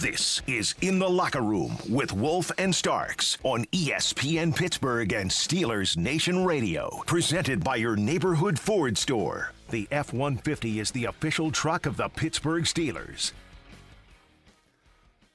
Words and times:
This 0.00 0.40
is 0.46 0.74
In 0.80 0.98
the 0.98 1.10
Locker 1.10 1.42
Room 1.42 1.76
with 1.86 2.10
Wolf 2.10 2.50
and 2.56 2.74
Starks 2.74 3.36
on 3.42 3.66
ESPN 3.66 4.56
Pittsburgh 4.56 5.12
and 5.12 5.30
Steelers 5.30 5.94
Nation 5.94 6.42
Radio. 6.42 7.02
Presented 7.04 7.62
by 7.62 7.76
your 7.76 7.96
neighborhood 7.96 8.58
Ford 8.58 8.96
store. 8.96 9.52
The 9.68 9.86
F 9.90 10.14
150 10.14 10.80
is 10.80 10.90
the 10.92 11.04
official 11.04 11.50
truck 11.50 11.84
of 11.84 11.98
the 11.98 12.08
Pittsburgh 12.08 12.64
Steelers. 12.64 13.32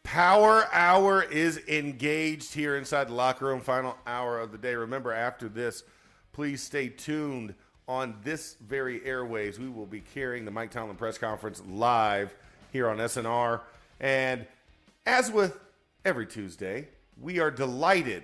Power 0.01 0.67
Hour 0.73 1.21
is 1.21 1.59
engaged 1.67 2.51
here 2.51 2.75
inside 2.75 3.09
the 3.09 3.13
locker 3.13 3.45
room. 3.45 3.61
Final 3.61 3.95
hour 4.07 4.39
of 4.39 4.51
the 4.51 4.57
day. 4.57 4.73
Remember, 4.73 5.13
after 5.13 5.47
this, 5.47 5.83
please 6.33 6.63
stay 6.63 6.89
tuned 6.89 7.53
on 7.87 8.15
this 8.23 8.57
very 8.67 9.05
airways. 9.05 9.59
We 9.59 9.69
will 9.69 9.85
be 9.85 10.01
carrying 10.01 10.43
the 10.43 10.49
Mike 10.49 10.71
Tomlin 10.71 10.95
press 10.95 11.19
conference 11.19 11.61
live 11.69 12.33
here 12.71 12.89
on 12.89 12.97
SNR. 12.97 13.61
And 13.99 14.47
as 15.05 15.31
with 15.31 15.59
every 16.03 16.25
Tuesday, 16.25 16.89
we 17.19 17.39
are 17.39 17.51
delighted 17.51 18.23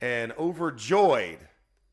and 0.00 0.32
overjoyed 0.38 1.38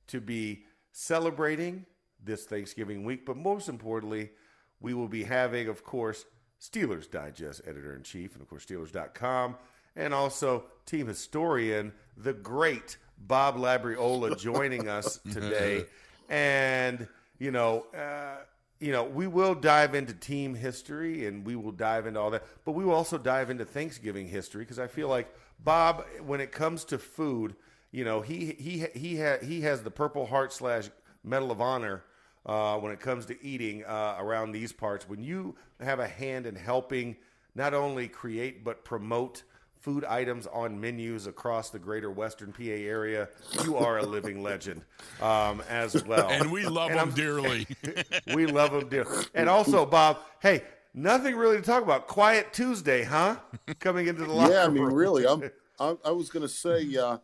to 0.07 0.19
be 0.19 0.63
celebrating 0.91 1.85
this 2.23 2.45
Thanksgiving 2.45 3.03
week. 3.03 3.25
But 3.25 3.37
most 3.37 3.69
importantly, 3.69 4.31
we 4.79 4.93
will 4.93 5.07
be 5.07 5.23
having, 5.23 5.67
of 5.67 5.83
course, 5.83 6.25
Steelers 6.59 7.09
Digest 7.09 7.61
editor 7.65 7.95
in 7.95 8.03
chief, 8.03 8.33
and 8.33 8.41
of 8.41 8.49
course, 8.49 8.65
Steelers.com, 8.65 9.55
and 9.95 10.13
also 10.13 10.65
team 10.85 11.07
historian, 11.07 11.91
the 12.17 12.33
great 12.33 12.97
Bob 13.17 13.55
Labriola, 13.57 14.37
joining 14.37 14.87
us 14.87 15.19
today. 15.31 15.85
and, 16.29 17.07
you 17.39 17.51
know, 17.51 17.85
uh, 17.95 18.37
you 18.81 18.91
know, 18.91 19.03
we 19.03 19.27
will 19.27 19.53
dive 19.53 19.93
into 19.93 20.11
team 20.11 20.55
history 20.55 21.27
and 21.27 21.45
we 21.45 21.55
will 21.55 21.71
dive 21.71 22.07
into 22.07 22.19
all 22.19 22.31
that, 22.31 22.43
but 22.65 22.71
we 22.71 22.83
will 22.83 22.95
also 22.95 23.17
dive 23.19 23.51
into 23.51 23.63
Thanksgiving 23.63 24.27
history 24.27 24.63
because 24.63 24.79
I 24.79 24.87
feel 24.87 25.07
like 25.07 25.33
Bob, 25.63 26.03
when 26.25 26.41
it 26.41 26.51
comes 26.51 26.83
to 26.85 26.97
food, 26.97 27.55
you 27.91 28.03
know, 28.03 28.21
he 28.21 28.55
he 28.59 28.87
he 28.95 29.19
ha- 29.19 29.37
he 29.43 29.61
has 29.61 29.83
the 29.83 29.91
Purple 29.91 30.25
Heart 30.25 30.51
slash 30.51 30.89
Medal 31.23 31.51
of 31.51 31.61
Honor 31.61 32.03
uh, 32.43 32.77
when 32.79 32.91
it 32.91 32.99
comes 32.99 33.27
to 33.27 33.45
eating 33.45 33.85
uh, 33.85 34.15
around 34.17 34.51
these 34.51 34.73
parts. 34.73 35.07
When 35.07 35.23
you 35.23 35.55
have 35.79 35.99
a 35.99 36.07
hand 36.07 36.47
in 36.47 36.55
helping 36.55 37.17
not 37.53 37.75
only 37.75 38.07
create 38.07 38.63
but 38.63 38.83
promote 38.83 39.43
food 39.81 40.05
items 40.05 40.47
on 40.47 40.79
menus 40.79 41.27
across 41.27 41.71
the 41.71 41.79
greater 41.79 42.11
Western 42.11 42.53
PA 42.53 42.61
area, 42.63 43.27
you 43.63 43.75
are 43.75 43.97
a 43.97 44.05
living 44.05 44.41
legend 44.49 44.83
um, 45.21 45.61
as 45.69 46.03
well. 46.05 46.29
And 46.29 46.51
we 46.51 46.65
love 46.65 46.91
And 46.91 46.99
them 46.99 47.07
I'm- 47.09 47.15
dearly. 47.15 47.67
we 48.33 48.45
love 48.45 48.71
them 48.71 48.87
dearly. 48.89 49.25
And 49.33 49.49
also, 49.49 49.85
Bob, 49.85 50.19
hey, 50.41 50.63
nothing 50.93 51.35
really 51.35 51.57
to 51.57 51.63
talk 51.63 51.83
about. 51.83 52.07
Quiet 52.07 52.53
Tuesday, 52.53 53.03
huh? 53.03 53.37
Coming 53.79 54.07
into 54.07 54.23
the 54.25 54.31
locker 54.31 54.53
yeah, 54.53 54.65
I 54.65 54.67
mean, 54.69 54.83
room. 54.83 54.93
really, 54.93 55.25
I'm. 55.27 55.49
I, 55.79 55.95
I 56.05 56.11
was 56.11 56.29
going 56.29 56.43
to 56.43 56.47
say, 56.49 56.95
uh, 56.95 57.17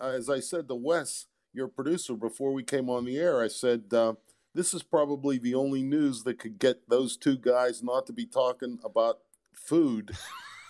as 0.00 0.28
I 0.28 0.40
said 0.40 0.66
to 0.68 0.74
Wes, 0.74 1.26
your 1.54 1.68
producer, 1.68 2.14
before 2.14 2.52
we 2.52 2.64
came 2.64 2.90
on 2.90 3.04
the 3.04 3.16
air, 3.16 3.40
I 3.40 3.46
said 3.46 3.84
uh, 3.92 4.14
this 4.54 4.74
is 4.74 4.82
probably 4.82 5.38
the 5.38 5.54
only 5.54 5.84
news 5.84 6.24
that 6.24 6.40
could 6.40 6.58
get 6.58 6.88
those 6.88 7.16
two 7.16 7.36
guys 7.36 7.80
not 7.80 8.06
to 8.06 8.12
be 8.12 8.26
talking 8.26 8.80
about 8.82 9.20
food 9.52 10.16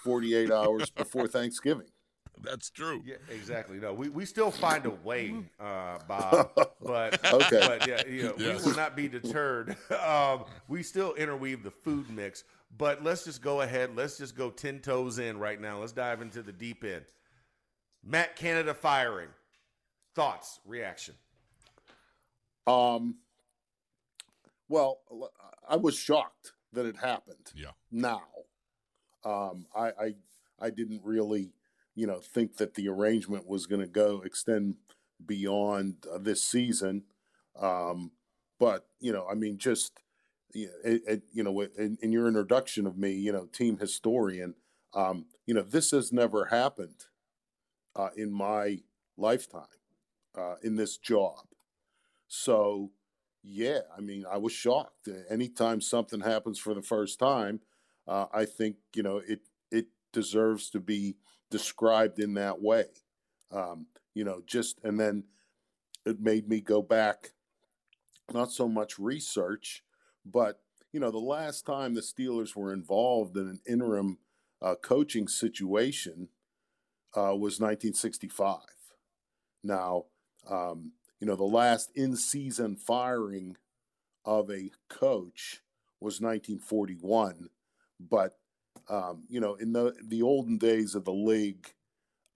48 0.05 0.51
hours 0.51 0.91
before 0.91 1.27
Thanksgiving. 1.29 1.87
That's 2.43 2.71
true. 2.71 3.03
Yeah, 3.05 3.17
exactly. 3.31 3.79
No, 3.79 3.93
we, 3.93 4.09
we 4.09 4.25
still 4.25 4.51
find 4.51 4.85
a 4.87 4.91
way, 4.91 5.35
uh, 5.61 5.99
Bob. 6.09 6.51
But 6.85 7.25
Okay. 7.33 7.61
but 7.61 7.87
yeah, 7.87 8.03
you 8.09 8.23
know, 8.25 8.35
Yes. 8.37 8.65
we 8.65 8.71
will 8.71 8.77
not 8.77 8.97
be 8.97 9.07
deterred. 9.09 9.77
Um, 10.05 10.45
we 10.67 10.83
still 10.83 11.15
interweave 11.15 11.63
the 11.63 11.71
food 11.71 12.11
mix. 12.11 12.43
But 12.77 13.05
let's 13.05 13.25
just 13.25 13.41
go 13.43 13.61
ahead. 13.61 13.95
Let's 13.95 14.19
just 14.19 14.35
go 14.35 14.51
ten 14.51 14.81
toes 14.81 15.19
in 15.21 15.39
right 15.39 15.61
now. 15.61 15.79
Let's 15.79 15.93
dive 15.93 16.21
into 16.23 16.43
the 16.43 16.53
deep 16.53 16.83
end. 16.85 17.05
Matt 18.05 18.35
Canada 18.35 18.75
firing. 18.75 19.29
Thoughts, 20.17 20.59
reaction. 20.67 21.15
Um, 22.67 23.17
well, 24.69 25.01
I 25.69 25.77
was 25.77 25.97
shocked 25.97 26.53
that 26.73 26.87
it 26.87 26.97
happened. 26.97 27.53
Yeah. 27.55 27.71
Now, 27.91 28.23
um, 29.25 29.67
I, 29.75 29.89
I 29.89 30.15
I 30.61 30.71
didn't 30.71 31.03
really, 31.05 31.53
you 31.95 32.07
know, 32.07 32.21
think 32.21 32.57
that 32.59 32.75
the 32.75 32.89
arrangement 32.89 33.47
was 33.49 33.67
going 33.67 33.81
to 33.81 33.87
go 33.87 34.23
extend 34.25 34.77
beyond 35.25 36.07
uh, 36.13 36.19
this 36.19 36.43
season. 36.43 37.05
Um, 37.61 38.13
but 38.59 38.87
you 39.01 39.13
know, 39.13 39.27
I 39.31 39.35
mean, 39.35 39.59
just 39.59 40.01
it, 40.55 41.03
it, 41.07 41.23
you 41.33 41.43
know, 41.43 41.61
in, 41.61 41.99
in 42.03 42.13
your 42.13 42.29
introduction 42.29 42.87
of 42.87 42.97
me, 42.97 43.13
you 43.13 43.33
know, 43.33 43.47
team 43.47 43.79
historian, 43.79 44.55
um, 44.95 45.27
you 45.47 45.55
know, 45.55 45.63
this 45.63 45.91
has 45.91 46.13
never 46.13 46.47
happened 46.47 47.07
uh, 47.97 48.11
in 48.17 48.33
my 48.33 48.79
lifetime 49.17 49.63
uh, 50.37 50.55
in 50.63 50.77
this 50.77 50.97
job. 50.97 51.47
So, 52.29 52.91
yeah, 53.43 53.81
I 53.97 54.01
mean, 54.01 54.25
I 54.31 54.39
was 54.39 54.53
shocked. 54.53 55.09
Anytime 55.29 55.81
something 55.81 56.21
happens 56.21 56.59
for 56.59 56.75
the 56.75 56.83
first 56.83 57.19
time, 57.19 57.61
uh, 58.07 58.27
I 58.33 58.45
think 58.45 58.77
you 58.95 59.03
know 59.03 59.21
it 59.27 59.41
it 59.71 59.87
deserves 60.13 60.71
to 60.71 60.81
be 60.81 61.17
described 61.51 62.19
in 62.19 62.35
that 62.35 62.61
way. 62.61 62.87
Um, 63.51 63.87
you 64.15 64.25
know, 64.25 64.43
just 64.47 64.79
and 64.83 64.99
then 64.99 65.25
it 66.05 66.21
made 66.21 66.49
me 66.49 66.61
go 66.61 66.83
back, 66.83 67.33
not 68.33 68.51
so 68.51 68.69
much 68.69 68.99
research, 68.99 69.83
but 70.25 70.61
you 70.93 71.01
know, 71.01 71.11
the 71.11 71.19
last 71.19 71.65
time 71.65 71.95
the 71.95 72.03
Steelers 72.03 72.55
were 72.55 72.73
involved 72.73 73.37
in 73.37 73.49
an 73.49 73.61
interim 73.67 74.19
uh, 74.61 74.75
coaching 74.75 75.27
situation 75.27 76.29
uh, 77.17 77.35
was 77.35 77.61
1965. 77.61 78.59
Now, 79.65 80.05
um, 80.49 80.93
you 81.19 81.27
know, 81.27 81.37
the 81.37 81.45
last 81.45 81.91
in 81.95 82.17
season 82.17 82.77
firing 82.77 83.57
of 84.25 84.51
a 84.51 84.71
coach 84.89 85.63
was 86.01 86.21
1941. 86.21 87.49
But, 88.11 88.35
um, 88.89 89.25
you 89.29 89.41
know, 89.41 89.55
in 89.55 89.73
the, 89.73 89.95
the 90.07 90.23
olden 90.23 90.59
days 90.59 90.95
of 90.95 91.05
the 91.05 91.13
league, 91.13 91.69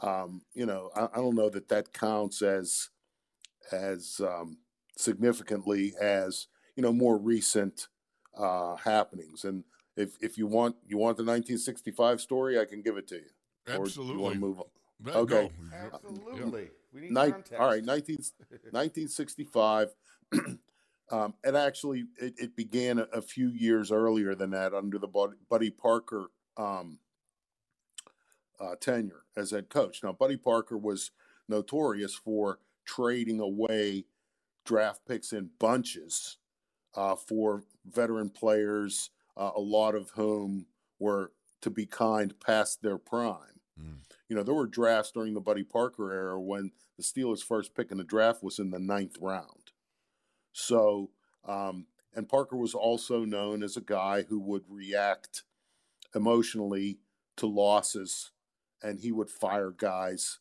um, 0.01 0.43
you 0.55 0.67
know, 0.67 0.91
I, 0.95 1.05
I 1.13 1.17
don't 1.17 1.35
know 1.35 1.49
that 1.51 1.69
that 1.69 1.93
counts 1.93 2.43
as, 2.43 2.91
as 3.73 4.21
um, 4.21 4.59
significantly 4.97 5.95
as, 6.01 6.49
you 6.77 6.83
know, 6.83 6.93
more 6.93 7.19
recent 7.19 7.89
uh, 8.37 8.77
happenings. 8.77 9.45
And 9.45 9.65
if, 9.97 10.11
if 10.21 10.37
you 10.37 10.47
want, 10.47 10.77
you 10.87 10.99
want 10.99 11.17
the 11.17 11.23
1965 11.23 12.21
story, 12.21 12.61
I 12.61 12.65
can 12.65 12.83
give 12.83 12.97
it 12.97 13.09
to 13.09 13.17
you. 13.17 13.31
Or 13.69 13.73
you 13.73 13.83
Absolutely. 13.83 14.23
want 14.23 14.35
to 14.35 14.41
move 14.41 14.59
on? 14.61 14.67
Yeah, 15.05 15.13
Okay. 15.15 15.51
go. 15.71 15.87
Absolutely. 15.95 16.71
We 16.93 17.01
need 17.01 17.13
Nin- 17.13 17.33
context. 17.33 17.55
all 17.59 17.67
right, 17.67 17.85
19, 17.85 18.17
1965. 18.71 19.89
um, 21.11 21.35
it 21.45 21.55
actually 21.55 22.07
it, 22.21 22.35
it 22.39 22.57
began 22.57 22.99
a, 22.99 23.07
a 23.13 23.23
few 23.23 23.49
years 23.49 23.93
earlier 23.93 24.35
than 24.35 24.51
that 24.51 24.75
under 24.75 24.99
the 24.99 25.07
Bud- 25.07 25.37
Buddy 25.49 25.71
Parker 25.71 26.27
um, 26.57 26.99
uh, 28.61 28.75
tenure 28.81 29.25
as 29.37 29.51
head 29.51 29.69
coach. 29.69 30.03
Now, 30.03 30.13
Buddy 30.13 30.37
Parker 30.37 30.79
was 30.79 31.11
notorious 31.49 32.15
for 32.15 32.59
trading 32.85 33.41
away 33.41 34.07
draft 34.65 35.03
picks 35.07 35.33
in 35.33 35.51
bunches 35.59 36.39
uh, 36.95 37.15
for 37.15 37.63
veteran 37.85 38.31
players, 38.31 39.11
uh, 39.37 39.51
a 39.55 39.61
lot 39.61 39.95
of 39.95 40.11
whom 40.11 40.67
were, 40.99 41.33
to 41.61 41.71
be 41.71 41.87
kind, 41.87 42.35
past 42.41 42.83
their 42.83 42.99
prime. 42.99 43.61
Mm. 43.81 43.99
You 44.29 44.37
know, 44.37 44.43
there 44.43 44.55
were 44.55 44.67
drafts 44.67 45.13
during 45.13 45.35
the 45.35 45.41
Buddy 45.41 45.63
Parker 45.63 46.13
era 46.13 46.41
when 46.41 46.73
the 46.97 47.03
Steelers' 47.03 47.45
first 47.45 47.75
pick 47.75 47.91
in 47.91 47.99
the 47.99 48.05
draft 48.05 48.43
was 48.43 48.59
in 48.59 48.71
the 48.71 48.79
ninth 48.79 49.17
round. 49.21 49.66
So, 50.59 51.11
um, 51.45 51.85
and 52.15 52.27
Parker 52.27 52.57
was 52.57 52.73
also 52.73 53.27
known 53.27 53.63
as 53.63 53.77
a 53.77 53.83
guy 53.83 54.23
who 54.23 54.41
would 54.41 54.63
react 54.71 55.43
emotionally 56.15 56.99
to 57.37 57.47
losses, 57.47 58.31
and 58.83 58.99
he 58.99 59.13
would 59.13 59.29
fire 59.29 59.71
guys 59.71 60.39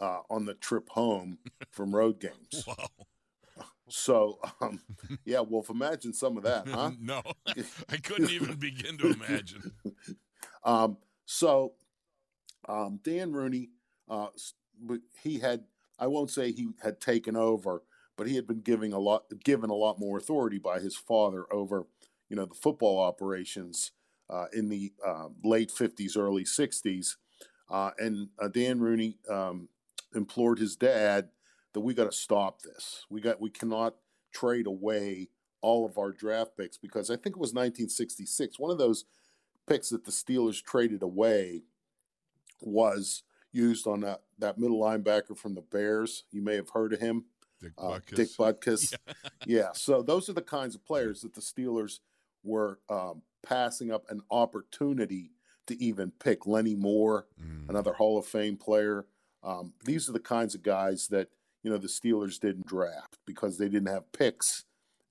uh, 0.00 0.20
on 0.30 0.46
the 0.46 0.54
trip 0.54 0.88
home 0.88 1.36
from 1.70 1.94
road 1.94 2.18
games. 2.18 2.64
Wow. 2.66 2.88
So, 3.90 4.38
um, 4.62 4.80
yeah, 5.26 5.40
Wolf, 5.40 5.68
imagine 5.68 6.14
some 6.14 6.38
of 6.38 6.44
that, 6.44 6.66
huh? 6.66 6.92
no, 7.00 7.20
I 7.90 7.98
couldn't 7.98 8.30
even 8.30 8.54
begin 8.54 8.96
to 8.96 9.10
imagine. 9.12 9.72
Um, 10.64 10.96
so, 11.26 11.74
um, 12.66 13.00
Dan 13.04 13.32
Rooney, 13.32 13.68
uh, 14.08 14.28
he 15.22 15.40
had, 15.40 15.64
I 15.98 16.06
won't 16.06 16.30
say 16.30 16.52
he 16.52 16.68
had 16.82 17.02
taken 17.02 17.36
over, 17.36 17.82
but 18.18 18.26
he 18.26 18.34
had 18.34 18.46
been 18.46 18.60
giving 18.60 18.92
a 18.92 18.98
lot, 18.98 19.22
given 19.44 19.70
a 19.70 19.74
lot 19.74 19.98
more 19.98 20.18
authority 20.18 20.58
by 20.58 20.80
his 20.80 20.96
father 20.96 21.46
over, 21.52 21.86
you 22.28 22.36
know, 22.36 22.44
the 22.44 22.54
football 22.54 23.00
operations 23.00 23.92
uh, 24.28 24.46
in 24.52 24.68
the 24.68 24.92
uh, 25.06 25.28
late 25.44 25.70
50s, 25.70 26.18
early 26.18 26.44
60s. 26.44 27.14
Uh, 27.70 27.92
and 27.98 28.28
uh, 28.38 28.48
Dan 28.48 28.80
Rooney 28.80 29.18
um, 29.30 29.68
implored 30.14 30.58
his 30.58 30.74
dad 30.74 31.28
that 31.72 31.80
we 31.80 31.94
got 31.94 32.10
to 32.10 32.16
stop 32.16 32.62
this. 32.62 33.06
We 33.08 33.20
got 33.20 33.40
we 33.40 33.50
cannot 33.50 33.94
trade 34.32 34.66
away 34.66 35.28
all 35.60 35.86
of 35.86 35.96
our 35.96 36.10
draft 36.10 36.56
picks 36.56 36.76
because 36.76 37.10
I 37.10 37.14
think 37.14 37.36
it 37.36 37.40
was 37.40 37.54
1966. 37.54 38.58
One 38.58 38.72
of 38.72 38.78
those 38.78 39.04
picks 39.68 39.90
that 39.90 40.04
the 40.04 40.10
Steelers 40.10 40.62
traded 40.62 41.02
away 41.02 41.62
was 42.60 43.22
used 43.52 43.86
on 43.86 44.00
that, 44.00 44.22
that 44.38 44.58
middle 44.58 44.80
linebacker 44.80 45.36
from 45.36 45.54
the 45.54 45.60
Bears. 45.62 46.24
You 46.32 46.42
may 46.42 46.56
have 46.56 46.70
heard 46.70 46.92
of 46.92 47.00
him. 47.00 47.26
Dick 47.60 47.72
Uh, 47.78 47.98
Butkus. 48.08 48.94
Yeah. 49.06 49.14
yeah. 49.46 49.72
So 49.72 50.02
those 50.02 50.28
are 50.28 50.32
the 50.34 50.42
kinds 50.42 50.74
of 50.74 50.84
players 50.84 51.20
that 51.22 51.34
the 51.34 51.40
Steelers 51.40 52.00
were 52.44 52.78
um, 52.88 53.22
passing 53.42 53.90
up 53.90 54.04
an 54.10 54.20
opportunity 54.30 55.32
to 55.66 55.82
even 55.82 56.10
pick. 56.18 56.46
Lenny 56.46 56.74
Moore, 56.74 57.26
Mm. 57.42 57.68
another 57.68 57.92
Hall 57.92 58.18
of 58.18 58.26
Fame 58.26 58.56
player. 58.56 59.06
Um, 59.42 59.72
these 59.84 60.08
are 60.08 60.12
the 60.12 60.18
kinds 60.20 60.54
of 60.54 60.62
guys 60.62 61.08
that 61.08 61.28
you 61.62 61.70
know 61.70 61.78
the 61.78 61.88
Steelers 61.88 62.38
didn't 62.40 62.66
draft 62.66 63.18
because 63.26 63.58
they 63.58 63.68
didn't 63.68 63.88
have 63.92 64.10
picks 64.12 64.64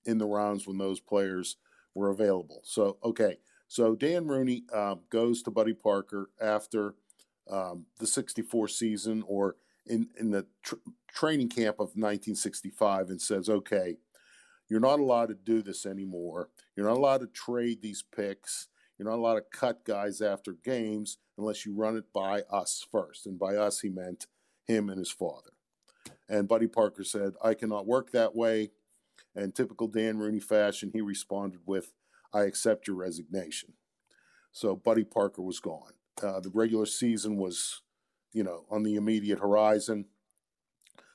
in 0.04 0.18
the 0.18 0.26
rounds 0.26 0.66
when 0.66 0.78
those 0.78 1.00
players 1.00 1.56
were 1.94 2.10
available. 2.10 2.60
So 2.64 2.98
okay, 3.04 3.38
so 3.68 3.94
Dan 3.94 4.26
Rooney 4.26 4.64
um, 4.72 5.00
goes 5.10 5.42
to 5.42 5.50
Buddy 5.50 5.74
Parker 5.74 6.30
after 6.40 6.94
um, 7.50 7.86
the 7.98 8.06
'64 8.06 8.68
season, 8.68 9.22
or 9.26 9.56
in 9.88 10.08
in 10.18 10.30
the 10.30 10.46
tr- 10.62 10.76
training 11.12 11.48
camp 11.48 11.76
of 11.76 11.96
1965, 11.96 13.10
and 13.10 13.20
says, 13.20 13.48
"Okay, 13.48 13.98
you're 14.68 14.80
not 14.80 15.00
allowed 15.00 15.28
to 15.28 15.34
do 15.34 15.62
this 15.62 15.86
anymore. 15.86 16.50
You're 16.76 16.86
not 16.88 16.98
allowed 16.98 17.20
to 17.20 17.26
trade 17.26 17.80
these 17.80 18.02
picks. 18.02 18.68
You're 18.98 19.08
not 19.08 19.18
allowed 19.18 19.36
to 19.36 19.44
cut 19.52 19.84
guys 19.84 20.20
after 20.20 20.52
games 20.52 21.18
unless 21.38 21.64
you 21.64 21.74
run 21.74 21.96
it 21.96 22.12
by 22.12 22.42
us 22.50 22.84
first. 22.90 23.26
And 23.26 23.38
by 23.38 23.54
us, 23.56 23.80
he 23.80 23.88
meant 23.88 24.26
him 24.66 24.88
and 24.88 24.98
his 24.98 25.10
father. 25.10 25.52
And 26.28 26.48
Buddy 26.48 26.66
Parker 26.66 27.04
said, 27.04 27.34
I 27.42 27.54
cannot 27.54 27.86
work 27.86 28.10
that 28.12 28.34
way. 28.34 28.72
And 29.34 29.54
typical 29.54 29.86
Dan 29.86 30.18
Rooney 30.18 30.40
fashion, 30.40 30.90
he 30.92 31.00
responded 31.00 31.60
with, 31.64 31.92
I 32.34 32.42
accept 32.42 32.86
your 32.86 32.96
resignation. 32.96 33.74
So 34.52 34.76
Buddy 34.76 35.04
Parker 35.04 35.42
was 35.42 35.60
gone. 35.60 35.92
Uh, 36.22 36.40
the 36.40 36.50
regular 36.50 36.86
season 36.86 37.36
was, 37.36 37.82
you 38.38 38.44
know, 38.44 38.64
on 38.70 38.84
the 38.84 38.94
immediate 38.94 39.40
horizon. 39.40 40.04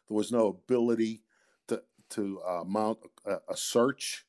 There 0.10 0.18
was 0.18 0.30
no 0.30 0.48
ability 0.48 1.24
to 1.70 1.82
to 2.10 2.42
uh, 2.46 2.64
mount 2.66 3.00
a, 3.26 3.38
a 3.48 3.56
search 3.56 4.26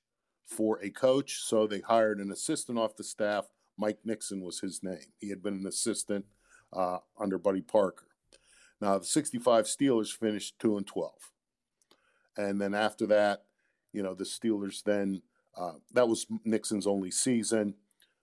for 0.46 0.78
a 0.80 0.90
coach, 0.90 1.40
so 1.42 1.66
they 1.66 1.80
hired 1.80 2.20
an 2.20 2.30
assistant 2.30 2.78
off 2.78 2.94
the 2.94 3.02
staff. 3.02 3.46
Mike 3.76 3.98
Nixon 4.04 4.44
was 4.44 4.60
his 4.60 4.80
name. 4.80 5.10
He 5.18 5.30
had 5.30 5.42
been 5.42 5.54
an 5.54 5.66
assistant 5.66 6.26
uh, 6.72 6.98
under 7.18 7.36
Buddy 7.36 7.62
Parker. 7.62 8.06
Now 8.80 8.96
the 8.98 9.06
'65 9.06 9.64
Steelers 9.64 10.16
finished 10.16 10.60
two 10.60 10.76
and 10.76 10.86
twelve, 10.86 11.32
and 12.36 12.60
then 12.60 12.74
after 12.74 13.08
that, 13.08 13.42
you 13.92 14.04
know, 14.04 14.14
the 14.14 14.22
Steelers 14.22 14.84
then 14.84 15.22
uh, 15.56 15.78
that 15.92 16.08
was 16.08 16.28
Nixon's 16.44 16.86
only 16.86 17.10
season. 17.10 17.74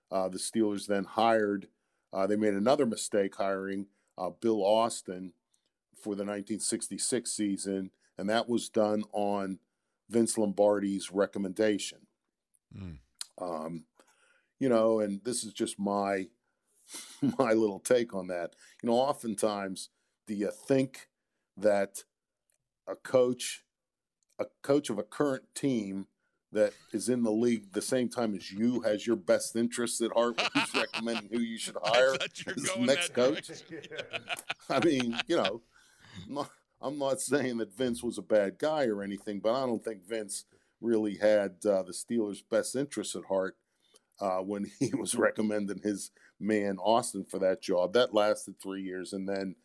Uh, 0.09 0.29
the 0.29 0.39
Steelers 0.39 0.87
then 0.87 1.03
hired. 1.03 1.67
Uh, 2.13 2.25
they 2.25 2.37
made 2.37 2.53
another 2.53 2.85
mistake 2.85 3.35
hiring 3.35 3.87
uh, 4.21 4.29
Bill 4.29 4.63
Austin 4.63 5.33
for 5.95 6.15
the 6.15 6.23
1966 6.23 7.31
season, 7.31 7.91
and 8.17 8.29
that 8.29 8.47
was 8.47 8.69
done 8.69 9.03
on 9.13 9.59
Vince 10.09 10.37
Lombardi's 10.37 11.11
recommendation. 11.11 11.99
Mm. 12.75 12.97
Um, 13.41 13.85
you 14.59 14.69
know, 14.69 14.99
and 14.99 15.23
this 15.23 15.43
is 15.43 15.53
just 15.53 15.79
my 15.79 16.27
my 17.39 17.53
little 17.53 17.79
take 17.79 18.13
on 18.13 18.27
that. 18.27 18.55
You 18.83 18.89
know, 18.89 18.95
oftentimes, 18.95 19.89
do 20.27 20.35
you 20.35 20.51
think 20.51 21.07
that 21.57 22.03
a 22.87 22.95
coach, 22.95 23.63
a 24.37 24.45
coach 24.61 24.89
of 24.89 24.99
a 24.99 25.03
current 25.03 25.43
team 25.55 26.07
that 26.53 26.73
is 26.91 27.09
in 27.09 27.23
the 27.23 27.31
league 27.31 27.71
the 27.71 27.81
same 27.81 28.09
time 28.09 28.35
as 28.35 28.51
you 28.51 28.81
has 28.81 29.07
your 29.07 29.15
best 29.15 29.55
interests 29.55 30.01
at 30.01 30.11
heart 30.11 30.37
when 30.37 30.49
he's 30.53 30.75
recommending 30.81 31.29
who 31.31 31.39
you 31.39 31.57
should 31.57 31.77
hire 31.83 32.13
I 32.13 32.17
thought 32.17 32.39
you 32.39 32.45
were 32.47 32.53
as 32.53 32.69
going 32.69 32.85
next 32.85 33.13
coach? 33.13 33.47
direction. 33.47 33.87
I 34.69 34.79
mean, 34.83 35.19
you 35.27 35.37
know, 35.37 35.61
I'm 36.27 36.33
not, 36.33 36.49
I'm 36.81 36.97
not 36.99 37.21
saying 37.21 37.57
that 37.57 37.75
Vince 37.75 38.03
was 38.03 38.17
a 38.17 38.23
bad 38.23 38.57
guy 38.59 38.85
or 38.85 39.01
anything, 39.01 39.39
but 39.39 39.53
I 39.53 39.65
don't 39.65 39.83
think 39.83 40.07
Vince 40.07 40.45
really 40.81 41.17
had 41.17 41.55
uh, 41.65 41.83
the 41.83 41.93
Steelers' 41.93 42.43
best 42.49 42.75
interests 42.75 43.15
at 43.15 43.25
heart 43.25 43.55
uh, 44.19 44.39
when 44.39 44.69
he 44.79 44.91
was 44.97 45.15
recommending 45.15 45.79
his 45.83 46.11
man 46.39 46.77
Austin 46.79 47.23
for 47.23 47.39
that 47.39 47.61
job. 47.61 47.93
That 47.93 48.13
lasted 48.13 48.55
three 48.61 48.81
years, 48.81 49.13
and 49.13 49.29
then 49.29 49.55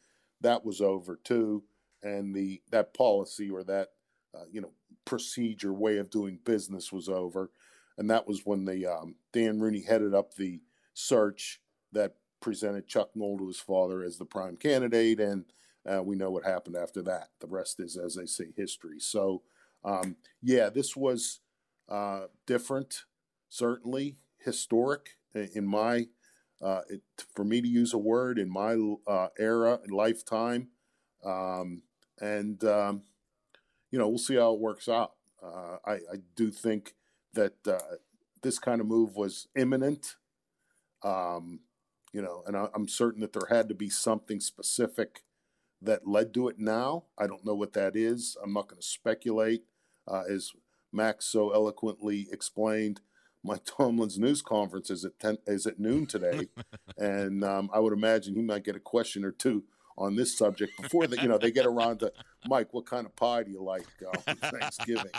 that 0.40 0.64
was 0.64 0.80
over 0.80 1.18
too. 1.22 1.64
And 2.02 2.34
the 2.34 2.60
that 2.70 2.94
policy 2.94 3.50
or 3.50 3.64
that 3.64 3.88
uh, 4.34 4.44
you 4.52 4.60
know 4.60 4.72
procedure 5.06 5.72
way 5.72 5.96
of 5.96 6.10
doing 6.10 6.38
business 6.44 6.92
was 6.92 7.08
over, 7.08 7.50
and 7.96 8.10
that 8.10 8.26
was 8.26 8.44
when 8.44 8.66
the 8.66 8.84
um, 8.84 9.14
Dan 9.32 9.58
Rooney 9.58 9.80
headed 9.80 10.14
up 10.14 10.34
the 10.34 10.60
search 10.92 11.62
that 11.92 12.16
presented 12.40 12.86
Chuck 12.86 13.10
Noll 13.14 13.38
to 13.38 13.46
his 13.46 13.58
father 13.58 14.02
as 14.02 14.18
the 14.18 14.26
prime 14.26 14.58
candidate, 14.58 15.18
and 15.18 15.46
uh, 15.90 16.02
we 16.02 16.16
know 16.16 16.30
what 16.30 16.44
happened 16.44 16.76
after 16.76 17.00
that. 17.02 17.28
The 17.40 17.46
rest 17.46 17.80
is, 17.80 17.96
as 17.96 18.16
they 18.16 18.26
say, 18.26 18.52
history. 18.54 18.98
So, 19.00 19.42
um, 19.84 20.16
yeah, 20.42 20.68
this 20.68 20.94
was 20.94 21.40
uh, 21.88 22.26
different, 22.46 23.04
certainly 23.48 24.18
historic 24.38 25.16
in 25.34 25.66
my, 25.66 26.08
uh, 26.60 26.82
it, 26.90 27.02
for 27.34 27.44
me 27.44 27.60
to 27.60 27.68
use 27.68 27.94
a 27.94 27.98
word, 27.98 28.38
in 28.38 28.50
my 28.50 28.76
uh, 29.06 29.28
era 29.38 29.78
and 29.82 29.92
lifetime. 29.92 30.68
Um, 31.24 31.82
and, 32.20 32.62
um, 32.64 33.02
you 33.96 34.02
know, 34.02 34.08
we'll 34.08 34.18
see 34.18 34.34
how 34.34 34.52
it 34.52 34.60
works 34.60 34.90
out. 34.90 35.12
Uh, 35.42 35.78
I, 35.86 35.92
I 35.92 36.16
do 36.34 36.50
think 36.50 36.96
that 37.32 37.54
uh, 37.66 37.96
this 38.42 38.58
kind 38.58 38.82
of 38.82 38.86
move 38.86 39.16
was 39.16 39.48
imminent. 39.56 40.16
Um, 41.02 41.60
you 42.12 42.20
know, 42.20 42.42
and 42.46 42.58
I, 42.58 42.68
I'm 42.74 42.88
certain 42.88 43.22
that 43.22 43.32
there 43.32 43.48
had 43.48 43.70
to 43.70 43.74
be 43.74 43.88
something 43.88 44.38
specific 44.38 45.22
that 45.80 46.06
led 46.06 46.34
to 46.34 46.46
it 46.48 46.58
now. 46.58 47.04
I 47.16 47.26
don't 47.26 47.46
know 47.46 47.54
what 47.54 47.72
that 47.72 47.96
is. 47.96 48.36
I'm 48.44 48.52
not 48.52 48.68
going 48.68 48.82
to 48.82 48.86
speculate. 48.86 49.62
Uh, 50.06 50.24
as 50.28 50.52
Max 50.92 51.24
so 51.24 51.54
eloquently 51.54 52.26
explained, 52.30 53.00
Mike 53.42 53.64
Tomlin's 53.78 54.18
news 54.18 54.42
conference 54.42 54.90
is 54.90 55.06
at 55.06 55.18
10, 55.18 55.38
is 55.46 55.66
at 55.66 55.80
noon 55.80 56.04
today, 56.04 56.48
and 56.98 57.42
um, 57.42 57.70
I 57.72 57.78
would 57.78 57.94
imagine 57.94 58.34
he 58.34 58.42
might 58.42 58.64
get 58.64 58.76
a 58.76 58.80
question 58.80 59.24
or 59.24 59.32
two 59.32 59.64
on 59.98 60.14
this 60.16 60.36
subject 60.36 60.72
before 60.80 61.06
that. 61.06 61.22
You 61.22 61.28
know, 61.28 61.38
they 61.38 61.50
get 61.50 61.66
around 61.66 62.00
to 62.00 62.12
Mike. 62.46 62.72
What 62.74 62.86
kind 62.86 63.06
of 63.06 63.14
pie 63.16 63.42
do 63.44 63.50
you 63.50 63.62
like 63.62 63.86
uh, 64.06 64.16
for 64.34 64.58
Thanksgiving? 64.58 65.10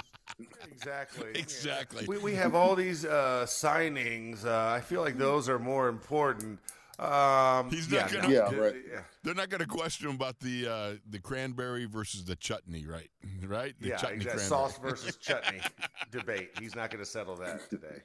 Exactly. 0.72 1.32
Exactly. 1.36 2.06
We, 2.08 2.18
we 2.20 2.36
have 2.36 2.54
all 2.56 2.76
these 2.76 3.06
uh, 3.06 3.46
signings. 3.48 4.46
Uh, 4.46 4.68
I 4.76 4.82
feel 4.82 5.02
like 5.02 5.18
those 5.18 5.50
are 5.50 5.58
more 5.60 5.88
important. 5.88 6.60
Um, 7.00 7.70
He's 7.70 7.90
not 7.92 8.12
no, 8.12 8.22
gonna- 8.22 8.34
Yeah, 8.34 8.50
d- 8.50 8.56
right. 8.56 8.76
They're 9.24 9.36
not 9.36 9.50
going 9.50 9.62
to 9.62 9.68
question 9.68 10.10
about 10.10 10.40
the 10.40 10.68
uh, 10.68 10.94
the 11.10 11.20
cranberry 11.20 11.86
versus 11.86 12.26
the 12.26 12.36
chutney, 12.36 12.86
right? 12.88 13.10
Right? 13.48 13.76
The 13.80 13.90
Yeah, 13.90 13.98
chutney 13.98 14.16
exactly. 14.18 14.44
Sauce 14.44 14.78
versus 14.80 15.16
chutney 15.18 15.62
debate. 16.12 16.50
He's 16.60 16.76
not 16.76 16.90
going 16.90 17.04
to 17.04 17.10
settle 17.10 17.36
that 17.38 17.70
today. 17.70 18.02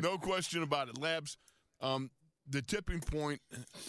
no 0.00 0.18
question 0.18 0.62
about 0.62 0.88
it. 0.88 0.98
Labs, 1.00 1.36
um, 1.80 2.10
the 2.48 2.62
tipping 2.62 3.00
point 3.00 3.40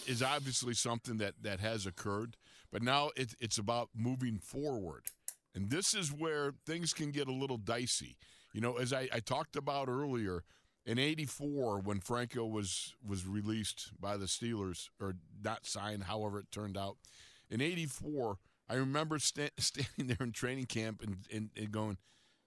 is 0.06 0.22
obviously 0.22 0.74
something 0.74 1.18
that, 1.18 1.34
that 1.42 1.60
has 1.60 1.86
occurred, 1.86 2.36
but 2.72 2.82
now 2.82 3.10
it, 3.16 3.34
it's 3.40 3.58
about 3.58 3.90
moving 3.94 4.38
forward. 4.38 5.04
And 5.54 5.70
this 5.70 5.94
is 5.94 6.12
where 6.12 6.52
things 6.66 6.92
can 6.92 7.10
get 7.10 7.28
a 7.28 7.32
little 7.32 7.58
dicey. 7.58 8.16
You 8.52 8.60
know, 8.60 8.76
as 8.76 8.92
I, 8.92 9.08
I 9.12 9.20
talked 9.20 9.56
about 9.56 9.88
earlier, 9.88 10.42
in 10.86 10.98
'84 10.98 11.80
when 11.80 12.00
Franco 12.00 12.44
was 12.44 12.94
was 13.06 13.26
released 13.26 13.92
by 13.98 14.16
the 14.16 14.26
Steelers 14.26 14.88
or 15.00 15.14
not 15.42 15.66
signed, 15.66 16.04
however 16.04 16.40
it 16.40 16.50
turned 16.52 16.76
out. 16.76 16.96
In 17.50 17.60
'84, 17.60 18.38
I 18.68 18.74
remember 18.74 19.18
sta- 19.18 19.50
standing 19.58 20.08
there 20.08 20.18
in 20.20 20.32
training 20.32 20.66
camp 20.66 21.02
and, 21.02 21.18
and, 21.32 21.50
and 21.56 21.70
going, 21.70 21.98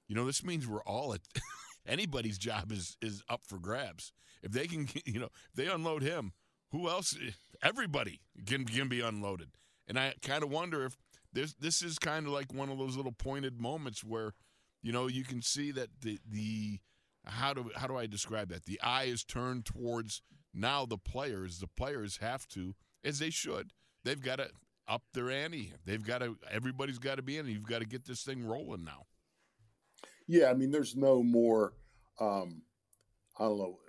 you 0.07 0.15
know, 0.15 0.25
this 0.25 0.43
means 0.43 0.67
we're 0.67 0.83
all 0.83 1.13
at 1.13 1.21
anybody's 1.87 2.37
job 2.37 2.71
is 2.71 2.97
is 3.01 3.23
up 3.29 3.41
for 3.45 3.59
grabs. 3.59 4.11
If 4.43 4.51
they 4.51 4.67
can, 4.67 4.87
you 5.05 5.19
know, 5.19 5.29
if 5.49 5.55
they 5.55 5.67
unload 5.67 6.03
him, 6.03 6.33
who 6.71 6.89
else? 6.89 7.15
Everybody 7.63 8.21
can 8.45 8.65
can 8.65 8.87
be 8.87 9.01
unloaded. 9.01 9.49
And 9.87 9.97
I 9.97 10.13
kind 10.21 10.43
of 10.43 10.49
wonder 10.49 10.85
if 10.85 10.97
this 11.33 11.53
this 11.53 11.81
is 11.81 11.97
kind 11.97 12.25
of 12.25 12.33
like 12.33 12.53
one 12.53 12.69
of 12.69 12.77
those 12.77 12.97
little 12.97 13.11
pointed 13.11 13.59
moments 13.59 14.03
where, 14.03 14.33
you 14.81 14.91
know, 14.91 15.07
you 15.07 15.23
can 15.23 15.41
see 15.41 15.71
that 15.71 15.89
the 16.01 16.19
the 16.29 16.79
how 17.25 17.53
do 17.53 17.71
how 17.75 17.87
do 17.87 17.97
I 17.97 18.07
describe 18.07 18.49
that? 18.49 18.65
The 18.65 18.79
eye 18.81 19.05
is 19.05 19.23
turned 19.23 19.65
towards 19.65 20.21
now 20.53 20.85
the 20.85 20.97
players. 20.97 21.59
The 21.59 21.67
players 21.67 22.17
have 22.17 22.47
to, 22.49 22.75
as 23.03 23.19
they 23.19 23.29
should. 23.29 23.71
They've 24.03 24.21
got 24.21 24.37
to 24.37 24.49
up 24.87 25.03
their 25.13 25.29
ante. 25.29 25.73
They've 25.85 26.03
got 26.03 26.19
to. 26.19 26.37
Everybody's 26.49 26.99
got 26.99 27.15
to 27.15 27.21
be 27.21 27.37
in. 27.37 27.47
You've 27.47 27.67
got 27.67 27.79
to 27.79 27.87
get 27.87 28.05
this 28.05 28.23
thing 28.23 28.45
rolling 28.45 28.83
now. 28.83 29.05
Yeah, 30.27 30.49
I 30.49 30.53
mean, 30.53 30.71
there's 30.71 30.95
no 30.95 31.23
more. 31.23 31.73
Um, 32.19 32.61
I 33.39 33.43
don't 33.43 33.57
know. 33.57 33.79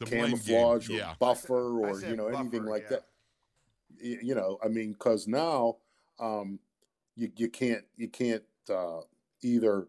The 0.00 0.06
camouflage 0.06 0.88
or 0.88 0.94
yeah. 0.94 1.14
buffer 1.18 1.78
or 1.78 2.00
you 2.00 2.16
know 2.16 2.30
buffer, 2.30 2.40
anything 2.40 2.64
like 2.64 2.84
yeah. 2.90 2.96
that. 2.96 3.04
You 4.02 4.34
know, 4.34 4.58
I 4.64 4.68
mean, 4.68 4.92
because 4.92 5.28
now 5.28 5.76
um, 6.18 6.58
you 7.16 7.30
you 7.36 7.48
can't 7.48 7.84
you 7.96 8.08
can't 8.08 8.42
uh, 8.70 9.00
either 9.42 9.88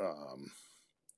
um, 0.00 0.50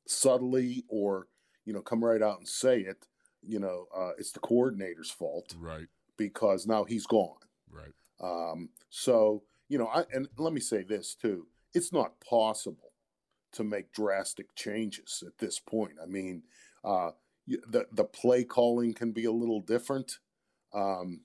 subtly 0.07 0.85
or 0.89 1.27
you 1.65 1.73
know 1.73 1.83
come 1.83 2.05
right 2.05 2.23
out 2.23 2.39
and 2.39 2.49
say 2.49 2.81
it. 2.81 3.07
You 3.47 3.61
know, 3.61 3.87
uh, 3.97 4.11
it's 4.19 4.33
the 4.33 4.41
coordinator's 4.41 5.11
fault 5.11 5.55
Right. 5.59 5.87
because 6.17 6.67
now 6.67 6.85
he's 6.85 7.07
gone. 7.07 7.37
Right. 7.71 7.93
Um, 8.21 8.71
so 8.91 9.43
you 9.69 9.79
know, 9.79 9.87
I, 9.87 10.05
and 10.13 10.29
let 10.39 10.53
me 10.53 10.61
say 10.61 10.83
this 10.83 11.15
too: 11.15 11.47
it's 11.75 11.93
not 11.93 12.21
possible 12.21 12.93
to 13.53 13.65
make 13.65 13.93
drastic 13.93 14.55
changes 14.55 15.23
at 15.27 15.39
this 15.39 15.59
point. 15.59 15.93
I 16.03 16.07
mean, 16.07 16.43
uh, 16.85 17.11
the 17.47 17.87
the 17.93 18.05
play 18.05 18.45
calling 18.45 18.95
can 18.95 19.13
be 19.13 19.25
a 19.25 19.33
little 19.33 19.61
different. 19.61 20.19
Um, 20.73 21.23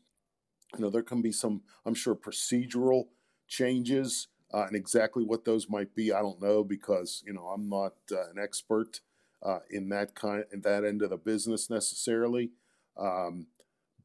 you 0.75 0.81
know, 0.81 0.89
there 0.89 1.03
can 1.03 1.21
be 1.21 1.31
some, 1.31 1.61
I'm 1.85 1.93
sure, 1.93 2.15
procedural 2.15 3.05
changes, 3.47 4.27
uh, 4.53 4.65
and 4.67 4.75
exactly 4.75 5.23
what 5.23 5.45
those 5.45 5.69
might 5.69 5.93
be, 5.93 6.11
I 6.11 6.21
don't 6.21 6.41
know 6.41 6.63
because 6.63 7.23
you 7.25 7.33
know 7.33 7.47
I'm 7.47 7.69
not 7.69 7.93
uh, 8.11 8.29
an 8.29 8.39
expert 8.41 9.01
uh, 9.41 9.59
in 9.69 9.89
that 9.89 10.15
kind, 10.15 10.45
in 10.51 10.61
that 10.61 10.83
end 10.85 11.01
of 11.01 11.09
the 11.09 11.17
business 11.17 11.69
necessarily. 11.69 12.51
Um, 12.97 13.47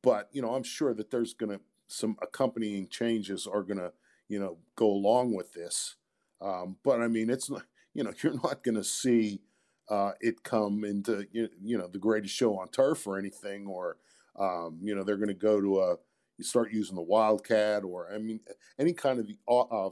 but 0.02 0.28
you 0.32 0.42
know, 0.42 0.54
I'm 0.54 0.62
sure 0.62 0.94
that 0.94 1.10
there's 1.10 1.34
going 1.34 1.58
to 1.58 1.60
some 1.86 2.16
accompanying 2.20 2.88
changes 2.88 3.46
are 3.46 3.62
going 3.62 3.78
to 3.78 3.92
you 4.28 4.38
know 4.38 4.58
go 4.76 4.86
along 4.86 5.34
with 5.34 5.52
this. 5.52 5.96
Um, 6.40 6.76
but 6.84 7.00
I 7.00 7.08
mean, 7.08 7.30
it's 7.30 7.50
not 7.50 7.62
you 7.94 8.04
know 8.04 8.12
you're 8.22 8.34
not 8.34 8.62
going 8.62 8.76
to 8.76 8.84
see 8.84 9.40
uh, 9.88 10.12
it 10.20 10.42
come 10.42 10.84
into 10.84 11.26
you, 11.32 11.48
you 11.62 11.78
know 11.78 11.88
the 11.88 11.98
greatest 11.98 12.34
show 12.34 12.58
on 12.58 12.68
turf 12.68 13.06
or 13.06 13.18
anything, 13.18 13.66
or 13.66 13.96
um, 14.38 14.78
you 14.82 14.94
know 14.94 15.02
they're 15.02 15.16
going 15.16 15.28
to 15.28 15.34
go 15.34 15.60
to 15.60 15.80
a 15.80 15.96
you 16.36 16.44
start 16.44 16.72
using 16.72 16.94
the 16.94 17.02
wildcat 17.02 17.82
or 17.82 18.08
I 18.14 18.18
mean 18.18 18.40
any 18.78 18.92
kind 18.92 19.18
of 19.18 19.26
the 19.26 19.36
uh, 19.48 19.90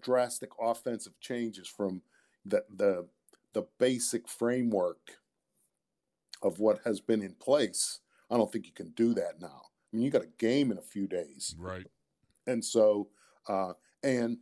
drastic 0.00 0.50
offensive 0.60 1.18
changes 1.20 1.68
from 1.68 2.02
the 2.44 2.64
the 2.74 3.08
the 3.54 3.64
basic 3.78 4.28
framework 4.28 5.18
of 6.42 6.60
what 6.60 6.80
has 6.84 7.00
been 7.00 7.22
in 7.22 7.34
place. 7.34 8.00
I 8.30 8.36
don't 8.36 8.52
think 8.52 8.66
you 8.66 8.72
can 8.72 8.90
do 8.90 9.14
that 9.14 9.40
now. 9.40 9.62
I 9.92 9.96
mean, 9.96 10.04
you 10.04 10.10
got 10.10 10.22
a 10.22 10.28
game 10.38 10.70
in 10.70 10.78
a 10.78 10.82
few 10.82 11.06
days, 11.08 11.56
Right. 11.58 11.86
and 12.46 12.64
so 12.64 13.08
uh, 13.48 13.72
and 14.02 14.38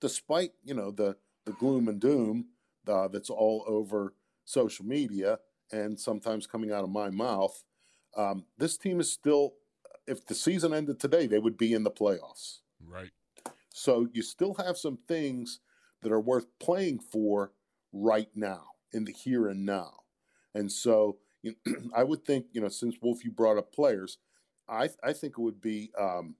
despite 0.00 0.52
you 0.64 0.74
know 0.74 0.90
the 0.90 1.16
the 1.44 1.52
gloom 1.52 1.88
and 1.88 2.00
doom 2.00 2.46
uh, 2.88 3.08
that's 3.08 3.30
all 3.30 3.64
over 3.66 4.14
social 4.44 4.84
media 4.84 5.38
and 5.72 5.98
sometimes 5.98 6.46
coming 6.46 6.72
out 6.72 6.84
of 6.84 6.90
my 6.90 7.10
mouth, 7.10 7.62
um, 8.16 8.44
this 8.58 8.76
team 8.76 9.00
is 9.00 9.10
still. 9.12 9.54
If 10.06 10.26
the 10.26 10.34
season 10.34 10.74
ended 10.74 10.98
today, 10.98 11.28
they 11.28 11.38
would 11.38 11.56
be 11.56 11.72
in 11.72 11.84
the 11.84 11.90
playoffs. 11.90 12.60
Right. 12.84 13.10
So 13.68 14.08
you 14.12 14.22
still 14.22 14.54
have 14.54 14.76
some 14.76 14.98
things 15.06 15.60
that 16.02 16.10
are 16.10 16.20
worth 16.20 16.46
playing 16.58 16.98
for 16.98 17.52
right 17.92 18.28
now 18.34 18.64
in 18.92 19.04
the 19.04 19.12
here 19.12 19.46
and 19.46 19.64
now. 19.64 19.92
And 20.54 20.72
so 20.72 21.18
you 21.42 21.54
I 21.94 22.04
would 22.04 22.24
think, 22.24 22.46
you 22.52 22.60
know, 22.60 22.68
since 22.68 22.96
Wolf, 23.00 23.24
you 23.24 23.30
brought 23.30 23.58
up 23.58 23.72
players, 23.72 24.18
I 24.68 24.88
I 25.02 25.12
think 25.12 25.34
it 25.38 25.42
would 25.42 25.60
be 25.60 25.90
um, 25.98 26.34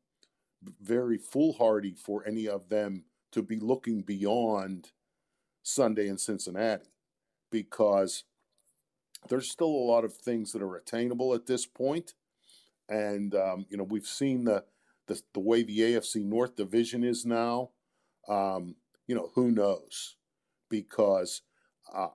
very 0.80 1.18
foolhardy 1.18 1.94
for 1.94 2.26
any 2.26 2.48
of 2.48 2.68
them 2.68 3.04
to 3.32 3.42
be 3.42 3.58
looking 3.58 4.02
beyond 4.02 4.90
Sunday 5.62 6.08
in 6.08 6.18
Cincinnati 6.18 6.90
because 7.50 8.24
there's 9.28 9.50
still 9.50 9.66
a 9.66 9.88
lot 9.90 10.04
of 10.04 10.14
things 10.14 10.52
that 10.52 10.62
are 10.62 10.76
attainable 10.76 11.34
at 11.34 11.46
this 11.46 11.66
point. 11.66 12.14
And 12.88 13.34
um, 13.34 13.66
you 13.68 13.76
know, 13.76 13.84
we've 13.84 14.06
seen 14.06 14.44
the, 14.44 14.64
the 15.06 15.20
the 15.34 15.40
way 15.40 15.62
the 15.62 15.78
AFC 15.78 16.24
North 16.24 16.56
division 16.56 17.04
is 17.04 17.24
now. 17.24 17.70
Um, 18.28 18.76
you 19.06 19.14
know, 19.14 19.30
who 19.34 19.50
knows? 19.50 20.16
Because 20.68 21.42
uh, 21.92 22.08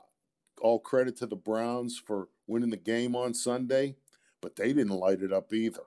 all 0.61 0.79
credit 0.79 1.17
to 1.17 1.25
the 1.25 1.35
Browns 1.35 2.01
for 2.05 2.29
winning 2.47 2.69
the 2.69 2.77
game 2.77 3.15
on 3.15 3.33
Sunday, 3.33 3.95
but 4.41 4.55
they 4.55 4.73
didn't 4.73 4.89
light 4.89 5.21
it 5.21 5.33
up 5.33 5.53
either. 5.53 5.83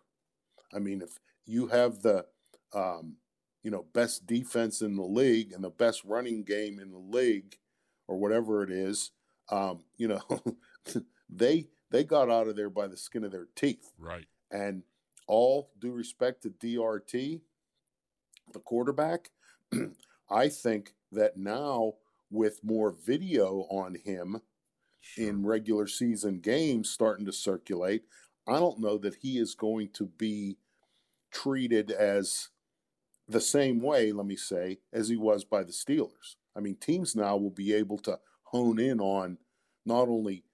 I 0.74 0.78
mean, 0.78 1.02
if 1.02 1.18
you 1.46 1.68
have 1.68 2.02
the 2.02 2.26
um, 2.74 3.16
you 3.62 3.70
know 3.70 3.86
best 3.92 4.26
defense 4.26 4.80
in 4.80 4.96
the 4.96 5.02
league 5.02 5.52
and 5.52 5.62
the 5.62 5.70
best 5.70 6.04
running 6.04 6.44
game 6.44 6.78
in 6.78 6.90
the 6.90 6.98
league, 6.98 7.56
or 8.06 8.16
whatever 8.16 8.62
it 8.62 8.70
is, 8.70 9.10
um, 9.50 9.84
you 9.96 10.08
know, 10.08 10.22
they 11.28 11.68
they 11.90 12.04
got 12.04 12.30
out 12.30 12.48
of 12.48 12.56
there 12.56 12.70
by 12.70 12.86
the 12.86 12.96
skin 12.96 13.24
of 13.24 13.32
their 13.32 13.48
teeth. 13.54 13.92
Right. 13.98 14.26
And 14.50 14.82
all 15.26 15.70
due 15.78 15.92
respect 15.92 16.42
to 16.42 16.50
DRT, 16.50 17.40
the 18.52 18.58
quarterback, 18.60 19.30
I 20.30 20.48
think 20.48 20.94
that 21.12 21.36
now 21.36 21.94
with 22.30 22.60
more 22.62 22.90
video 22.90 23.66
on 23.70 23.96
him 24.04 24.40
in 25.16 25.46
regular 25.46 25.86
season 25.86 26.40
games 26.40 26.90
starting 26.90 27.26
to 27.26 27.32
circulate, 27.32 28.02
I 28.46 28.58
don't 28.58 28.80
know 28.80 28.98
that 28.98 29.16
he 29.16 29.38
is 29.38 29.54
going 29.54 29.90
to 29.94 30.06
be 30.06 30.58
treated 31.30 31.90
as 31.90 32.48
the 33.28 33.40
same 33.40 33.80
way, 33.80 34.12
let 34.12 34.26
me 34.26 34.36
say, 34.36 34.78
as 34.92 35.08
he 35.08 35.16
was 35.16 35.44
by 35.44 35.62
the 35.62 35.72
Steelers. 35.72 36.36
I 36.56 36.60
mean, 36.60 36.76
teams 36.76 37.14
now 37.14 37.36
will 37.36 37.50
be 37.50 37.72
able 37.74 37.98
to 37.98 38.18
hone 38.44 38.78
in 38.80 39.00
on 39.00 39.38
not 39.84 40.08
only 40.08 40.44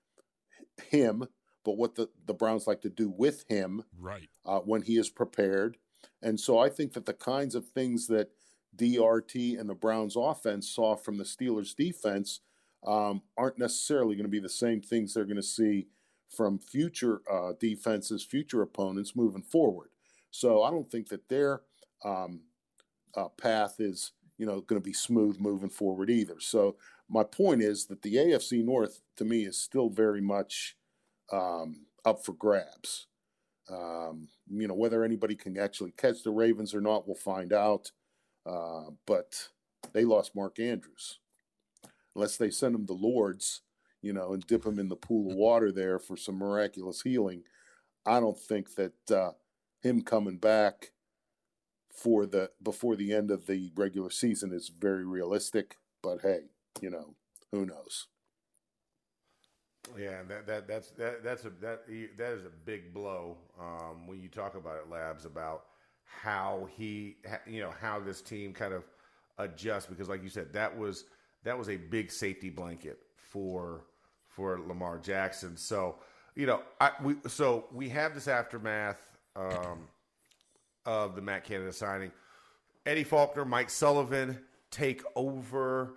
him, 0.90 1.26
but 1.64 1.76
what 1.76 1.94
the, 1.94 2.08
the 2.26 2.34
Browns 2.34 2.66
like 2.66 2.82
to 2.82 2.90
do 2.90 3.08
with 3.08 3.44
him 3.48 3.84
Right. 3.98 4.28
uh, 4.44 4.58
when 4.60 4.82
he 4.82 4.96
is 4.98 5.08
prepared. 5.08 5.76
And 6.22 6.38
so 6.38 6.58
I 6.58 6.68
think 6.68 6.92
that 6.94 7.06
the 7.06 7.14
kinds 7.14 7.54
of 7.54 7.68
things 7.68 8.06
that 8.08 8.30
DRT 8.76 9.58
and 9.58 9.68
the 9.70 9.74
Browns 9.74 10.16
offense 10.16 10.68
saw 10.68 10.96
from 10.96 11.16
the 11.16 11.24
Steelers 11.24 11.74
defense 11.74 12.40
um, 12.86 13.22
aren't 13.38 13.58
necessarily 13.58 14.14
going 14.14 14.24
to 14.24 14.30
be 14.30 14.40
the 14.40 14.48
same 14.48 14.82
things 14.82 15.14
they're 15.14 15.24
going 15.24 15.36
to 15.36 15.42
see 15.42 15.86
from 16.28 16.58
future 16.58 17.22
uh, 17.30 17.52
defenses, 17.58 18.24
future 18.24 18.60
opponents 18.62 19.14
moving 19.14 19.42
forward. 19.42 19.90
So 20.30 20.62
I 20.64 20.70
don't 20.70 20.90
think 20.90 21.08
that 21.08 21.28
their 21.28 21.62
um, 22.04 22.40
uh, 23.16 23.28
path 23.28 23.76
is, 23.78 24.12
you 24.38 24.46
know, 24.46 24.60
going 24.60 24.80
to 24.80 24.84
be 24.84 24.92
smooth 24.92 25.38
moving 25.38 25.70
forward 25.70 26.10
either. 26.10 26.40
So 26.40 26.76
my 27.08 27.24
point 27.24 27.62
is 27.62 27.86
that 27.86 28.02
the 28.02 28.14
AFC 28.14 28.64
North, 28.64 29.00
to 29.16 29.24
me, 29.24 29.44
is 29.44 29.58
still 29.58 29.88
very 29.88 30.20
much 30.20 30.76
um, 31.32 31.86
up 32.04 32.24
for 32.24 32.32
grabs. 32.32 33.06
Um, 33.70 34.28
you 34.50 34.68
know, 34.68 34.74
whether 34.74 35.04
anybody 35.04 35.34
can 35.34 35.58
actually 35.58 35.92
catch 35.92 36.22
the 36.22 36.30
Ravens 36.30 36.74
or 36.74 36.80
not, 36.80 37.06
we'll 37.06 37.16
find 37.16 37.52
out. 37.52 37.92
Uh, 38.46 38.90
but 39.06 39.48
they 39.92 40.04
lost 40.04 40.36
Mark 40.36 40.58
Andrews. 40.58 41.18
Unless 42.14 42.36
they 42.36 42.50
send 42.50 42.74
him 42.74 42.86
to 42.86 42.92
Lourdes, 42.92 43.62
you 44.02 44.12
know, 44.12 44.34
and 44.34 44.46
dip 44.46 44.64
him 44.64 44.78
in 44.78 44.88
the 44.88 44.96
pool 44.96 45.30
of 45.30 45.36
water 45.36 45.72
there 45.72 45.98
for 45.98 46.16
some 46.16 46.36
miraculous 46.36 47.00
healing, 47.02 47.42
I 48.06 48.20
don't 48.20 48.38
think 48.38 48.74
that 48.74 49.10
uh, 49.10 49.32
him 49.82 50.02
coming 50.02 50.36
back 50.36 50.92
for 51.94 52.26
the 52.26 52.50
before 52.62 52.96
the 52.96 53.12
end 53.12 53.30
of 53.30 53.46
the 53.46 53.70
regular 53.74 54.10
season 54.10 54.52
is 54.52 54.68
very 54.68 55.04
realistic. 55.04 55.78
But 56.02 56.20
hey, 56.22 56.40
you 56.80 56.90
know, 56.90 57.14
who 57.52 57.64
knows? 57.64 58.08
Yeah, 59.98 60.22
that, 60.28 60.46
that 60.46 60.66
that's 60.66 60.90
that 60.92 61.22
that's 61.22 61.44
a 61.44 61.50
that 61.60 61.86
that 62.16 62.32
is 62.32 62.44
a 62.44 62.50
big 62.64 62.92
blow 62.92 63.36
um, 63.60 64.06
when 64.06 64.20
you 64.20 64.28
talk 64.28 64.54
about 64.56 64.76
it, 64.76 64.90
Labs, 64.90 65.24
about 65.24 65.64
how 66.04 66.68
he 66.76 67.16
you 67.46 67.60
know 67.60 67.72
how 67.80 68.00
this 68.00 68.20
team 68.20 68.52
kind 68.52 68.74
of 68.74 68.84
adjusts 69.38 69.86
because, 69.86 70.08
like 70.08 70.22
you 70.22 70.28
said, 70.28 70.52
that 70.52 70.76
was 70.76 71.04
that 71.44 71.56
was 71.56 71.68
a 71.68 71.76
big 71.76 72.10
safety 72.10 72.50
blanket 72.50 72.98
for 73.16 73.84
for 74.26 74.58
Lamar 74.66 74.98
Jackson. 74.98 75.56
So 75.56 75.96
you 76.34 76.46
know, 76.46 76.62
I 76.80 76.92
we 77.02 77.16
so 77.28 77.66
we 77.72 77.88
have 77.90 78.14
this 78.14 78.26
aftermath 78.26 79.06
um, 79.36 79.86
of 80.86 81.14
the 81.14 81.22
Matt 81.22 81.44
Canada 81.44 81.72
signing. 81.72 82.12
Eddie 82.86 83.04
Faulkner, 83.04 83.44
Mike 83.44 83.70
Sullivan 83.70 84.38
take 84.70 85.02
over. 85.16 85.94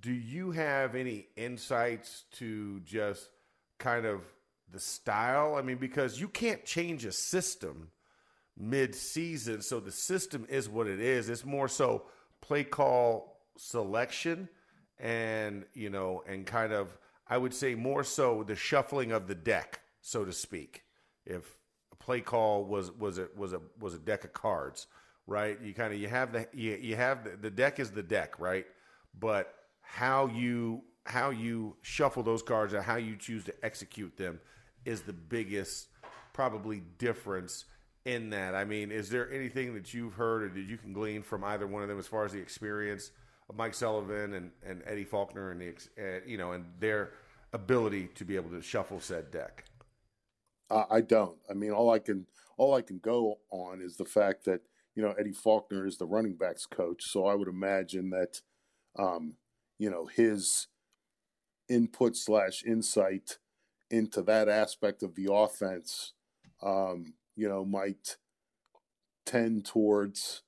Do 0.00 0.12
you 0.12 0.50
have 0.50 0.94
any 0.94 1.28
insights 1.36 2.24
to 2.32 2.80
just 2.80 3.30
kind 3.78 4.04
of 4.06 4.22
the 4.70 4.80
style? 4.80 5.54
I 5.56 5.62
mean, 5.62 5.78
because 5.78 6.20
you 6.20 6.28
can't 6.28 6.64
change 6.64 7.04
a 7.04 7.12
system 7.12 7.90
mid-season, 8.56 9.62
so 9.62 9.80
the 9.80 9.92
system 9.92 10.46
is 10.48 10.68
what 10.68 10.86
it 10.86 11.00
is. 11.00 11.28
It's 11.28 11.44
more 11.44 11.68
so 11.68 12.06
play 12.40 12.64
call 12.64 13.40
selection 13.58 14.48
and 14.98 15.64
you 15.74 15.90
know 15.90 16.22
and 16.26 16.46
kind 16.46 16.72
of 16.72 16.96
I 17.28 17.38
would 17.38 17.54
say 17.54 17.74
more 17.74 18.04
so 18.04 18.44
the 18.44 18.54
shuffling 18.54 19.12
of 19.12 19.26
the 19.26 19.34
deck, 19.34 19.80
so 20.00 20.24
to 20.24 20.32
speak. 20.32 20.82
If 21.24 21.58
play 22.06 22.20
call 22.20 22.64
was 22.64 22.92
was 22.92 23.18
a 23.18 23.28
was 23.36 23.52
a 23.52 23.60
was 23.80 23.92
a 23.94 23.98
deck 23.98 24.24
of 24.24 24.32
cards, 24.32 24.86
right? 25.26 25.60
You 25.60 25.74
kind 25.74 25.92
of 25.92 26.00
you 26.00 26.08
have 26.08 26.32
the 26.32 26.46
you, 26.54 26.78
you 26.80 26.96
have 26.96 27.24
the, 27.24 27.36
the 27.36 27.50
deck 27.50 27.80
is 27.80 27.90
the 27.90 28.02
deck, 28.02 28.38
right? 28.38 28.64
But 29.18 29.52
how 29.82 30.28
you 30.28 30.82
how 31.04 31.30
you 31.30 31.76
shuffle 31.82 32.22
those 32.22 32.42
cards 32.42 32.72
and 32.72 32.82
how 32.82 32.96
you 32.96 33.16
choose 33.16 33.44
to 33.44 33.54
execute 33.64 34.16
them 34.16 34.40
is 34.84 35.02
the 35.02 35.12
biggest 35.12 35.88
probably 36.32 36.82
difference 36.98 37.64
in 38.04 38.30
that. 38.30 38.54
I 38.54 38.64
mean, 38.64 38.92
is 38.92 39.10
there 39.10 39.30
anything 39.32 39.74
that 39.74 39.92
you've 39.92 40.14
heard 40.14 40.44
or 40.44 40.48
that 40.50 40.60
you 40.60 40.76
can 40.76 40.92
glean 40.92 41.22
from 41.22 41.42
either 41.42 41.66
one 41.66 41.82
of 41.82 41.88
them 41.88 41.98
as 41.98 42.06
far 42.06 42.24
as 42.24 42.30
the 42.30 42.38
experience 42.38 43.10
of 43.50 43.56
Mike 43.56 43.74
Sullivan 43.74 44.34
and, 44.34 44.52
and 44.64 44.82
Eddie 44.86 45.04
Faulkner 45.04 45.50
and 45.50 45.60
the 45.60 45.74
uh, 45.98 46.20
you 46.24 46.38
know 46.38 46.52
and 46.52 46.66
their 46.78 47.10
ability 47.52 48.08
to 48.14 48.24
be 48.24 48.36
able 48.36 48.50
to 48.50 48.62
shuffle 48.62 49.00
said 49.00 49.32
deck? 49.32 49.64
Uh, 50.70 50.84
I 50.90 51.00
don't. 51.00 51.38
I 51.50 51.54
mean, 51.54 51.70
all 51.70 51.90
I 51.90 51.98
can 51.98 52.26
all 52.56 52.74
I 52.74 52.82
can 52.82 52.98
go 52.98 53.38
on 53.50 53.80
is 53.80 53.96
the 53.96 54.04
fact 54.04 54.44
that 54.46 54.62
you 54.94 55.02
know 55.02 55.14
Eddie 55.18 55.32
Faulkner 55.32 55.86
is 55.86 55.98
the 55.98 56.06
running 56.06 56.34
backs 56.34 56.66
coach, 56.66 57.04
so 57.04 57.26
I 57.26 57.34
would 57.34 57.48
imagine 57.48 58.10
that 58.10 58.40
um, 58.98 59.34
you 59.78 59.90
know 59.90 60.06
his 60.06 60.68
input 61.68 62.16
slash 62.16 62.62
insight 62.64 63.38
into 63.90 64.22
that 64.22 64.48
aspect 64.48 65.02
of 65.02 65.14
the 65.14 65.32
offense, 65.32 66.12
um, 66.62 67.14
you 67.36 67.48
know, 67.48 67.64
might 67.64 68.16
tend 69.24 69.64
towards 69.64 70.42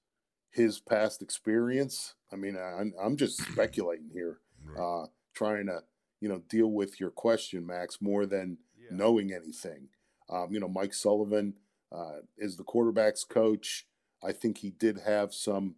his 0.51 0.81
past 0.81 1.23
experience. 1.23 2.15
I 2.33 2.37
mean, 2.37 2.57
I'm, 2.57 2.93
I'm 3.01 3.17
just 3.17 3.41
speculating 3.53 4.11
here, 4.13 4.39
uh, 4.79 5.07
trying 5.35 5.67
to, 5.67 5.83
you 6.21 6.29
know, 6.29 6.43
deal 6.49 6.69
with 6.69 7.01
your 7.01 7.11
question, 7.11 7.67
Max, 7.67 7.99
more 8.01 8.27
than 8.27 8.59
yeah. 8.77 8.97
knowing 8.97 9.33
anything. 9.33 9.89
Um, 10.30 10.49
you 10.50 10.61
know, 10.61 10.68
Mike 10.68 10.94
Sullivan 10.94 11.54
uh, 11.92 12.20
is 12.37 12.56
the 12.56 12.64
quarterback's 12.64 13.25
coach. 13.25 13.87
I 14.23 14.32
think 14.32 14.58
he 14.58 14.70
did 14.70 14.99
have 15.06 15.32
some 15.32 15.76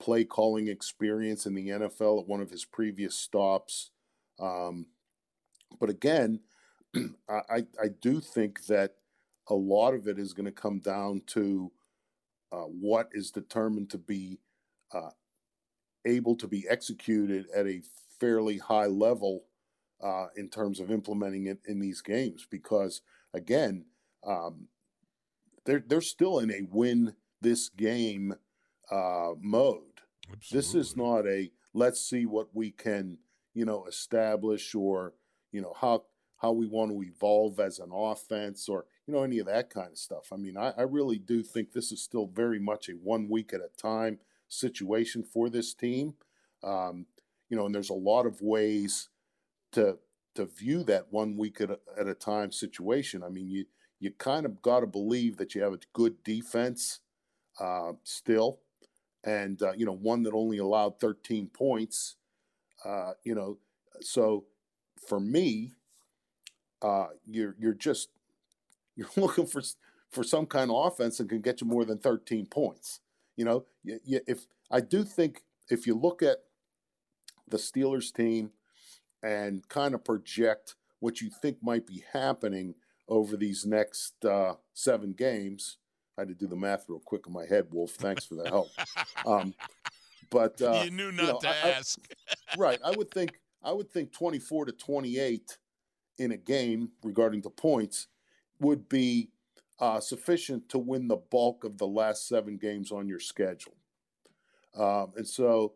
play 0.00 0.24
calling 0.24 0.68
experience 0.68 1.46
in 1.46 1.54
the 1.54 1.68
NFL 1.68 2.20
at 2.20 2.28
one 2.28 2.40
of 2.40 2.50
his 2.50 2.64
previous 2.64 3.14
stops. 3.14 3.90
Um, 4.38 4.86
but 5.78 5.90
again, 5.90 6.40
I, 7.28 7.66
I 7.80 7.88
do 8.00 8.20
think 8.20 8.66
that 8.66 8.94
a 9.48 9.54
lot 9.54 9.94
of 9.94 10.06
it 10.06 10.18
is 10.18 10.32
going 10.32 10.46
to 10.46 10.52
come 10.52 10.78
down 10.78 11.22
to 11.26 11.70
uh, 12.52 12.62
what 12.62 13.08
is 13.12 13.30
determined 13.30 13.90
to 13.90 13.98
be 13.98 14.40
uh, 14.92 15.10
able 16.06 16.36
to 16.36 16.48
be 16.48 16.66
executed 16.68 17.46
at 17.54 17.66
a 17.66 17.82
fairly 18.18 18.58
high 18.58 18.86
level 18.86 19.44
uh, 20.02 20.26
in 20.36 20.48
terms 20.48 20.80
of 20.80 20.90
implementing 20.90 21.46
it 21.46 21.58
in 21.66 21.78
these 21.78 22.00
games. 22.00 22.46
Because 22.50 23.02
again, 23.34 23.84
um, 24.26 24.68
they're 25.64 25.82
they're 25.86 26.00
still 26.00 26.38
in 26.38 26.50
a 26.50 26.62
win 26.70 27.14
this 27.40 27.68
game 27.68 28.34
uh, 28.90 29.30
mode. 29.40 29.82
Absolutely. 30.32 30.58
This 30.58 30.74
is 30.74 30.96
not 30.96 31.26
a 31.26 31.50
let's 31.74 32.00
see 32.00 32.26
what 32.26 32.48
we 32.54 32.70
can 32.70 33.18
you 33.54 33.64
know 33.64 33.84
establish 33.86 34.74
or 34.74 35.14
you 35.52 35.60
know 35.60 35.74
how 35.80 36.04
how 36.38 36.52
we 36.52 36.66
want 36.66 36.90
to 36.90 37.02
evolve 37.02 37.60
as 37.60 37.78
an 37.78 37.90
offense 37.92 38.68
or 38.68 38.86
you 39.06 39.14
know 39.14 39.22
any 39.22 39.38
of 39.38 39.46
that 39.46 39.70
kind 39.70 39.90
of 39.90 39.98
stuff. 39.98 40.28
I 40.32 40.36
mean, 40.36 40.56
I, 40.56 40.72
I 40.76 40.82
really 40.82 41.18
do 41.18 41.42
think 41.42 41.72
this 41.72 41.92
is 41.92 42.02
still 42.02 42.26
very 42.26 42.58
much 42.58 42.88
a 42.88 42.92
one 42.92 43.28
week 43.28 43.52
at 43.52 43.60
a 43.60 43.70
time 43.80 44.18
situation 44.48 45.22
for 45.22 45.48
this 45.48 45.74
team. 45.74 46.14
Um, 46.62 47.06
you 47.48 47.56
know, 47.56 47.66
and 47.66 47.74
there's 47.74 47.90
a 47.90 47.94
lot 47.94 48.26
of 48.26 48.40
ways 48.40 49.08
to 49.72 49.98
to 50.40 50.46
view 50.46 50.82
that 50.84 51.06
one 51.10 51.36
week 51.36 51.60
at 51.60 51.70
a, 51.70 51.78
at 51.98 52.06
a 52.06 52.14
time 52.14 52.52
situation. 52.52 53.22
I 53.22 53.28
mean, 53.28 53.48
you 53.48 53.66
you 54.00 54.10
kind 54.12 54.46
of 54.46 54.62
got 54.62 54.80
to 54.80 54.86
believe 54.86 55.36
that 55.36 55.54
you 55.54 55.62
have 55.62 55.74
a 55.74 55.80
good 55.92 56.22
defense 56.24 57.00
uh, 57.60 57.92
still, 58.02 58.60
and 59.24 59.62
uh, 59.62 59.72
you 59.72 59.84
know 59.86 59.94
one 59.94 60.22
that 60.22 60.32
only 60.32 60.58
allowed 60.58 60.98
13 60.98 61.48
points. 61.48 62.16
Uh, 62.84 63.12
you 63.24 63.34
know, 63.34 63.58
so 64.00 64.44
for 65.06 65.20
me, 65.20 65.72
uh, 66.82 67.08
you're 67.26 67.54
you're 67.58 67.74
just 67.74 68.08
you're 68.96 69.10
looking 69.16 69.46
for 69.46 69.62
for 70.10 70.24
some 70.24 70.46
kind 70.46 70.70
of 70.70 70.86
offense 70.86 71.18
that 71.18 71.28
can 71.28 71.40
get 71.40 71.60
you 71.60 71.66
more 71.66 71.84
than 71.84 71.98
13 71.98 72.46
points. 72.46 73.00
You 73.36 73.44
know, 73.44 73.64
you, 73.84 74.00
you, 74.04 74.20
if 74.26 74.46
I 74.70 74.80
do 74.80 75.04
think 75.04 75.42
if 75.68 75.86
you 75.86 75.94
look 75.94 76.22
at 76.22 76.38
the 77.48 77.58
Steelers 77.58 78.12
team 78.12 78.50
and 79.22 79.68
kind 79.68 79.94
of 79.94 80.04
project 80.04 80.76
what 81.00 81.20
you 81.20 81.30
think 81.30 81.58
might 81.62 81.86
be 81.86 82.04
happening 82.12 82.74
over 83.08 83.36
these 83.36 83.66
next 83.66 84.24
uh, 84.24 84.54
seven 84.72 85.12
games, 85.12 85.78
I 86.16 86.22
had 86.22 86.28
to 86.28 86.34
do 86.34 86.46
the 86.46 86.56
math 86.56 86.84
real 86.88 87.00
quick 87.00 87.26
in 87.26 87.32
my 87.32 87.46
head, 87.46 87.66
Wolf. 87.70 87.92
Thanks 87.92 88.24
for 88.24 88.36
the 88.36 88.48
help. 88.48 88.68
Um, 89.26 89.54
but 90.30 90.62
uh, 90.62 90.82
you 90.84 90.90
knew 90.90 91.12
not 91.12 91.22
you 91.22 91.32
know, 91.32 91.38
to 91.40 91.48
I, 91.48 91.70
ask. 91.70 91.98
I, 92.30 92.54
right, 92.58 92.78
I 92.84 92.92
would 92.92 93.10
think 93.10 93.38
I 93.62 93.72
would 93.72 93.90
think 93.90 94.12
24 94.12 94.66
to 94.66 94.72
28 94.72 95.58
in 96.18 96.32
a 96.32 96.36
game 96.36 96.90
regarding 97.02 97.42
the 97.42 97.50
points 97.50 98.06
would 98.60 98.88
be 98.88 99.30
uh, 99.80 100.00
sufficient 100.00 100.68
to 100.68 100.78
win 100.78 101.08
the 101.08 101.16
bulk 101.16 101.64
of 101.64 101.78
the 101.78 101.86
last 101.86 102.28
seven 102.28 102.56
games 102.56 102.92
on 102.92 103.08
your 103.08 103.20
schedule. 103.20 103.74
Um, 104.76 105.12
and 105.16 105.26
so 105.26 105.74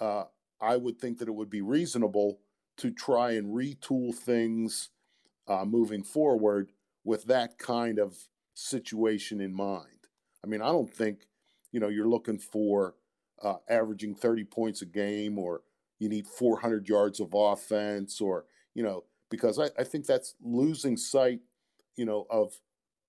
uh, 0.00 0.24
I 0.60 0.76
would 0.76 0.98
think 0.98 1.18
that 1.18 1.28
it 1.28 1.34
would 1.34 1.50
be 1.50 1.62
reasonable 1.62 2.40
to 2.78 2.90
try 2.90 3.32
and 3.32 3.54
retool 3.54 4.14
things 4.14 4.90
uh, 5.48 5.64
moving 5.64 6.02
forward 6.02 6.72
with 7.04 7.24
that 7.24 7.58
kind 7.58 7.98
of 7.98 8.16
situation 8.54 9.40
in 9.40 9.54
mind. 9.54 10.08
I 10.44 10.46
mean, 10.46 10.62
I 10.62 10.66
don't 10.66 10.92
think, 10.92 11.26
you 11.70 11.80
know, 11.80 11.88
you're 11.88 12.08
looking 12.08 12.38
for 12.38 12.94
uh, 13.42 13.56
averaging 13.68 14.14
30 14.14 14.44
points 14.44 14.82
a 14.82 14.86
game 14.86 15.38
or 15.38 15.62
you 15.98 16.08
need 16.08 16.26
400 16.26 16.88
yards 16.88 17.20
of 17.20 17.30
offense 17.34 18.20
or, 18.20 18.44
you 18.74 18.82
know, 18.82 19.04
because 19.30 19.58
I, 19.58 19.70
I 19.78 19.84
think 19.84 20.06
that's 20.06 20.34
losing 20.42 20.96
sight, 20.96 21.40
you 21.96 22.04
know, 22.04 22.26
of 22.30 22.52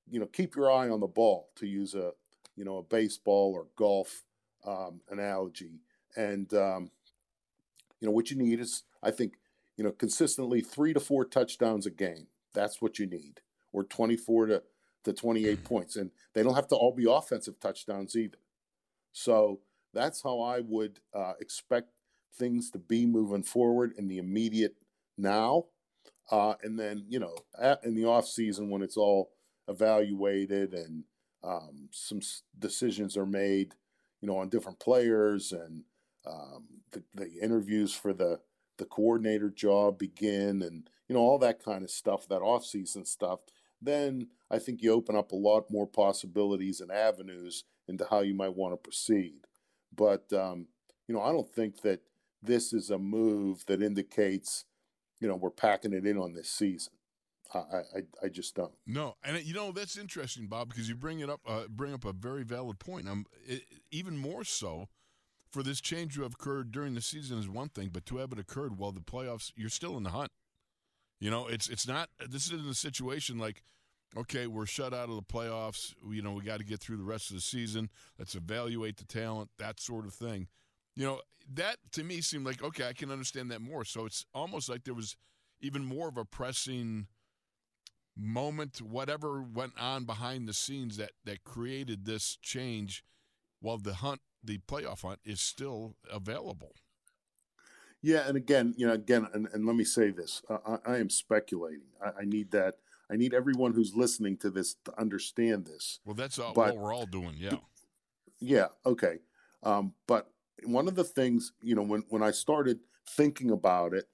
you 0.10 0.20
know, 0.20 0.26
keep 0.26 0.56
your 0.56 0.72
eye 0.72 0.90
on 0.90 1.00
the 1.00 1.08
ball 1.08 1.50
to 1.56 1.68
use 1.68 1.96
a, 1.96 2.12
you 2.56 2.66
know, 2.66 2.78
a 2.78 2.84
baseball 2.84 3.54
or 3.54 3.68
golf 3.76 4.24
um, 4.66 5.02
analogy. 5.10 5.80
And, 6.16 6.54
um, 6.54 6.92
you 8.00 8.08
know, 8.08 8.12
what 8.12 8.30
you 8.30 8.38
need 8.38 8.60
is, 8.60 8.84
I 9.02 9.12
think, 9.12 9.34
you 9.78 9.84
know, 9.84 9.92
consistently 9.92 10.62
three 10.62 10.94
to 10.94 11.00
four 11.00 11.26
touchdowns 11.26 11.86
a 11.86 11.92
game. 11.92 12.28
That's 12.54 12.82
what 12.82 13.00
you 13.00 13.08
need, 13.08 13.42
or 13.72 13.84
24 13.84 14.48
to, 14.48 14.64
to 15.06 15.14
28 15.14 15.46
mm-hmm. 15.46 15.64
points. 15.64 15.96
And 15.96 16.12
they 16.34 16.44
don't 16.44 16.56
have 16.56 16.68
to 16.68 16.76
all 16.76 16.94
be 16.94 17.06
offensive 17.10 17.60
touchdowns 17.60 18.16
either. 18.16 18.38
So 19.12 19.60
that's 19.94 20.22
how 20.22 20.42
I 20.42 20.60
would 20.62 21.00
uh, 21.14 21.34
expect 21.40 21.90
things 22.38 22.72
to 22.72 22.80
be 22.80 23.06
moving 23.06 23.44
forward 23.44 23.94
in 23.98 24.08
the 24.08 24.18
immediate 24.18 24.76
now. 25.18 25.66
Uh, 26.32 26.56
and 26.64 26.80
then, 26.80 27.06
you 27.08 27.20
know, 27.20 27.36
at, 27.60 27.84
in 27.84 27.96
the 27.96 28.06
off 28.06 28.28
season 28.28 28.70
when 28.70 28.82
it's 28.82 28.98
all 28.98 29.32
evaluated 29.68 30.74
and 30.74 31.04
um, 31.44 31.90
some 31.92 32.22
decisions 32.58 33.18
are 33.18 33.26
made, 33.26 33.74
you 34.22 34.28
know, 34.28 34.38
on 34.38 34.50
different 34.50 34.80
players 34.80 35.52
and 35.52 35.84
um, 36.26 36.66
the, 36.92 37.04
the 37.14 37.30
interviews 37.42 37.94
for 37.94 38.14
the 38.14 38.40
the 38.78 38.86
coordinator 38.86 39.50
job 39.50 39.98
begin 39.98 40.62
and 40.62 40.90
you 41.08 41.16
know 41.16 41.22
all 41.22 41.40
that 41.40 41.64
kind 41.64 41.84
of 41.84 41.92
stuff, 41.92 42.28
that 42.28 42.42
off 42.42 42.66
season 42.66 43.06
stuff. 43.06 43.40
Then 43.82 44.28
I 44.50 44.60
think 44.60 44.82
you 44.82 44.94
open 44.94 45.16
up 45.16 45.32
a 45.32 45.36
lot 45.36 45.70
more 45.70 45.88
possibilities 45.88 46.80
and 46.80 46.92
avenues 46.92 47.66
into 47.88 48.06
how 48.10 48.22
you 48.22 48.34
might 48.34 48.56
want 48.56 48.74
to 48.74 48.78
proceed. 48.78 49.46
But 49.96 50.32
um, 50.34 50.68
you 51.08 51.16
know, 51.16 51.22
I 51.22 51.32
don't 51.32 51.50
think 51.50 51.82
that 51.82 52.02
this 52.42 52.74
is 52.74 52.90
a 52.90 52.98
move 52.98 53.66
that 53.68 53.82
indicates, 53.82 54.66
you 55.20 55.28
know, 55.28 55.36
we're 55.36 55.50
packing 55.50 55.94
it 55.94 56.06
in 56.06 56.18
on 56.18 56.34
this 56.34 56.50
season. 56.50 56.94
I, 57.54 57.58
I, 57.58 58.02
I 58.24 58.30
just 58.30 58.56
don't. 58.56 58.74
No, 58.88 59.16
and 59.24 59.42
you 59.44 59.54
know 59.54 59.72
that's 59.72 59.98
interesting, 59.98 60.48
Bob, 60.48 60.70
because 60.70 60.90
you 60.90 60.96
bring 60.96 61.20
it 61.20 61.30
up, 61.30 61.42
uh, 61.46 61.64
bring 61.70 61.94
up 61.94 62.06
a 62.06 62.14
very 62.14 62.44
valid 62.44 62.80
point. 62.80 63.08
I'm 63.08 63.26
it, 63.46 63.64
even 63.92 64.18
more 64.18 64.44
so 64.44 64.90
for 65.54 65.62
this 65.62 65.80
change 65.80 66.16
to 66.16 66.24
have 66.24 66.34
occurred 66.34 66.72
during 66.72 66.96
the 66.96 67.02
season 67.02 67.38
is 67.38 67.48
one 67.48 67.70
thing, 67.70 67.90
but 67.94 68.08
to 68.08 68.18
have 68.18 68.32
it 68.32 68.40
occurred 68.40 68.80
while 68.80 68.92
the 68.92 69.00
playoffs, 69.00 69.52
you're 69.56 69.70
still 69.70 69.96
in 69.96 70.04
the 70.04 70.10
hunt. 70.10 70.32
You 71.20 71.30
know, 71.30 71.48
it's 71.48 71.70
it's 71.70 71.88
not. 71.88 72.10
This 72.28 72.48
isn't 72.48 72.70
a 72.70 72.74
situation 72.74 73.38
like, 73.38 73.64
okay, 74.18 74.48
we're 74.48 74.66
shut 74.66 74.94
out 74.94 75.10
of 75.10 75.16
the 75.16 75.22
playoffs. 75.22 75.94
You 76.10 76.24
know, 76.24 76.34
we 76.34 76.42
got 76.42 76.58
to 76.58 76.66
get 76.66 76.80
through 76.80 76.98
the 76.98 77.04
rest 77.04 77.30
of 77.30 77.36
the 77.36 77.42
season. 77.42 77.90
Let's 78.18 78.36
evaluate 78.36 78.98
the 78.98 79.06
talent, 79.06 79.52
that 79.60 79.80
sort 79.80 80.06
of 80.06 80.14
thing. 80.14 80.48
You 80.96 81.06
know, 81.06 81.22
that 81.54 81.78
to 81.94 82.04
me 82.04 82.22
seemed 82.22 82.46
like 82.46 82.64
okay, 82.64 82.88
I 82.88 82.94
can 82.94 83.12
understand 83.12 83.52
that 83.52 83.62
more. 83.62 83.86
So 83.86 84.06
it's 84.06 84.26
almost 84.34 84.70
like 84.70 84.84
there 84.84 84.94
was 84.96 85.16
even 85.62 85.86
more 85.86 86.10
of 86.10 86.18
a 86.18 86.26
pressing 86.26 87.08
moment, 88.18 88.82
whatever 88.82 89.42
went 89.42 89.74
on 89.80 90.06
behind 90.06 90.48
the 90.48 90.54
scenes 90.54 90.98
that 90.98 91.12
that 91.26 91.44
created 91.44 92.06
this 92.06 92.38
change, 92.42 93.04
while 93.62 93.78
the 93.78 93.94
hunt, 93.94 94.20
the 94.44 94.60
playoff 94.68 95.02
hunt, 95.02 95.20
is 95.24 95.42
still 95.42 95.96
available. 96.12 96.74
Yeah, 98.02 98.28
and 98.28 98.36
again, 98.36 98.74
you 98.78 98.86
know, 98.86 98.94
again, 98.94 99.28
and, 99.34 99.48
and 99.54 99.66
let 99.66 99.76
me 99.76 99.86
say 99.86 100.12
this: 100.12 100.42
I, 100.50 100.78
I 100.86 100.98
am 100.98 101.10
speculating. 101.10 101.88
I, 102.04 102.22
I, 102.22 102.26
need 102.26 102.52
that. 102.52 102.76
I 103.10 103.16
need 103.16 103.34
everyone 103.34 103.74
who's 103.74 103.96
listening 103.96 104.36
to 104.38 104.50
this 104.50 104.76
to 104.86 105.00
understand 105.00 105.66
this. 105.66 106.00
Well, 106.06 106.14
that's 106.14 106.38
all, 106.38 106.54
but, 106.54 106.76
what 106.76 106.84
we're 106.84 106.94
all 106.94 107.06
doing. 107.06 107.36
Yeah. 107.38 107.56
Yeah. 108.40 108.68
Okay. 108.86 109.20
Um, 109.64 109.94
but 110.06 110.30
one 110.66 110.90
of 110.90 110.96
the 110.96 111.06
things, 111.06 111.54
you 111.62 111.76
know, 111.76 111.82
when 111.82 112.04
when 112.10 112.22
I 112.22 112.32
started 112.32 112.80
thinking 113.10 113.52
about 113.52 113.94
it, 113.94 114.10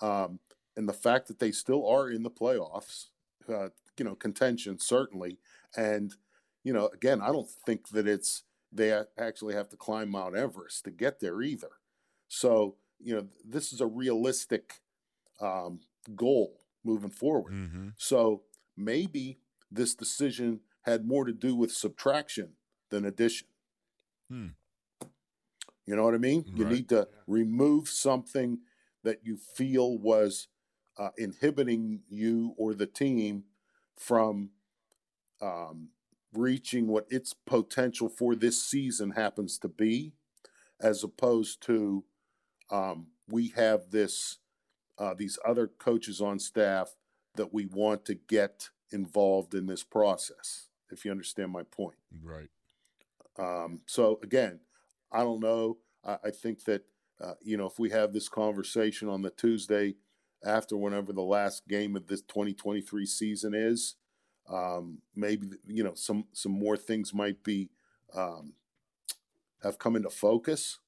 um, 0.00 0.40
and 0.76 0.88
the 0.88 0.94
fact 0.94 1.28
that 1.28 1.38
they 1.38 1.52
still 1.52 1.86
are 1.86 2.10
in 2.10 2.22
the 2.22 2.30
playoffs, 2.30 3.08
uh, 3.52 3.68
you 3.98 4.04
know, 4.06 4.14
contention 4.14 4.78
certainly, 4.78 5.38
and 5.76 6.14
you 6.64 6.72
know, 6.72 6.88
again, 6.88 7.20
I 7.20 7.28
don't 7.28 7.48
think 7.48 7.88
that 7.90 8.08
it's 8.08 8.44
they 8.76 9.02
actually 9.18 9.54
have 9.54 9.68
to 9.70 9.76
climb 9.76 10.10
Mount 10.10 10.36
Everest 10.36 10.84
to 10.84 10.90
get 10.90 11.20
there 11.20 11.42
either. 11.42 11.70
So 12.28 12.76
you 12.98 13.14
know, 13.14 13.26
this 13.44 13.72
is 13.72 13.80
a 13.80 13.86
realistic 13.86 14.80
um, 15.40 15.80
goal 16.14 16.60
moving 16.84 17.10
forward. 17.10 17.52
Mm-hmm. 17.52 17.88
So 17.96 18.42
maybe 18.76 19.38
this 19.70 19.94
decision 19.94 20.60
had 20.82 21.06
more 21.06 21.24
to 21.24 21.32
do 21.32 21.54
with 21.54 21.72
subtraction 21.72 22.54
than 22.90 23.04
addition. 23.04 23.48
Hmm. 24.30 24.48
You 25.84 25.94
know 25.94 26.04
what 26.04 26.14
I 26.14 26.18
mean? 26.18 26.44
Right. 26.48 26.58
You 26.58 26.64
need 26.64 26.88
to 26.90 27.08
remove 27.26 27.88
something 27.88 28.58
that 29.04 29.20
you 29.24 29.36
feel 29.36 29.98
was 29.98 30.48
uh, 30.98 31.10
inhibiting 31.16 32.00
you 32.08 32.54
or 32.56 32.74
the 32.74 32.86
team 32.86 33.44
from 33.96 34.50
um, 35.40 35.90
reaching 36.36 36.86
what 36.86 37.06
its 37.10 37.32
potential 37.32 38.08
for 38.08 38.34
this 38.34 38.62
season 38.62 39.10
happens 39.10 39.58
to 39.58 39.68
be, 39.68 40.12
as 40.80 41.02
opposed 41.02 41.62
to 41.62 42.04
um, 42.70 43.08
we 43.28 43.48
have 43.56 43.90
this 43.90 44.38
uh, 44.98 45.14
these 45.14 45.38
other 45.44 45.66
coaches 45.66 46.20
on 46.20 46.38
staff 46.38 46.94
that 47.34 47.52
we 47.52 47.66
want 47.66 48.04
to 48.06 48.14
get 48.14 48.70
involved 48.92 49.54
in 49.54 49.66
this 49.66 49.82
process. 49.82 50.68
If 50.90 51.04
you 51.04 51.10
understand 51.10 51.50
my 51.50 51.64
point, 51.64 51.98
right? 52.22 52.48
Um, 53.38 53.80
so 53.86 54.18
again, 54.22 54.60
I 55.12 55.20
don't 55.20 55.40
know. 55.40 55.78
I, 56.04 56.18
I 56.24 56.30
think 56.30 56.64
that 56.64 56.82
uh, 57.20 57.34
you 57.42 57.56
know 57.56 57.66
if 57.66 57.78
we 57.78 57.90
have 57.90 58.12
this 58.12 58.28
conversation 58.28 59.08
on 59.08 59.22
the 59.22 59.30
Tuesday 59.30 59.96
after 60.44 60.76
whenever 60.76 61.12
the 61.12 61.22
last 61.22 61.66
game 61.66 61.96
of 61.96 62.06
this 62.06 62.22
2023 62.22 63.06
season 63.06 63.54
is, 63.54 63.96
um, 64.48 64.98
maybe 65.14 65.48
you 65.66 65.84
know 65.84 65.94
some 65.94 66.24
some 66.32 66.52
more 66.52 66.76
things 66.76 67.12
might 67.14 67.42
be 67.42 67.70
um, 68.14 68.54
have 69.62 69.78
come 69.78 69.96
into 69.96 70.10
focus. 70.10 70.78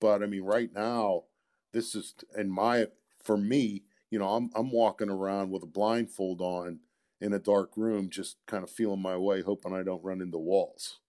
But 0.00 0.22
I 0.22 0.26
mean, 0.26 0.42
right 0.42 0.72
now, 0.74 1.24
this 1.72 1.94
is 1.94 2.14
in 2.36 2.50
my 2.50 2.86
for 3.22 3.36
me. 3.36 3.84
You 4.10 4.18
know, 4.18 4.28
I'm 4.28 4.50
I'm 4.54 4.70
walking 4.70 5.10
around 5.10 5.50
with 5.50 5.62
a 5.62 5.66
blindfold 5.66 6.40
on 6.40 6.80
in 7.20 7.32
a 7.32 7.38
dark 7.38 7.72
room, 7.76 8.10
just 8.10 8.36
kind 8.46 8.62
of 8.62 8.70
feeling 8.70 9.00
my 9.00 9.16
way, 9.16 9.42
hoping 9.42 9.74
I 9.74 9.82
don't 9.82 10.04
run 10.04 10.20
into 10.20 10.38
walls. 10.38 11.00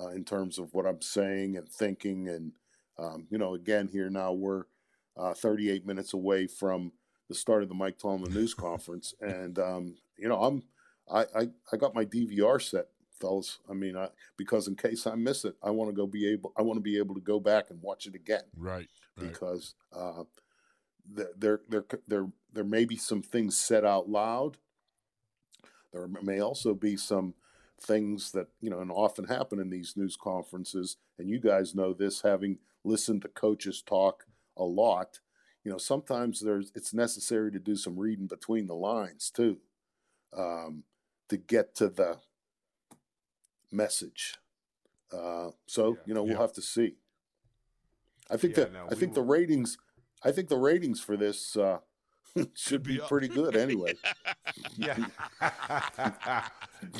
Uh, 0.00 0.08
in 0.08 0.24
terms 0.24 0.58
of 0.58 0.74
what 0.74 0.86
I'm 0.86 1.00
saying 1.00 1.56
and 1.56 1.68
thinking, 1.68 2.28
and 2.28 2.52
um, 2.98 3.26
you 3.30 3.38
know, 3.38 3.54
again, 3.54 3.88
here 3.88 4.10
now 4.10 4.32
we're 4.32 4.64
uh, 5.16 5.34
38 5.34 5.86
minutes 5.86 6.12
away 6.12 6.48
from 6.48 6.90
the 7.28 7.34
start 7.34 7.62
of 7.62 7.68
the 7.68 7.76
Mike 7.76 7.98
Tomlin 7.98 8.34
news 8.34 8.54
conference, 8.54 9.14
and 9.20 9.58
um, 9.58 9.94
you 10.18 10.28
know, 10.28 10.42
I'm 10.42 10.64
I, 11.10 11.26
I 11.34 11.48
I 11.72 11.76
got 11.76 11.94
my 11.94 12.04
DVR 12.04 12.60
set 12.60 12.86
fellas. 13.20 13.58
I 13.70 13.72
mean, 13.72 13.96
I, 13.96 14.08
because 14.36 14.68
in 14.68 14.76
case 14.76 15.06
I 15.06 15.14
miss 15.14 15.44
it, 15.44 15.54
I 15.62 15.70
want 15.70 15.90
to 15.90 15.96
go 15.96 16.06
be 16.06 16.30
able. 16.30 16.52
I 16.56 16.62
want 16.62 16.76
to 16.76 16.82
be 16.82 16.98
able 16.98 17.14
to 17.14 17.20
go 17.20 17.40
back 17.40 17.70
and 17.70 17.80
watch 17.82 18.06
it 18.06 18.14
again. 18.14 18.42
Right. 18.56 18.88
right. 19.16 19.28
Because 19.28 19.74
uh, 19.94 20.24
there, 21.06 21.60
there, 21.68 21.84
there, 22.06 22.26
there 22.52 22.64
may 22.64 22.84
be 22.84 22.96
some 22.96 23.22
things 23.22 23.56
said 23.56 23.84
out 23.84 24.08
loud. 24.08 24.58
There 25.92 26.08
may 26.22 26.40
also 26.40 26.74
be 26.74 26.96
some 26.96 27.34
things 27.80 28.32
that 28.32 28.48
you 28.60 28.70
know, 28.70 28.80
and 28.80 28.90
often 28.90 29.26
happen 29.26 29.60
in 29.60 29.70
these 29.70 29.94
news 29.96 30.16
conferences. 30.16 30.96
And 31.18 31.28
you 31.28 31.40
guys 31.40 31.74
know 31.74 31.92
this, 31.92 32.22
having 32.22 32.58
listened 32.82 33.22
to 33.22 33.28
coaches 33.28 33.82
talk 33.82 34.24
a 34.56 34.64
lot. 34.64 35.20
You 35.62 35.70
know, 35.70 35.78
sometimes 35.78 36.40
there's 36.40 36.72
it's 36.74 36.92
necessary 36.92 37.50
to 37.52 37.58
do 37.58 37.76
some 37.76 37.98
reading 37.98 38.26
between 38.26 38.66
the 38.66 38.74
lines 38.74 39.30
too, 39.30 39.58
um, 40.36 40.82
to 41.28 41.36
get 41.36 41.74
to 41.76 41.88
the 41.88 42.18
message. 43.70 44.34
Uh, 45.12 45.50
so 45.66 45.90
yeah. 45.90 45.94
you 46.06 46.14
know 46.14 46.22
we'll 46.22 46.38
have 46.38 46.52
to 46.54 46.62
see. 46.62 46.94
I 48.30 48.36
think 48.36 48.56
yeah, 48.56 48.64
that 48.64 48.72
no, 48.72 48.86
I 48.90 48.94
think 48.94 49.14
will. 49.14 49.22
the 49.22 49.28
ratings. 49.28 49.78
I 50.22 50.32
think 50.32 50.48
the 50.48 50.56
ratings 50.56 51.00
for 51.00 51.16
this 51.16 51.56
uh, 51.56 51.78
should 52.54 52.82
be, 52.82 52.96
be 52.96 53.02
pretty 53.06 53.28
good 53.28 53.56
anyway. 53.56 53.94
yeah. 54.76 54.96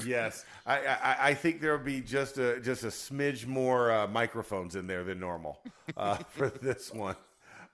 yes, 0.05 0.45
I, 0.67 0.79
I, 0.79 1.17
I 1.21 1.35
think 1.35 1.61
there'll 1.61 1.79
be 1.79 2.01
just 2.01 2.39
a 2.39 2.61
just 2.61 2.85
a 2.85 2.89
smidge 2.89 3.47
more 3.47 3.91
uh, 3.91 4.07
microphones 4.07 4.77
in 4.77 4.87
there 4.87 5.05
than 5.05 5.19
normal 5.19 5.61
uh, 5.97 6.17
for 6.17 6.51
this 6.51 6.93
one. 6.93 7.17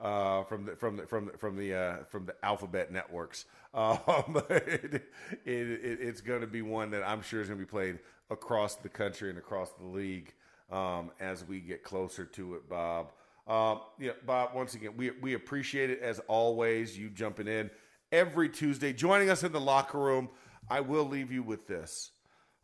Uh, 0.01 0.45
from 0.45 0.65
the 0.65 0.75
from 0.77 0.97
the 0.97 1.07
from 1.07 1.27
the 1.27 1.33
from 1.37 1.57
the 1.57 1.75
uh, 1.75 1.97
from 2.09 2.25
the 2.25 2.35
alphabet 2.43 2.91
networks. 2.91 3.45
Um, 3.73 4.43
it, 4.51 4.95
it, 4.95 5.05
it, 5.47 5.99
it's 6.01 6.21
going 6.21 6.41
to 6.41 6.49
be 6.49 6.61
one 6.61 6.91
that 6.91 7.05
I'm 7.05 7.23
sure 7.23 7.41
is 7.41 7.47
going 7.47 7.61
to 7.61 7.65
be 7.65 7.71
played 7.71 8.01
across 8.29 8.75
the 8.75 8.89
country 8.89 9.31
and 9.31 9.39
across 9.39 9.71
the 9.75 9.87
league 9.87 10.35
um, 10.73 11.13
as 11.21 11.45
we 11.45 11.61
get 11.61 11.85
closer 11.85 12.25
to 12.25 12.55
it, 12.55 12.69
Bob. 12.69 13.13
Um, 13.47 13.81
yeah, 13.99 14.13
Bob. 14.25 14.55
Once 14.55 14.75
again, 14.75 14.93
we 14.97 15.11
we 15.11 15.35
appreciate 15.35 15.91
it 15.91 16.01
as 16.01 16.19
always. 16.29 16.97
You 16.99 17.11
jumping 17.11 17.49
in 17.49 17.71
every 18.13 18.49
Tuesday, 18.49 18.93
joining 18.93 19.31
us 19.31 19.43
in 19.43 19.53
the 19.53 19.61
locker 19.61 19.99
room. 19.99 20.31
I 20.69 20.81
will 20.81 21.05
leave 21.05 21.33
you 21.33 21.43
with 21.43 21.67
this 21.67 22.13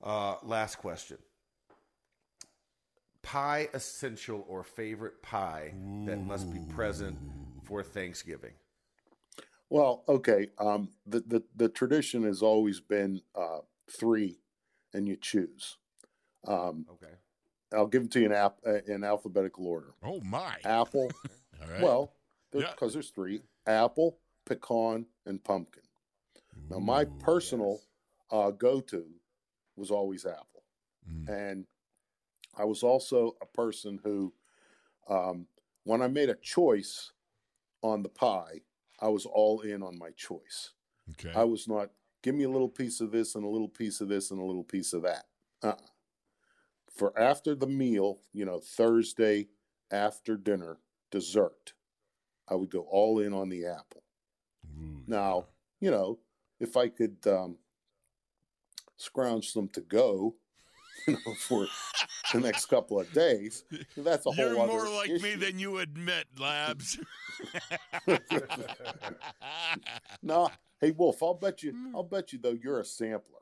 uh, 0.03 0.37
last 0.43 0.77
question: 0.77 1.19
Pie 3.27 3.69
essential 3.75 4.47
or 4.49 4.63
favorite 4.63 5.21
pie 5.21 5.75
that 6.05 6.19
must 6.19 6.53
be 6.53 6.61
present 6.73 7.19
for 7.65 7.83
Thanksgiving? 7.83 8.53
Well, 9.69 10.05
okay. 10.09 10.51
Um, 10.59 10.91
the, 11.05 11.25
the 11.27 11.43
the 11.57 11.69
tradition 11.69 12.23
has 12.23 12.41
always 12.41 12.79
been 12.79 13.21
uh, 13.35 13.59
three 13.91 14.39
and 14.95 15.09
you 15.09 15.17
choose. 15.17 15.77
Um, 16.47 16.87
okay. 16.89 17.15
I'll 17.73 17.89
give 17.89 18.03
them 18.03 18.09
to 18.11 18.21
you 18.21 18.27
in, 18.27 18.33
ap- 18.33 18.61
uh, 18.65 18.79
in 18.87 19.03
alphabetical 19.03 19.67
order. 19.67 19.95
Oh 20.05 20.21
my! 20.21 20.55
Apple. 20.65 21.11
All 21.61 21.69
right. 21.69 21.83
Well, 21.83 22.13
because 22.53 22.69
yeah. 22.81 22.89
there's 22.91 23.11
three: 23.11 23.43
apple, 23.67 24.19
pecan, 24.45 25.07
and 25.27 25.43
pumpkin. 25.43 25.83
Now, 26.71 26.79
my 26.79 27.05
personal 27.05 27.81
yes. 27.81 27.87
uh, 28.31 28.51
go-to 28.53 29.05
was 29.77 29.91
always 29.91 30.25
apple, 30.25 30.63
mm. 31.11 31.29
and 31.29 31.67
I 32.57 32.65
was 32.65 32.83
also 32.83 33.37
a 33.43 33.47
person 33.47 34.01
who, 34.03 34.33
um, 35.09 35.47
when 35.85 36.03
I 36.03 36.09
made 36.09 36.31
a 36.31 36.37
choice 36.37 37.13
on 37.83 38.03
the 38.03 38.09
pie, 38.09 38.63
I 39.01 39.09
was 39.09 39.27
all 39.27 39.61
in 39.61 39.83
on 39.83 39.99
my 39.99 40.11
choice. 40.17 40.73
Okay. 41.11 41.33
I 41.39 41.45
was 41.45 41.69
not 41.69 41.91
give 42.23 42.35
me 42.35 42.45
a 42.45 42.51
little 42.51 42.69
piece 42.69 43.01
of 43.01 43.13
this 43.13 43.35
and 43.35 43.45
a 43.45 43.49
little 43.49 43.69
piece 43.69 44.01
of 44.01 44.09
this 44.09 44.31
and 44.31 44.41
a 44.41 44.45
little 44.45 44.65
piece 44.65 44.93
of 44.93 45.03
that. 45.03 45.27
Uh-uh. 45.63 45.77
For 46.91 47.17
after 47.19 47.55
the 47.55 47.67
meal, 47.67 48.19
you 48.33 48.45
know, 48.45 48.59
Thursday 48.59 49.49
after 49.91 50.37
dinner, 50.37 50.79
dessert, 51.11 51.75
I 52.49 52.55
would 52.55 52.71
go 52.71 52.81
all 52.81 53.21
in 53.21 53.33
on 53.33 53.49
the 53.49 53.67
apple. 53.67 54.03
Ooh, 54.67 55.03
now, 55.07 55.47
you 55.79 55.91
know, 55.91 56.19
if 56.59 56.77
I 56.77 56.89
could 56.89 57.19
um, 57.27 57.59
scrounge 58.97 59.53
some 59.53 59.69
to 59.69 59.81
go, 59.83 60.35
you 61.07 61.19
know, 61.27 61.35
for 61.35 61.67
the 62.33 62.41
next 62.41 62.67
couple 62.67 63.01
of 63.01 63.13
days, 63.13 63.65
that's 63.97 64.27
a 64.27 64.31
whole 64.31 64.55
You're 64.55 64.67
more 64.67 64.89
like 64.89 65.11
issue. 65.11 65.23
me 65.23 65.35
than 65.35 65.59
you 65.59 65.79
admit, 65.79 66.27
Labs. 66.39 66.99
no, 70.23 70.51
Hey 70.81 70.91
Wolf, 70.91 71.23
I'll 71.23 71.35
bet 71.35 71.63
you. 71.63 71.73
Hmm. 71.73 71.97
I'll 71.97 72.03
bet 72.03 72.33
you 72.33 72.39
though 72.39 72.57
you're 72.63 72.81
a 72.81 72.85
sampler 72.85 73.41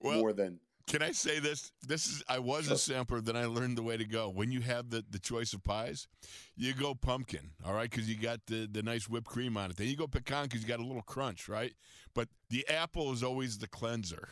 well, 0.00 0.18
more 0.18 0.32
than. 0.32 0.58
Can 0.86 1.02
I 1.02 1.12
say 1.12 1.38
this? 1.38 1.72
This 1.86 2.06
is 2.06 2.22
I 2.28 2.38
was 2.38 2.70
a 2.70 2.76
sampler. 2.76 3.20
Then 3.20 3.36
I 3.36 3.46
learned 3.46 3.78
the 3.78 3.82
way 3.82 3.96
to 3.96 4.04
go. 4.04 4.28
When 4.28 4.52
you 4.52 4.60
have 4.60 4.90
the, 4.90 5.02
the 5.10 5.18
choice 5.18 5.54
of 5.54 5.64
pies, 5.64 6.08
you 6.56 6.74
go 6.74 6.94
pumpkin, 6.94 7.50
all 7.64 7.72
right, 7.72 7.90
because 7.90 8.08
you 8.08 8.16
got 8.16 8.40
the, 8.46 8.68
the 8.70 8.82
nice 8.82 9.08
whipped 9.08 9.26
cream 9.26 9.56
on 9.56 9.70
it. 9.70 9.76
Then 9.76 9.88
you 9.88 9.96
go 9.96 10.06
pecan 10.06 10.44
because 10.44 10.60
you 10.62 10.68
got 10.68 10.80
a 10.80 10.84
little 10.84 11.02
crunch, 11.02 11.48
right? 11.48 11.72
But 12.14 12.28
the 12.50 12.68
apple 12.68 13.12
is 13.12 13.22
always 13.22 13.58
the 13.58 13.66
cleanser. 13.66 14.28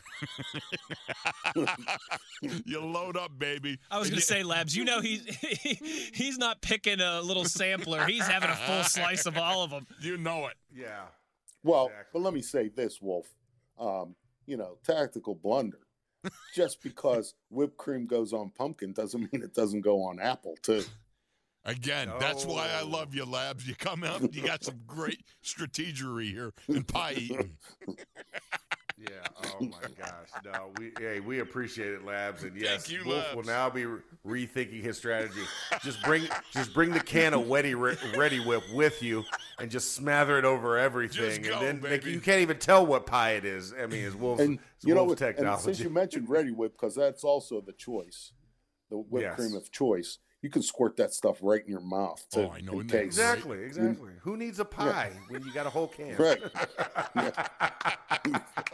you 2.65 2.79
load 2.79 3.17
up, 3.17 3.37
baby. 3.37 3.79
I 3.91 3.99
was 3.99 4.09
going 4.09 4.19
to 4.19 4.25
say, 4.25 4.43
Labs, 4.43 4.75
you 4.75 4.85
know 4.85 5.01
he's 5.01 5.25
he's 6.13 6.37
not 6.37 6.61
picking 6.61 7.01
a 7.01 7.21
little 7.21 7.45
sampler. 7.45 8.05
He's 8.05 8.25
having 8.25 8.49
a 8.49 8.55
full 8.55 8.83
slice 8.83 9.25
of 9.25 9.37
all 9.37 9.63
of 9.63 9.71
them. 9.71 9.87
You 10.01 10.17
know 10.17 10.47
it. 10.47 10.55
Yeah. 10.73 11.03
Well, 11.63 11.85
exactly. 11.85 12.09
but 12.13 12.21
let 12.21 12.33
me 12.33 12.41
say 12.41 12.67
this, 12.67 13.01
Wolf. 13.01 13.27
Um, 13.79 14.15
you 14.45 14.57
know, 14.57 14.77
tactical 14.85 15.35
blunder. 15.35 15.79
Just 16.55 16.81
because 16.81 17.33
whipped 17.49 17.77
cream 17.77 18.05
goes 18.05 18.33
on 18.33 18.51
pumpkin 18.51 18.93
doesn't 18.93 19.21
mean 19.21 19.43
it 19.43 19.53
doesn't 19.53 19.81
go 19.81 20.03
on 20.03 20.19
apple 20.19 20.55
too. 20.61 20.83
Again, 21.65 22.11
that's 22.19 22.45
why 22.45 22.69
I 22.69 22.83
love 22.83 23.15
you, 23.15 23.23
Labs. 23.23 23.65
You 23.65 23.73
come 23.75 24.03
out, 24.03 24.33
you 24.33 24.45
got 24.45 24.63
some 24.63 24.81
great 24.85 25.23
strategery 25.43 26.29
here 26.29 26.51
in 26.67 26.83
pie 26.83 27.13
eating. 27.13 27.57
Yeah. 29.03 29.09
Oh 29.59 29.65
my 29.65 29.87
gosh. 29.97 30.29
No, 30.45 30.71
we 30.79 30.93
hey, 30.97 31.19
we 31.19 31.39
appreciate 31.39 31.91
it, 31.93 32.03
Labs, 32.05 32.43
and 32.43 32.59
yes, 32.59 32.89
you, 32.89 33.01
Wolf 33.05 33.23
Labs. 33.25 33.35
will 33.35 33.43
now 33.43 33.69
be 33.69 33.85
re- 33.85 34.01
rethinking 34.25 34.81
his 34.81 34.97
strategy. 34.97 35.41
Just 35.83 36.01
bring, 36.03 36.23
just 36.51 36.73
bring 36.73 36.89
the 36.91 36.99
can 36.99 37.33
of 37.35 37.47
Ready 37.49 37.73
Reddi-wip 37.75 38.63
with 38.73 39.03
you, 39.03 39.23
and 39.59 39.69
just 39.69 39.93
smother 39.93 40.39
it 40.39 40.45
over 40.45 40.77
everything, 40.77 41.43
go, 41.43 41.59
and 41.59 41.81
then 41.83 41.91
like, 41.91 42.05
you 42.05 42.19
can't 42.19 42.41
even 42.41 42.57
tell 42.57 42.85
what 42.85 43.05
pie 43.05 43.31
it 43.33 43.45
is. 43.45 43.73
I 43.79 43.85
mean, 43.85 44.05
it's 44.05 44.15
Wolf's, 44.15 44.41
And 44.41 44.57
it's 44.77 44.85
you 44.85 44.95
know 44.95 45.03
Wolf's 45.03 45.21
what? 45.21 45.37
And 45.37 45.59
since 45.59 45.79
you 45.79 45.89
mentioned 45.91 46.27
Reddi-wip, 46.27 46.71
because 46.73 46.95
that's 46.95 47.23
also 47.23 47.61
the 47.61 47.73
choice, 47.73 48.31
the 48.89 48.97
whipped 48.97 49.23
Yes. 49.23 49.35
cream 49.35 49.55
of 49.55 49.69
choice. 49.71 50.17
You 50.43 50.49
can 50.49 50.61
squirt 50.61 50.97
that 50.97 51.13
stuff 51.13 51.37
right 51.41 51.61
in 51.63 51.69
your 51.69 51.79
mouth 51.79 52.21
too. 52.29 52.41
Oh, 52.41 52.51
I 52.51 52.59
know, 52.59 52.73
in 52.73 52.87
isn't 52.87 52.87
that 52.89 53.03
exactly, 53.03 53.63
exactly. 53.63 54.11
Who 54.23 54.35
needs 54.35 54.59
a 54.59 54.65
pie 54.65 55.13
when 55.29 55.41
you 55.43 55.53
got 55.53 55.65
a 55.65 55.69
whole 55.69 55.87
can? 55.87 56.17
Right. 56.17 56.43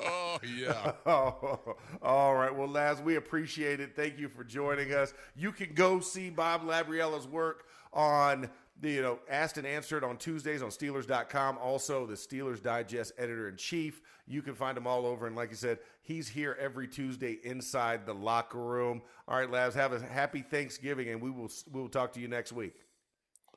Oh 0.02 0.38
yeah. 0.44 0.92
Oh, 1.06 1.76
all 2.02 2.36
right. 2.36 2.56
Well, 2.56 2.68
Laz, 2.68 3.02
we 3.02 3.16
appreciate 3.16 3.80
it. 3.80 3.96
Thank 3.96 4.18
you 4.18 4.30
for 4.30 4.44
joining 4.44 4.94
us. 4.94 5.14
You 5.36 5.52
can 5.52 5.74
go 5.74 6.00
see 6.00 6.30
Bob 6.30 6.64
Labriola's 6.64 7.28
work 7.28 7.66
on 7.94 8.50
you 8.82 9.02
know, 9.02 9.20
asked 9.30 9.58
and 9.58 9.68
answered 9.68 10.04
on 10.04 10.18
Tuesdays 10.18 10.62
on 10.62 10.70
Steelers.com. 10.70 11.58
Also, 11.58 12.06
the 12.06 12.14
Steelers 12.14 12.62
Digest 12.62 13.14
editor 13.18 13.50
in 13.50 13.58
chief. 13.58 14.02
You 14.28 14.42
can 14.42 14.56
find 14.56 14.78
him 14.78 14.88
all 14.88 15.06
over. 15.06 15.28
And 15.28 15.36
like 15.36 15.50
you 15.50 15.56
said, 15.56 15.80
he's 16.02 16.28
here 16.28 16.58
every 16.60 16.88
Tuesday 16.88 17.40
inside 17.44 18.06
the 18.06 18.14
locker 18.14 18.60
room. 18.60 19.02
All 19.28 19.38
right, 19.38 19.50
Labs, 19.50 19.76
have 19.76 19.94
a 19.94 20.00
happy 20.00 20.42
Thanksgiving, 20.42 21.10
and 21.10 21.22
we 21.22 21.30
will 21.30 21.50
we 21.72 21.82
will 21.82 21.90
talk 21.90 22.14
to 22.14 22.20
you 22.20 22.28
next 22.28 22.52
week. 22.52 22.76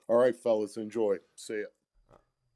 All 0.09 0.17
right, 0.17 0.37
fellas, 0.37 0.77
enjoy. 0.77 1.17
See 1.37 1.61
ya. 1.61 1.67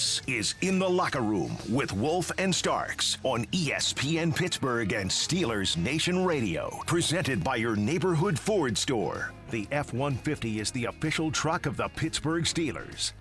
This 0.00 0.22
is 0.26 0.54
In 0.62 0.78
the 0.78 0.88
Locker 0.88 1.20
Room 1.20 1.58
with 1.68 1.92
Wolf 1.92 2.32
and 2.38 2.54
Starks 2.54 3.18
on 3.22 3.44
ESPN 3.48 4.34
Pittsburgh 4.34 4.94
and 4.94 5.10
Steelers 5.10 5.76
Nation 5.76 6.24
Radio. 6.24 6.80
Presented 6.86 7.44
by 7.44 7.56
your 7.56 7.76
neighborhood 7.76 8.38
Ford 8.38 8.78
store. 8.78 9.32
The 9.50 9.68
F 9.70 9.92
150 9.92 10.58
is 10.58 10.70
the 10.70 10.86
official 10.86 11.30
truck 11.30 11.66
of 11.66 11.76
the 11.76 11.88
Pittsburgh 11.88 12.44
Steelers. 12.44 13.12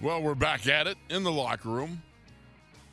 Well, 0.00 0.22
we're 0.22 0.36
back 0.36 0.68
at 0.68 0.86
it 0.86 0.96
in 1.10 1.24
the 1.24 1.32
locker 1.32 1.70
room. 1.70 2.00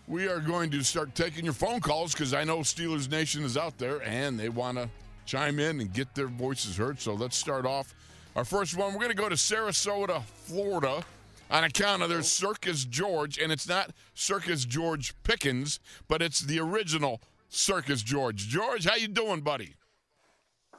We 0.07 0.27
are 0.27 0.39
going 0.39 0.71
to 0.71 0.81
start 0.81 1.13
taking 1.13 1.45
your 1.45 1.53
phone 1.53 1.81
calls 1.81 2.13
because 2.13 2.33
I 2.33 2.43
know 2.43 2.61
Steelers 2.61 3.11
Nation 3.11 3.43
is 3.43 3.57
out 3.57 3.77
there 3.77 4.01
and 4.01 4.39
they 4.39 4.49
want 4.49 4.79
to 4.79 4.89
chime 5.27 5.59
in 5.59 5.81
and 5.81 5.93
get 5.93 6.15
their 6.15 6.29
voices 6.29 6.77
heard. 6.77 6.99
So 6.99 7.13
let's 7.13 7.37
start 7.37 7.67
off. 7.67 7.93
Our 8.35 8.43
first 8.43 8.75
one, 8.75 8.93
we're 8.93 9.01
going 9.01 9.09
to 9.09 9.15
go 9.15 9.29
to 9.29 9.35
Sarasota, 9.35 10.23
Florida, 10.23 11.05
on 11.53 11.63
account 11.63 12.01
of 12.01 12.09
their 12.09 12.23
Circus 12.23 12.83
George, 12.83 13.37
and 13.37 13.51
it's 13.51 13.69
not 13.69 13.91
Circus 14.15 14.65
George 14.65 15.13
Pickens, 15.21 15.79
but 16.07 16.21
it's 16.21 16.39
the 16.39 16.59
original 16.59 17.21
Circus 17.47 18.01
George. 18.01 18.47
George, 18.47 18.85
how 18.85 18.95
you 18.95 19.07
doing, 19.07 19.41
buddy? 19.41 19.75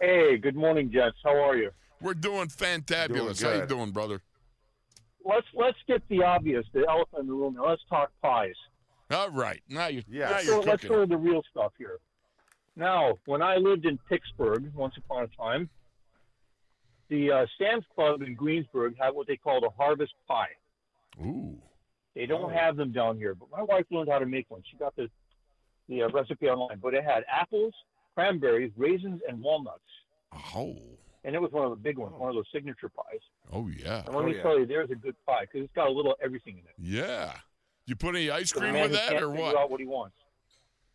Hey, 0.00 0.37
good 0.37 0.56
morning, 0.56 0.90
Jess. 0.92 1.12
How 1.22 1.40
are 1.48 1.56
you? 1.56 1.70
We're 2.00 2.14
doing 2.14 2.48
fantabulous. 2.48 3.38
Doing 3.38 3.54
how 3.54 3.60
you 3.60 3.66
doing, 3.66 3.92
brother? 3.92 4.20
Let's 5.24 5.46
let's 5.54 5.78
get 5.87 6.02
the 6.08 6.22
obvious, 6.22 6.66
the 6.74 6.84
elephant 6.87 7.22
in 7.22 7.26
the 7.28 7.32
room. 7.32 7.54
Now 7.54 7.68
let's 7.68 7.80
talk 7.88 8.10
pies. 8.20 8.56
All 9.10 9.30
right. 9.30 9.62
Now 9.70 9.87
you 9.87 10.02
Yeah. 10.08 10.30
now 10.30 10.38
So 10.38 10.44
you're 10.44 10.62
let's 10.62 10.84
go 10.84 11.00
to 11.00 11.06
the 11.06 11.16
real 11.16 11.42
stuff 11.50 11.72
here. 11.78 11.98
Now, 12.76 13.14
when 13.26 13.40
I 13.40 13.56
lived 13.56 13.87
in 13.87 13.98
Pittsburgh 14.08 14.74
once 14.74 14.94
upon 14.98 15.22
a 15.22 15.28
time, 15.28 15.70
the 17.08 17.30
uh, 17.30 17.46
Sam's 17.56 17.84
Club 17.94 18.22
in 18.22 18.34
Greensburg 18.34 18.96
had 18.98 19.10
what 19.14 19.28
they 19.28 19.37
called 19.37 19.62
a 19.62 19.70
harvest 19.70 20.12
pie. 20.26 20.48
Ooh. 21.20 21.61
They 22.14 22.27
don't 22.27 22.44
Oh. 22.44 22.48
have 22.48 22.77
them 22.77 22.92
down 22.92 23.16
here, 23.18 23.35
but 23.35 23.50
my 23.50 23.62
wife 23.62 23.87
learned 23.90 24.09
how 24.09 24.18
to 24.18 24.27
make 24.27 24.50
one. 24.50 24.62
She 24.70 24.77
got 24.77 24.94
the 24.96 25.09
the 25.88 26.03
uh, 26.05 26.09
recipe 26.09 26.48
online, 26.48 26.79
but 26.79 26.94
it 26.94 27.05
had 27.05 27.24
apples, 27.29 27.74
cranberries, 28.14 28.72
raisins, 28.74 29.20
and 29.29 29.42
walnuts, 29.42 29.83
Oh. 30.33 30.79
and 31.24 31.35
it 31.35 31.42
was 31.42 31.53
one 31.53 31.64
of 31.64 31.70
the 31.70 31.77
big 31.77 31.98
ones, 31.98 32.14
one 32.16 32.31
of 32.31 32.35
those 32.35 32.46
signature 32.53 32.88
pies. 32.88 33.20
Oh 33.53 33.68
yeah. 33.68 34.03
And 34.07 34.14
let 34.14 34.24
Oh, 34.24 34.27
me 34.27 34.35
yeah. 34.37 34.42
tell 34.42 34.59
you, 34.59 34.64
there's 34.64 34.90
a 34.90 34.94
good 34.94 35.14
pie 35.27 35.42
because 35.42 35.64
it's 35.64 35.74
got 35.74 35.88
a 35.88 35.90
little 35.90 36.16
everything 36.22 36.55
in 36.59 36.64
it. 36.64 36.74
Yeah. 36.79 37.35
You 37.87 37.96
put 37.96 38.14
any 38.14 38.31
ice 38.31 38.50
cream 38.50 38.72
man 38.72 38.85
with 38.85 38.92
that 38.92 39.22
or 39.22 39.29
what? 39.29 39.57
out 39.57 39.70
what 39.70 39.79
he 39.81 39.85
wants. 39.87 40.16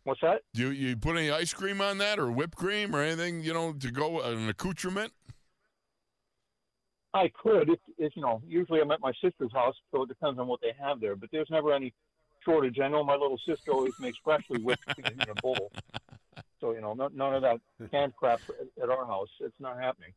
What's 0.02 0.20
that? 0.22 0.42
Do 0.54 0.62
you, 0.62 0.88
you 0.88 0.96
put 0.96 1.16
any 1.16 1.30
ice 1.30 1.52
cream 1.54 1.80
on 1.80 1.98
that 1.98 2.18
or 2.18 2.32
whipped 2.32 2.56
cream 2.56 2.96
or 2.96 3.00
anything, 3.02 3.42
you 3.42 3.52
know, 3.52 3.72
to 3.74 3.90
go 3.92 4.20
an 4.22 4.48
accoutrement? 4.48 5.12
I 7.12 7.28
could. 7.42 7.68
It's, 7.70 7.82
it's 7.98 8.16
you 8.16 8.22
know, 8.22 8.40
usually 8.46 8.80
I'm 8.80 8.90
at 8.92 9.00
my 9.00 9.12
sister's 9.22 9.52
house, 9.52 9.74
so 9.92 10.02
it 10.02 10.08
depends 10.08 10.38
on 10.38 10.46
what 10.46 10.60
they 10.60 10.72
have 10.80 11.00
there. 11.00 11.16
But 11.16 11.30
there's 11.32 11.50
never 11.50 11.72
any 11.72 11.92
shortage. 12.44 12.78
I 12.80 12.88
know 12.88 13.02
my 13.04 13.14
little 13.16 13.38
sister 13.46 13.72
always 13.72 13.94
makes 14.00 14.18
freshly 14.22 14.60
whipped 14.62 14.86
cream 14.86 15.20
in 15.20 15.28
a 15.28 15.34
bowl. 15.42 15.72
So 16.60 16.72
you 16.72 16.80
know, 16.80 16.92
no, 16.94 17.08
none 17.12 17.34
of 17.34 17.42
that 17.42 17.58
canned 17.90 18.14
crap 18.16 18.40
at, 18.48 18.82
at 18.84 18.90
our 18.90 19.06
house. 19.06 19.28
It's 19.40 19.58
not 19.60 19.80
happening. 19.80 20.12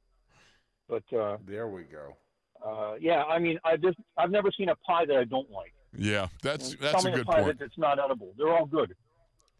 But 0.87 1.03
uh, 1.17 1.37
There 1.47 1.67
we 1.67 1.83
go. 1.83 2.15
uh, 2.63 2.95
yeah, 2.99 3.23
I 3.23 3.39
mean, 3.39 3.57
I 3.63 3.77
just 3.77 3.97
I've 4.17 4.29
never 4.31 4.51
seen 4.51 4.69
a 4.69 4.75
pie 4.75 5.05
that 5.05 5.17
I 5.17 5.23
don't 5.23 5.49
like. 5.49 5.73
Yeah, 5.97 6.27
that's 6.41 6.71
And 6.73 6.81
that's 6.81 7.01
tell 7.01 7.07
a 7.07 7.11
me 7.11 7.17
good 7.17 7.25
pie 7.25 7.41
point. 7.43 7.59
that 7.59 7.65
it's 7.65 7.77
not 7.77 7.97
edible. 7.99 8.33
They're 8.37 8.53
all 8.55 8.65
good. 8.65 8.95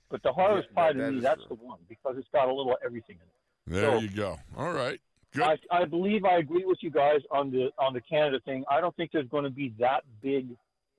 But 0.10 0.22
the 0.24 0.34
hardest 0.34 0.68
Yeah, 0.72 0.76
pie 0.76 0.88
that- 0.94 1.00
to 1.00 1.04
that 1.06 1.12
me, 1.14 1.20
that's 1.22 1.46
true. 1.48 1.58
the 1.58 1.66
one 1.66 1.80
because 1.90 2.16
it's 2.18 2.28
got 2.34 2.48
a 2.48 2.54
little 2.54 2.76
everything 2.86 3.16
in 3.16 3.22
it. 3.24 3.82
There 3.82 3.92
so- 3.92 4.00
you 4.00 4.10
go. 4.10 4.38
All 4.58 4.72
right. 4.72 5.00
I, 5.42 5.58
I 5.72 5.86
believe 5.86 6.26
I 6.26 6.38
agree 6.38 6.66
with 6.66 6.78
you 6.82 6.92
guys 6.92 7.22
on 7.32 7.50
the 7.52 7.70
on 7.80 7.94
the 7.94 8.02
Canada 8.02 8.40
thing. 8.46 8.64
I 8.70 8.82
don't 8.82 8.96
think 8.96 9.12
there's 9.12 9.28
going 9.30 9.46
to 9.46 9.50
be 9.50 9.74
that 9.80 10.04
big 10.22 10.50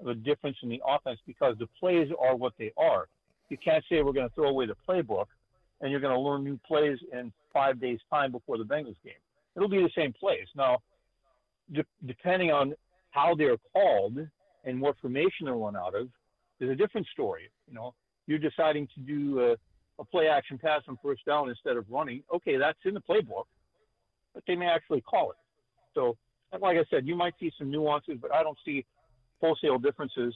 of 0.01 0.09
a 0.09 0.14
difference 0.14 0.57
in 0.62 0.68
the 0.68 0.83
offense 0.87 1.20
because 1.27 1.57
the 1.59 1.68
plays 1.79 2.09
are 2.18 2.35
what 2.35 2.53
they 2.59 2.73
are. 2.77 3.07
You 3.49 3.57
can't 3.59 3.85
say 3.88 4.03
we're 4.03 4.12
going 4.12 4.29
to 4.29 4.35
throw 4.35 4.49
away 4.49 4.66
the 4.66 4.77
playbook 4.88 5.27
and 5.81 5.90
you're 5.90 6.01
going 6.01 6.14
to 6.14 6.18
learn 6.18 6.42
new 6.42 6.59
plays 6.66 6.99
in 7.12 7.33
five 7.53 7.81
days' 7.81 8.01
time 8.11 8.33
before 8.33 8.59
the 8.59 8.64
Bengals 8.64 8.97
game. 9.05 9.14
It'll 9.55 9.68
be 9.68 9.83
the 9.83 9.90
same 9.97 10.12
plays. 10.12 10.47
Now, 10.57 10.79
de- 11.73 11.85
depending 12.07 12.51
on 12.51 12.75
how 13.11 13.35
they're 13.37 13.59
called 13.73 14.18
and 14.64 14.81
what 14.81 14.97
formation 15.01 15.44
they're 15.44 15.55
run 15.55 15.77
out 15.77 15.94
of, 15.94 16.09
is 16.59 16.70
a 16.70 16.75
different 16.75 17.07
story. 17.12 17.51
You 17.68 17.75
know, 17.75 17.94
you're 18.27 18.38
deciding 18.38 18.88
to 18.94 19.01
do 19.01 19.40
a, 19.40 19.53
a 20.01 20.05
play 20.05 20.27
action 20.27 20.59
pass 20.59 20.83
on 20.88 20.99
first 21.03 21.25
down 21.25 21.49
instead 21.49 21.77
of 21.77 21.85
running. 21.88 22.23
Okay, 22.35 22.57
that's 22.57 22.79
in 22.85 22.94
the 22.94 23.01
playbook 23.01 23.44
but 24.35 24.42
they 24.47 24.57
may 24.57 24.66
actually 24.66 25.01
call 25.01 25.31
it. 25.31 25.37
So, 25.94 26.16
like 26.61 26.77
I 26.77 26.85
said, 26.90 27.07
you 27.07 27.16
might 27.16 27.35
see 27.40 27.53
some 27.59 27.70
nuances, 27.70 28.18
but 28.20 28.33
I 28.33 28.42
don't 28.42 28.59
see 28.64 28.85
wholesale 29.40 29.79
differences. 29.79 30.35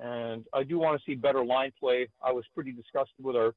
And 0.00 0.44
I 0.54 0.62
do 0.62 0.78
want 0.78 1.00
to 1.00 1.04
see 1.04 1.16
better 1.16 1.44
line 1.44 1.72
play. 1.78 2.08
I 2.24 2.32
was 2.32 2.44
pretty 2.54 2.72
disgusted 2.72 3.24
with 3.24 3.36
our 3.36 3.54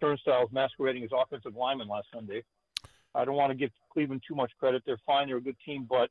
turnstiles 0.00 0.50
masquerading 0.52 1.04
as 1.04 1.10
offensive 1.12 1.54
linemen 1.54 1.88
last 1.88 2.06
Sunday. 2.12 2.42
I 3.14 3.24
don't 3.26 3.34
want 3.34 3.50
to 3.50 3.56
give 3.56 3.70
Cleveland 3.92 4.22
too 4.26 4.34
much 4.34 4.50
credit. 4.58 4.82
They're 4.86 5.00
fine. 5.06 5.28
They're 5.28 5.36
a 5.36 5.42
good 5.42 5.56
team, 5.66 5.86
but 5.88 6.08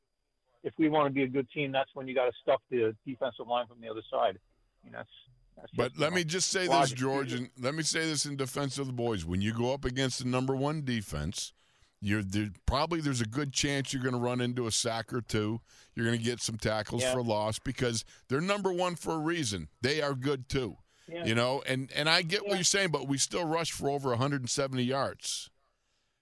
if 0.62 0.72
we 0.78 0.88
want 0.88 1.08
to 1.08 1.12
be 1.12 1.24
a 1.24 1.28
good 1.28 1.50
team, 1.50 1.72
that's 1.72 1.90
when 1.94 2.06
you 2.06 2.14
got 2.14 2.26
to 2.26 2.32
stuff 2.42 2.60
the 2.70 2.94
defensive 3.04 3.48
line 3.48 3.66
from 3.66 3.80
the 3.80 3.88
other 3.88 4.02
side. 4.10 4.38
I 4.38 4.86
mean, 4.86 4.92
that's. 4.92 5.08
that's 5.56 5.72
But 5.76 5.98
let 5.98 6.12
me 6.12 6.22
just 6.22 6.50
say 6.50 6.68
this. 6.68 6.92
George, 6.92 7.32
and 7.32 7.50
let 7.60 7.74
me 7.74 7.82
say 7.82 8.06
this 8.06 8.24
in 8.24 8.36
defense 8.36 8.78
of 8.78 8.86
the 8.86 8.92
boys. 8.92 9.24
When 9.24 9.40
you 9.40 9.52
go 9.52 9.74
up 9.74 9.84
against 9.84 10.20
the 10.20 10.28
number 10.28 10.54
one 10.54 10.84
defense 10.84 11.52
You're 12.04 12.22
there, 12.24 12.50
probably 12.66 13.00
there's 13.00 13.20
a 13.20 13.26
good 13.26 13.52
chance 13.52 13.92
you're 13.92 14.02
going 14.02 14.14
to 14.14 14.20
run 14.20 14.40
into 14.40 14.66
a 14.66 14.72
sack 14.72 15.12
or 15.12 15.20
two. 15.20 15.60
You're 15.94 16.04
going 16.04 16.18
to 16.18 16.24
get 16.24 16.40
some 16.40 16.56
tackles 16.58 17.02
Yeah. 17.02 17.12
for 17.12 17.22
loss 17.22 17.60
because 17.60 18.04
they're 18.28 18.40
number 18.40 18.72
one 18.72 18.96
for 18.96 19.14
a 19.14 19.18
reason. 19.18 19.68
They 19.82 20.02
are 20.02 20.14
good 20.14 20.48
too. 20.48 20.76
Yeah. 21.08 21.24
You 21.24 21.34
know, 21.36 21.62
and 21.66 21.90
and 21.94 22.08
I 22.08 22.22
get 22.22 22.42
what 22.46 22.54
you're 22.56 22.64
saying, 22.64 22.90
but 22.90 23.06
we 23.06 23.18
still 23.18 23.44
rushed 23.44 23.72
for 23.72 23.88
over 23.88 24.08
170 24.10 24.82
yards. 24.82 25.48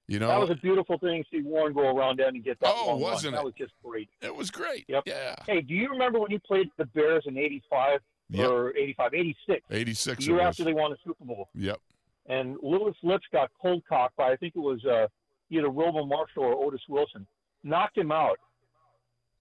You 0.06 0.18
know, 0.18 0.26
That 0.28 0.40
was 0.40 0.50
a 0.50 0.56
beautiful 0.56 0.98
thing 0.98 1.22
to 1.22 1.28
see 1.30 1.42
Warren 1.42 1.72
go 1.72 1.88
around 1.96 2.18
that 2.18 2.28
and 2.28 2.42
get 2.44 2.58
that 2.60 2.72
Oh, 2.74 2.96
wasn't 2.96 3.34
That 3.34 3.42
it? 3.42 3.44
was 3.44 3.54
just 3.56 3.72
great. 3.82 4.08
it 4.20 4.34
was 4.34 4.50
great. 4.50 4.84
Yep. 4.88 5.04
Yeah. 5.06 5.36
Hey, 5.46 5.60
do 5.62 5.72
you 5.72 5.88
remember 5.88 6.18
when 6.18 6.30
you 6.32 6.40
played 6.40 6.68
the 6.78 6.84
Bears 6.86 7.22
in 7.26 7.38
85 7.38 8.00
Yep. 8.30 8.50
or 8.50 8.76
85, 8.76 9.14
86? 9.14 9.60
86 9.70 10.24
The 10.26 10.32
it 10.32 10.34
year 10.34 10.42
after 10.46 10.64
they 10.64 10.72
won 10.72 10.90
the 10.90 10.98
Super 11.04 11.24
Bowl. 11.24 11.48
Yep. 11.54 11.78
And 12.26 12.56
Louis 12.62 12.92
Lipps 13.02 13.26
got 13.32 13.50
cold 13.62 13.82
cocked 13.88 14.16
by, 14.16 14.32
I 14.32 14.36
think 14.36 14.54
it 14.56 14.60
was 14.60 14.84
uh, 14.84 15.06
either 15.50 15.70
Wilbur 15.70 16.04
Marshall 16.04 16.44
or 16.44 16.54
Otis 16.66 16.82
Wilson. 16.88 17.26
Knocked 17.62 17.98
him 17.98 18.12
out. 18.12 18.38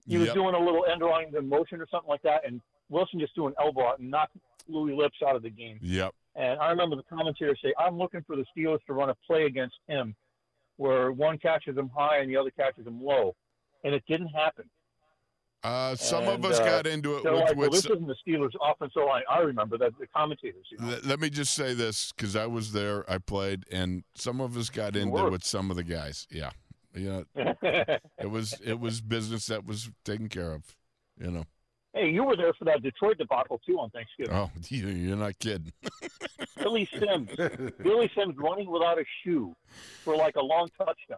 He 0.07 0.17
was 0.17 0.31
doing 0.33 0.55
a 0.55 0.59
little 0.59 0.85
end 0.85 1.03
around 1.03 1.31
the 1.31 1.41
motion 1.41 1.79
or 1.79 1.87
something 1.91 2.09
like 2.09 2.23
that, 2.23 2.45
and 2.45 2.61
Wilson 2.89 3.19
just 3.19 3.35
threw 3.35 3.47
an 3.47 3.53
elbow 3.61 3.87
out 3.87 3.99
and 3.99 4.09
knocked 4.09 4.35
Louis 4.67 4.95
Lipps 4.95 5.17
out 5.25 5.35
of 5.35 5.43
the 5.43 5.49
game. 5.49 5.77
Yep. 5.81 6.13
And 6.35 6.59
I 6.59 6.69
remember 6.69 6.95
the 6.95 7.03
commentator 7.03 7.55
say, 7.61 7.73
I'm 7.77 7.97
looking 7.97 8.23
for 8.25 8.35
the 8.35 8.45
Steelers 8.55 8.83
to 8.87 8.93
run 8.93 9.09
a 9.09 9.15
play 9.27 9.45
against 9.45 9.75
him 9.87 10.15
where 10.77 11.11
one 11.11 11.37
catches 11.37 11.77
him 11.77 11.89
high 11.95 12.19
and 12.19 12.29
the 12.29 12.37
other 12.37 12.51
catches 12.51 12.87
him 12.87 13.03
low. 13.03 13.35
And 13.83 13.93
it 13.93 14.03
didn't 14.07 14.29
happen. 14.29 14.65
Uh, 15.63 15.93
some 15.95 16.25
of 16.27 16.45
us 16.45 16.57
uh, 16.59 16.63
got 16.63 16.87
into 16.87 17.17
it 17.17 17.23
They're 17.23 17.33
with, 17.33 17.41
like, 17.41 17.55
well, 17.57 17.69
with 17.69 17.81
this 17.83 17.85
isn't 17.91 18.07
the 18.07 18.15
Steelers' 18.25 18.51
offensive 18.61 19.03
line. 19.05 19.23
I 19.29 19.39
remember 19.39 19.77
that 19.77 19.91
the 19.99 20.07
commentators. 20.07 20.65
You 20.71 20.77
know? 20.77 20.97
Let, 21.03 21.19
me 21.19 21.29
just 21.29 21.53
say 21.53 21.73
this 21.73 22.13
because 22.15 22.35
I 22.37 22.45
was 22.45 22.71
there, 22.71 23.09
I 23.11 23.17
played, 23.17 23.65
and 23.69 24.03
some 24.15 24.39
of 24.39 24.55
us 24.55 24.69
got 24.69 24.95
You 24.95 25.01
into 25.01 25.13
were. 25.21 25.29
with 25.29 25.43
some 25.43 25.69
of 25.69 25.75
the 25.75 25.83
guys. 25.83 26.27
Yeah, 26.31 26.51
yeah, 26.95 27.23
it 27.35 28.29
was 28.29 28.55
it 28.63 28.79
was 28.79 29.01
business 29.01 29.47
that 29.47 29.65
was 29.65 29.91
taken 30.05 30.29
care 30.29 30.53
of. 30.53 30.63
You 31.19 31.31
know. 31.31 31.43
hey, 31.93 32.09
you 32.09 32.23
were 32.23 32.37
there 32.37 32.53
for 32.53 32.63
that 32.63 32.81
Detroit 32.81 33.17
debacle, 33.17 33.59
too, 33.65 33.77
on 33.79 33.89
Thanksgiving. 33.89 34.33
Oh, 34.33 34.49
you- 34.69 34.87
you're 34.87 35.17
not 35.17 35.37
kidding. 35.39 35.73
Billy 36.57 36.87
Sims. 36.97 37.29
Billy 37.83 38.09
Sims 38.15 38.35
running 38.37 38.71
without 38.71 38.97
a 38.97 39.03
shoe 39.23 39.53
for 40.05 40.15
like 40.15 40.37
a 40.37 40.41
long 40.41 40.69
touchdown. 40.77 41.17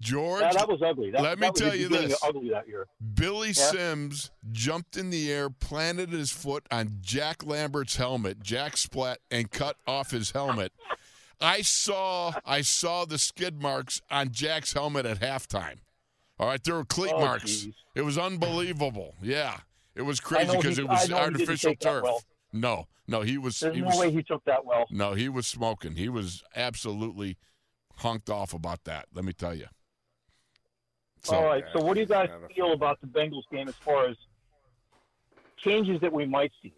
George, 0.00 0.42
that 0.42 0.68
was 0.68 0.82
ugly. 0.82 1.10
That, 1.10 1.22
let 1.22 1.38
me 1.38 1.46
that 1.46 1.52
was 1.54 1.60
tell 1.62 1.74
you 1.74 1.88
this. 1.88 2.18
ugly 2.22 2.50
that 2.50 2.68
year. 2.68 2.86
Billy 3.14 3.48
Yeah. 3.48 3.70
Sims 3.70 4.30
jumped 4.52 4.96
in 4.96 5.10
the 5.10 5.32
air, 5.32 5.48
planted 5.48 6.10
his 6.10 6.30
foot 6.30 6.66
on 6.70 6.98
Jack 7.00 7.44
Lambert's 7.46 7.96
helmet. 7.96 8.40
Jack 8.42 8.76
splat 8.76 9.18
and 9.30 9.50
cut 9.50 9.76
off 9.86 10.10
his 10.10 10.32
helmet. 10.32 10.72
I 11.40 11.62
saw 11.62 12.32
I 12.44 12.60
saw 12.62 13.04
the 13.04 13.18
skid 13.18 13.60
marks 13.60 14.00
on 14.10 14.30
Jack's 14.32 14.72
helmet 14.72 15.04
at 15.06 15.20
halftime. 15.20 15.78
All 16.38 16.46
right, 16.48 16.62
there 16.62 16.74
were 16.74 16.84
cleat 16.84 17.12
Oh, 17.14 17.20
marks. 17.20 17.44
geez. 17.62 17.74
It 17.94 18.02
was 18.02 18.18
unbelievable. 18.18 19.14
Yeah, 19.22 19.58
it 19.94 20.02
was 20.02 20.20
crazy 20.20 20.54
because 20.56 20.78
it 20.78 20.86
was 20.88 21.10
I 21.10 21.12
know 21.14 21.16
he 21.24 21.30
didn't 21.30 21.40
artificial 21.40 21.74
turf. 21.76 22.02
well. 22.04 22.22
No, 22.52 22.86
no, 23.06 23.20
he 23.22 23.36
was. 23.38 23.60
There's 23.60 23.74
he 23.74 23.80
no 23.80 23.88
was, 23.88 23.98
way 23.98 24.10
he 24.10 24.22
took 24.22 24.44
that 24.44 24.64
well. 24.64 24.86
No, 24.90 25.14
he 25.14 25.28
was 25.30 25.46
smoking. 25.46 25.96
He 25.96 26.08
was 26.10 26.42
absolutely 26.54 27.36
honked 27.96 28.28
off 28.30 28.52
about 28.54 28.84
that. 28.84 29.06
Let 29.14 29.24
me 29.24 29.32
tell 29.32 29.54
you. 29.54 29.66
So, 31.26 31.36
All 31.36 31.46
right. 31.46 31.64
So, 31.72 31.82
what 31.82 31.94
do 31.94 32.00
you 32.00 32.06
guys 32.06 32.28
feel 32.54 32.72
about 32.72 33.00
the 33.00 33.08
Bengals 33.08 33.42
game 33.50 33.68
as 33.68 33.74
far 33.74 34.06
as 34.06 34.16
changes 35.56 36.00
that 36.00 36.12
we 36.12 36.24
might 36.24 36.52
see? 36.62 36.72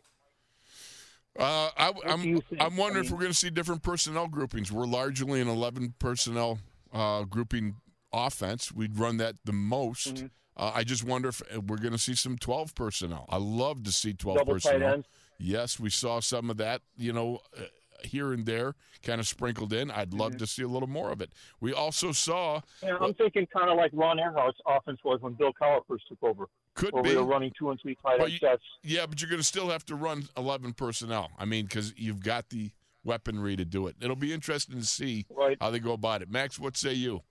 Uh, 1.38 1.70
I, 1.76 1.92
do 1.92 2.00
I'm? 2.06 2.42
I'm 2.58 2.76
wondering 2.76 3.04
if 3.04 3.12
we're 3.12 3.18
going 3.18 3.30
to 3.30 3.36
see 3.36 3.50
different 3.50 3.82
personnel 3.82 4.26
groupings. 4.26 4.72
We're 4.72 4.86
largely 4.86 5.40
an 5.40 5.48
11 5.48 5.94
personnel 5.98 6.58
uh, 6.92 7.24
grouping 7.24 7.76
offense. 8.12 8.72
We'd 8.72 8.98
run 8.98 9.18
that 9.18 9.36
the 9.44 9.52
most. 9.52 10.14
Mm-hmm. 10.14 10.26
Uh, 10.56 10.72
I 10.74 10.82
just 10.82 11.04
wonder 11.04 11.28
if 11.28 11.42
we're 11.54 11.76
going 11.76 11.92
to 11.92 11.98
see 11.98 12.14
some 12.14 12.38
12 12.38 12.74
personnel. 12.74 13.26
I 13.28 13.36
love 13.36 13.84
to 13.84 13.92
see 13.92 14.14
12 14.14 14.38
Double 14.38 14.54
personnel. 14.54 15.04
Yes, 15.38 15.78
we 15.78 15.90
saw 15.90 16.18
some 16.18 16.50
of 16.50 16.56
that, 16.56 16.82
you 16.96 17.12
know, 17.12 17.38
uh, 17.56 17.62
here 18.04 18.32
and 18.32 18.46
there, 18.46 18.74
kind 19.02 19.20
of 19.20 19.26
sprinkled 19.26 19.72
in. 19.72 19.90
I'd 19.90 20.12
love 20.14 20.32
Mm-hmm. 20.32 20.38
to 20.38 20.46
see 20.46 20.62
a 20.62 20.68
little 20.68 20.88
more 20.88 21.10
of 21.10 21.20
it. 21.20 21.30
We 21.60 21.72
also 21.72 22.12
saw 22.12 22.60
Yeah, 22.82 22.96
I'm 23.00 23.14
thinking 23.14 23.46
kind 23.46 23.70
of 23.70 23.76
like 23.76 23.90
Ron 23.94 24.18
Erhardt's 24.18 24.58
offense 24.66 25.00
was 25.04 25.20
when 25.20 25.34
Bill 25.34 25.52
Cowher 25.60 25.80
first 25.88 26.04
took 26.08 26.22
over, 26.22 26.46
could 26.74 26.94
be 27.02 27.10
we 27.10 27.16
were 27.16 27.24
running 27.24 27.52
two 27.58 27.70
and 27.70 27.80
three 27.80 27.96
tight 28.02 28.20
end 28.20 28.32
sets. 28.40 28.62
Yeah, 28.82 29.06
but 29.06 29.20
you're 29.20 29.30
going 29.30 29.40
to 29.40 29.46
still 29.46 29.68
have 29.70 29.84
to 29.86 29.94
run 29.94 30.28
11 30.36 30.74
personnel. 30.74 31.30
I 31.38 31.44
mean, 31.44 31.64
because 31.66 31.94
you've 31.96 32.22
got 32.22 32.50
the 32.50 32.70
weaponry 33.04 33.56
to 33.56 33.64
do 33.64 33.86
it. 33.86 33.96
It'll 34.00 34.16
be 34.16 34.32
interesting 34.32 34.78
to 34.78 34.84
see 34.86 35.26
Right. 35.30 35.56
how 35.60 35.70
they 35.70 35.78
go 35.78 35.92
about 35.92 36.20
it. 36.22 36.30
Max, 36.30 36.58
what 36.58 36.76
say 36.76 36.92
you? 36.92 37.22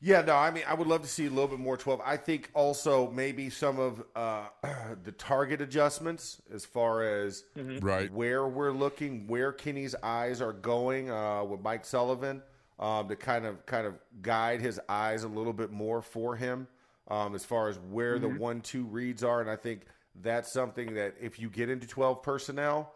Yeah, 0.00 0.20
no, 0.20 0.34
I 0.36 0.50
mean, 0.50 0.64
I 0.68 0.74
would 0.74 0.86
love 0.86 1.00
to 1.02 1.08
see 1.08 1.26
a 1.26 1.30
little 1.30 1.48
bit 1.48 1.58
more 1.58 1.76
12. 1.78 2.00
I 2.04 2.16
think 2.18 2.50
also 2.52 3.10
maybe 3.10 3.48
some 3.48 3.78
of 3.78 4.02
uh, 4.14 4.48
the 5.04 5.12
target 5.12 5.60
adjustments 5.62 6.42
as 6.52 6.64
far 6.66 7.02
as 7.02 7.44
Right. 7.56 8.12
where 8.12 8.46
we're 8.46 8.72
looking, 8.72 9.26
where 9.26 9.52
Kenny's 9.52 9.94
eyes 10.02 10.42
are 10.42 10.52
going 10.52 11.10
uh, 11.10 11.44
with 11.44 11.60
Mike 11.62 11.86
Sullivan 11.86 12.42
um, 12.78 13.08
to 13.08 13.16
kind 13.16 13.46
of 13.46 13.64
kind 13.66 13.86
of 13.86 13.94
guide 14.20 14.60
his 14.60 14.78
eyes 14.88 15.22
a 15.22 15.28
little 15.28 15.52
bit 15.54 15.70
more 15.70 16.02
for 16.02 16.36
him 16.36 16.66
um, 17.08 17.34
as 17.34 17.44
far 17.44 17.68
as 17.68 17.78
where 17.78 18.18
the 18.18 18.28
one 18.28 18.60
two 18.60 18.84
reads 18.84 19.24
are. 19.24 19.40
And 19.40 19.48
I 19.48 19.56
think 19.56 19.82
that's 20.22 20.52
something 20.52 20.94
that 20.94 21.14
if 21.20 21.38
you 21.38 21.48
get 21.48 21.70
into 21.70 21.86
12 21.86 22.22
personnel, 22.22 22.92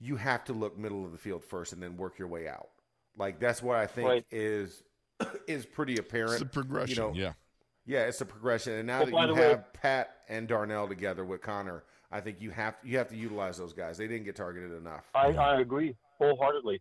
you 0.00 0.16
have 0.16 0.44
to 0.44 0.52
look 0.52 0.76
middle 0.76 1.04
of 1.04 1.12
the 1.12 1.18
field 1.18 1.44
first 1.44 1.72
and 1.72 1.82
then 1.82 1.96
work 1.96 2.18
your 2.18 2.28
way 2.28 2.46
out. 2.48 2.68
Like 3.16 3.38
that's 3.40 3.62
what 3.62 3.76
I 3.76 3.86
think 3.86 4.08
Right. 4.08 4.26
is 4.30 4.82
is 5.46 5.66
pretty 5.66 5.96
apparent. 5.96 6.32
It's 6.32 6.40
the 6.40 6.46
progression. 6.46 6.96
You 6.96 7.02
know, 7.02 7.12
yeah. 7.14 7.32
yeah, 7.86 8.06
it's 8.06 8.20
a 8.20 8.26
progression, 8.26 8.74
and 8.74 8.86
now 8.86 9.02
Oh, 9.02 9.06
that 9.06 9.12
you 9.12 9.26
the 9.28 9.34
way- 9.34 9.48
have 9.50 9.72
Pat 9.72 10.16
and 10.28 10.46
Darnell 10.48 10.88
together 10.88 11.24
with 11.24 11.40
Connor, 11.42 11.84
I 12.10 12.20
think 12.20 12.40
you 12.40 12.50
have 12.50 12.76
you 12.84 12.98
have 12.98 13.08
to 13.08 13.16
utilize 13.16 13.56
those 13.58 13.72
guys. 13.72 13.96
They 13.98 14.06
didn't 14.06 14.24
get 14.24 14.36
targeted 14.36 14.72
enough. 14.72 15.04
I, 15.14 15.28
I 15.32 15.60
agree 15.60 15.96
wholeheartedly. 16.18 16.80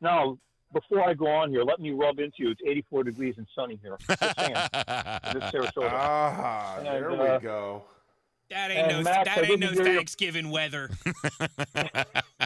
Now, 0.00 0.38
before 0.72 1.02
I 1.08 1.14
go 1.14 1.26
on 1.28 1.50
here, 1.50 1.62
let 1.62 1.80
me 1.80 1.90
rub 1.92 2.18
into 2.18 2.36
you. 2.38 2.50
It's 2.50 2.60
84 2.66 3.04
degrees 3.04 3.34
and 3.38 3.46
sunny 3.54 3.78
here. 3.82 3.96
Just 4.06 4.20
saying. 4.38 4.52
This 4.52 5.44
Sarasota. 5.52 5.72
Ah, 5.92 6.76
And, 6.78 6.86
there 6.86 7.10
uh, 7.10 7.38
we 7.38 7.42
go. 7.42 7.84
That 8.50 8.70
ain't 8.70 8.78
And 8.92 8.98
no 8.98 9.02
Max, 9.02 9.24
that 9.28 9.44
ain't 9.50 9.60
no 9.60 9.70
didn't 9.70 9.84
Thanksgiving 9.84 10.50
weather. 10.50 10.90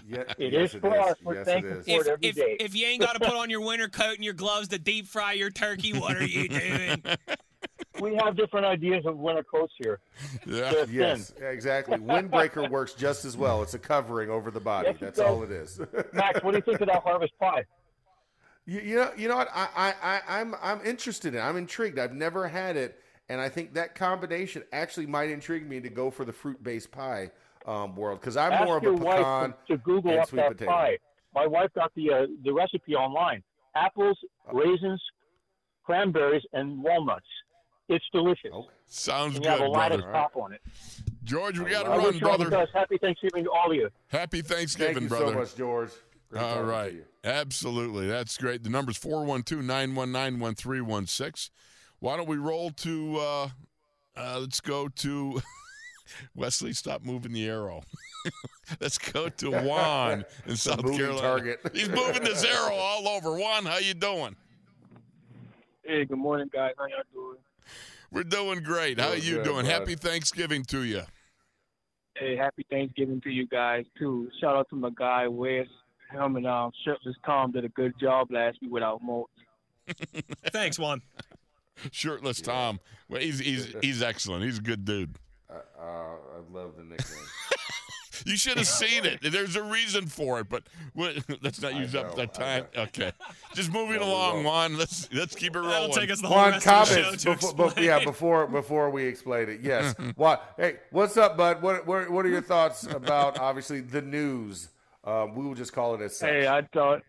Yeah, 0.09 0.25
It 0.39 0.53
yes, 0.53 0.75
is 0.75 0.81
for 0.81 0.99
us. 0.99 1.17
We're 1.23 1.35
Yes, 1.35 1.47
thankful 1.47 1.77
is. 1.79 1.85
for 1.85 1.91
If, 1.93 2.01
it 2.01 2.07
every 2.09 2.27
if, 2.29 2.35
day. 2.37 2.57
if 2.59 2.75
you 2.75 2.87
ain't 2.87 3.01
got 3.03 3.13
to 3.15 3.21
put 3.21 3.35
on 3.37 3.49
your 3.51 3.61
winter 3.61 3.89
coat 3.89 4.15
and 4.17 4.25
your 4.25 4.35
gloves 4.35 4.69
to 4.69 4.79
deep 4.79 5.07
fry 5.07 5.35
your 5.35 5.51
turkey, 5.51 5.93
what 5.93 6.17
are 6.17 6.25
you 6.27 6.49
doing? 6.49 7.03
we 8.01 8.17
have 8.17 8.37
different 8.37 8.67
ideas 8.67 9.05
of 9.07 9.19
winter 9.19 9.45
coats 9.45 9.73
here. 9.79 10.01
Yeah. 10.47 10.73
They're 10.73 10.87
Yes, 10.91 11.31
thin. 11.31 11.47
exactly. 11.47 11.99
Windbreaker 11.99 12.69
works 12.71 12.95
just 12.95 13.25
as 13.25 13.37
well. 13.37 13.63
It's 13.63 13.75
a 13.75 13.79
covering 13.79 14.31
over 14.31 14.51
the 14.51 14.59
body. 14.61 14.89
Yes, 14.91 14.97
That's 15.01 15.19
does. 15.19 15.27
all 15.27 15.43
it 15.45 15.51
is. 15.53 15.81
Max, 16.13 16.43
what 16.43 16.53
do 16.53 16.57
you 16.59 16.63
think 16.63 16.81
of 16.81 16.89
that 16.89 17.03
harvest 17.03 17.33
pie? 17.39 17.65
You, 18.67 18.81
you 18.81 18.97
know, 18.97 19.11
you 19.17 19.29
know 19.29 19.37
what? 19.37 19.49
I, 19.55 19.69
I, 19.77 19.95
I, 20.03 20.41
I'm, 20.41 20.55
I'm 20.63 20.81
interested 20.85 21.35
in. 21.35 21.41
it. 21.41 21.43
I'm 21.43 21.57
intrigued. 21.57 21.99
I've 21.99 22.15
never 22.15 22.49
had 22.49 22.77
it, 22.77 23.01
and 23.31 23.41
I 23.41 23.49
think 23.49 23.75
that 23.75 23.95
combination 23.95 24.65
actually 24.73 25.07
might 25.07 25.31
intrigue 25.31 25.67
me 25.69 25.81
to 25.81 25.89
go 25.89 26.11
for 26.11 26.25
the 26.25 26.33
fruit-based 26.33 26.91
pie 26.91 27.31
um, 27.65 27.95
world 27.95 28.21
because 28.21 28.37
I'm 28.37 28.53
Ask 28.53 28.65
more 28.65 28.77
of 28.79 28.85
a 28.85 28.93
pecan 28.93 29.05
wife 29.05 29.55
to, 29.69 29.77
to 29.77 29.79
Google 29.79 30.11
and 30.11 30.21
up 30.21 30.29
sweet 30.29 30.39
that 30.41 30.49
potato. 30.53 30.71
pie. 30.71 30.99
My 31.33 31.47
wife 31.47 31.71
got 31.77 31.93
the 31.95 32.11
uh, 32.13 32.27
the 32.45 32.53
recipe 32.53 32.95
online: 32.97 33.43
apples, 33.77 34.19
raisins, 34.53 35.01
cranberries, 35.85 36.43
and 36.53 36.83
walnuts. 36.83 37.27
It's 37.89 38.05
delicious. 38.13 38.51
Okay. 38.53 38.69
Sounds 38.87 39.37
And 39.37 39.45
you 39.45 39.51
have 39.51 39.61
a 39.61 39.65
good, 39.65 39.71
lattice 39.71 40.01
brother. 40.01 40.13
top 40.13 40.37
on 40.37 40.53
it. 40.53 40.61
George, 41.23 41.59
we 41.59 41.71
got 41.71 41.85
to 41.85 41.91
I 41.91 41.97
run, 41.97 42.07
wish 42.07 42.21
you 42.21 42.29
all 42.29 42.37
brother. 42.37 42.67
Happy 42.75 42.99
Thanksgiving 42.99 43.45
to 43.45 43.51
all 43.51 43.71
of 43.71 43.77
you. 43.77 43.89
Happy 44.09 44.43
Thanksgiving, 44.43 45.07
brother. 45.07 45.27
Thank 45.27 45.29
you 45.29 45.33
brother. 45.33 45.33
so 45.33 45.39
much, 45.39 45.57
George. 45.57 45.91
Great 46.31 46.43
All 46.43 46.49
talking 46.49 46.63
to 46.65 46.71
right. 46.71 46.93
you. 46.95 47.05
Absolutely. 47.25 48.07
That's 48.07 48.37
great. 48.39 48.63
The 48.63 48.71
number's 48.71 48.97
412 48.97 49.65
919 49.65 50.41
1316. 50.41 51.51
Why 52.01 52.17
don't 52.17 52.29
we 52.29 52.37
roll 52.37 52.71
to, 52.71 53.17
uh, 53.19 53.49
uh, 54.17 54.39
let's 54.41 54.61
go 54.61 54.89
to 54.89 55.41
Wesley, 56.35 56.73
stop 56.73 57.05
moving 57.05 57.33
the 57.33 57.47
arrow. 57.49 57.83
let's 58.81 58.99
go 58.99 59.29
to 59.29 59.51
Juan 59.51 60.25
in 60.47 60.57
South 60.57 60.83
Carolina. 60.83 61.21
target. 61.21 61.61
He's 61.73 61.89
moving 61.89 62.23
this 62.25 62.45
arrow 62.45 62.75
all 62.75 63.09
over. 63.09 63.37
Juan, 63.39 63.65
how 63.65 63.79
you 63.79 63.95
doing? 63.95 64.37
Hey, 65.85 66.05
good 66.05 66.19
morning, 66.19 66.49
guys. 66.53 66.73
How 66.79 66.87
y'all 66.87 67.03
doing? 67.13 67.39
We're 68.13 68.25
doing 68.25 68.63
great. 68.63 68.99
How 68.99 69.11
Doing 69.11 69.23
you 69.23 69.35
good, 69.37 69.45
doing? 69.45 69.67
bud. 69.67 69.73
Happy 69.73 69.95
Thanksgiving 69.95 70.65
to 70.65 70.83
you. 70.83 71.03
Hey, 72.17 72.37
happy 72.37 72.67
Thanksgiving 72.69 73.21
to 73.23 73.31
you 73.31 73.47
guys 73.47 73.85
too. 73.99 74.29
Shout 74.41 74.57
out 74.57 74.69
to 74.71 74.77
my 74.77 74.91
guy 74.97 75.29
Wes. 75.29 75.67
Him 76.11 76.35
and 76.37 76.47
um, 76.47 76.73
Shirtless 76.85 77.15
Tom 77.25 77.53
did 77.53 77.65
a 77.65 77.69
good 77.69 77.95
job 78.01 78.33
last 78.33 78.59
week 78.61 78.73
without 78.73 79.01
Molt. 79.03 79.31
Thanks, 80.53 80.77
Juan. 80.79 81.01
Shirtless 81.93 82.41
Tom. 82.41 82.81
Well, 83.09 83.21
he's 83.21 83.39
he's 83.39 83.75
he's 83.83 84.03
excellent. 84.03 84.45
He's 84.45 84.59
a 84.59 84.63
good 84.63 84.85
dude. 84.85 85.17
Uh, 85.49 85.55
uh, 85.79 85.83
I 85.83 86.53
love 86.53 86.77
the 86.77 86.85
nickname. 86.85 87.19
You 88.27 88.37
should 88.37 88.59
have 88.59 88.67
seen 88.67 89.07
it. 89.07 89.21
There's 89.23 89.57
a 89.57 89.63
reason 89.63 90.07
for 90.07 90.41
it, 90.41 90.49
but 90.51 90.65
what, 90.93 91.15
let's 91.43 91.61
not 91.63 91.75
use 91.75 91.95
up 91.95 92.17
that 92.17 92.35
time. 92.35 92.67
Okay, 92.77 93.13
just 93.55 93.73
moving 93.73 94.01
No, 94.01 94.09
along. 94.09 94.45
Juan. 94.45 94.77
Let's 94.77 95.09
let's 95.13 95.35
keep 95.35 95.57
it 95.57 95.59
rolling. 95.59 95.73
That'll 95.73 95.89
take 95.89 96.11
us 96.11 96.21
the 96.21 96.29
Juan, 96.29 96.51
rest 96.53 96.67
of 96.67 96.73
comments 96.89 97.25
to 97.25 97.31
before, 97.35 97.71
bef- 97.71 97.83
yeah, 97.83 98.05
before 98.05 98.47
before 98.47 98.91
we 98.91 99.05
explain 99.05 99.49
it. 99.49 99.61
Yes. 99.63 99.95
what? 100.17 100.53
Hey, 100.59 100.77
what's 100.91 101.17
up, 101.17 101.37
bud? 101.37 101.63
What 101.63 101.87
what, 101.87 102.11
what 102.11 102.27
are 102.27 102.29
your 102.29 102.43
thoughts 102.43 102.85
about 102.87 103.39
obviously 103.39 103.81
the 103.81 104.03
news? 104.03 104.69
Um, 105.03 105.35
we 105.35 105.47
will 105.47 105.55
just 105.55 105.73
call 105.73 105.95
it 105.95 106.03
as 106.03 106.19
such. 106.19 106.29
Hey, 106.29 106.47
I 106.47 106.61
thought, 106.61 107.03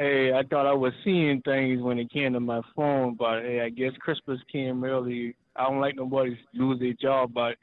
hey, 0.00 0.32
I 0.32 0.42
thought 0.44 0.66
I 0.66 0.72
was 0.72 0.94
seeing 1.04 1.42
things 1.42 1.82
when 1.82 1.98
it 1.98 2.10
came 2.10 2.32
to 2.32 2.40
my 2.40 2.62
phone, 2.74 3.16
but 3.18 3.42
hey, 3.42 3.60
I 3.60 3.68
guess 3.68 3.92
Christmas 4.00 4.40
came 4.50 4.82
early. 4.82 5.36
I 5.54 5.64
don't 5.64 5.78
like 5.78 5.96
nobody 5.96 6.38
lose 6.54 6.80
their 6.80 6.94
job, 6.94 7.34
but 7.34 7.56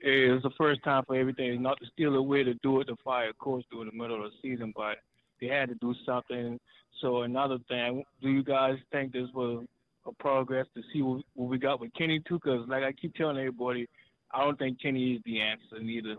hey, 0.00 0.26
it 0.26 0.32
was 0.32 0.42
the 0.42 0.50
first 0.58 0.82
time 0.82 1.04
for 1.06 1.14
everything. 1.14 1.62
Not 1.62 1.78
to 1.78 1.86
steal 1.92 2.16
away 2.16 2.42
to 2.42 2.54
do 2.54 2.80
it 2.80 2.86
to 2.86 2.96
fire 3.04 3.28
a 3.28 3.34
coach 3.34 3.64
during 3.70 3.88
the 3.88 3.96
middle 3.96 4.24
of 4.24 4.32
the 4.32 4.36
season, 4.42 4.72
but 4.76 4.96
they 5.40 5.46
had 5.46 5.68
to 5.68 5.76
do 5.76 5.94
something. 6.04 6.58
So 7.00 7.22
another 7.22 7.58
thing, 7.68 8.02
do 8.20 8.28
you 8.28 8.42
guys 8.42 8.74
think 8.90 9.12
this 9.12 9.28
was 9.32 9.64
a 10.04 10.10
progress 10.14 10.66
to 10.74 10.82
see 10.92 11.02
what, 11.02 11.22
what 11.34 11.48
we 11.48 11.58
got 11.58 11.80
with 11.80 11.94
Kenny 11.94 12.20
too? 12.26 12.40
Because 12.42 12.68
like 12.68 12.82
I 12.82 12.90
keep 12.90 13.14
telling 13.14 13.38
everybody, 13.38 13.86
I 14.32 14.42
don't 14.42 14.58
think 14.58 14.82
Kenny 14.82 15.12
is 15.12 15.22
the 15.24 15.40
answer 15.40 15.80
neither. 15.80 16.16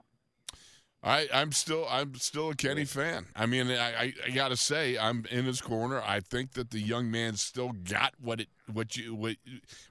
I, 1.01 1.29
I'm 1.33 1.53
still 1.53 1.87
I'm 1.89 2.15
still 2.15 2.49
a 2.49 2.55
Kenny 2.55 2.83
fan. 2.83 3.27
I 3.33 3.45
mean, 3.45 3.71
I, 3.71 4.01
I, 4.01 4.13
I 4.27 4.29
got 4.31 4.49
to 4.49 4.57
say 4.57 4.97
I'm 4.97 5.25
in 5.31 5.45
his 5.45 5.61
corner. 5.61 6.01
I 6.05 6.19
think 6.19 6.53
that 6.53 6.71
the 6.71 6.79
young 6.79 7.09
man 7.09 7.35
still 7.37 7.71
got 7.71 8.13
what 8.21 8.41
it 8.41 8.49
what 8.71 8.97
you 8.97 9.15
what 9.15 9.37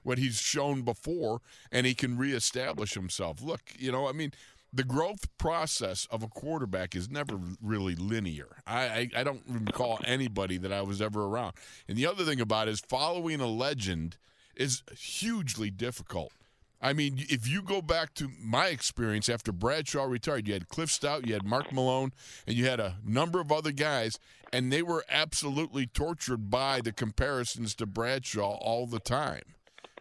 what 0.03 0.19
he's 0.19 0.39
shown 0.39 0.83
before, 0.83 1.41
and 1.71 1.87
he 1.87 1.95
can 1.95 2.17
reestablish 2.17 2.93
himself. 2.93 3.41
Look, 3.41 3.61
you 3.79 3.91
know, 3.91 4.07
I 4.07 4.11
mean, 4.11 4.33
the 4.71 4.83
growth 4.83 5.35
process 5.39 6.07
of 6.11 6.21
a 6.21 6.27
quarterback 6.27 6.95
is 6.95 7.09
never 7.09 7.39
really 7.61 7.95
linear. 7.95 8.57
I, 8.67 8.83
I, 8.83 9.09
I 9.17 9.23
don't 9.23 9.41
recall 9.47 9.99
anybody 10.05 10.57
that 10.57 10.71
I 10.71 10.83
was 10.83 11.01
ever 11.01 11.25
around. 11.25 11.53
And 11.87 11.97
the 11.97 12.05
other 12.05 12.23
thing 12.23 12.39
about 12.39 12.67
it 12.67 12.71
is 12.71 12.79
following 12.81 13.41
a 13.41 13.47
legend 13.47 14.17
is 14.55 14.83
hugely 14.95 15.71
difficult. 15.71 16.33
I 16.81 16.93
mean, 16.93 17.25
if 17.29 17.47
you 17.47 17.61
go 17.61 17.81
back 17.81 18.13
to 18.15 18.29
my 18.41 18.67
experience 18.67 19.27
after 19.27 19.51
Bradshaw 19.51 20.05
retired, 20.05 20.47
you 20.47 20.53
had 20.53 20.69
Cliff 20.69 20.89
Stoudt, 20.89 21.27
you 21.27 21.33
had 21.33 21.43
Mark 21.43 21.73
Malone, 21.73 22.13
and 22.47 22.55
you 22.55 22.65
had 22.67 22.79
a 22.79 22.95
number 23.03 23.41
of 23.41 23.51
other 23.51 23.73
guys, 23.73 24.17
and 24.53 24.71
they 24.71 24.81
were 24.81 25.03
absolutely 25.09 25.87
tortured 25.87 26.49
by 26.49 26.79
the 26.79 26.93
comparisons 26.93 27.75
to 27.75 27.85
Bradshaw 27.85 28.57
all 28.61 28.87
the 28.87 28.99
time. 28.99 29.41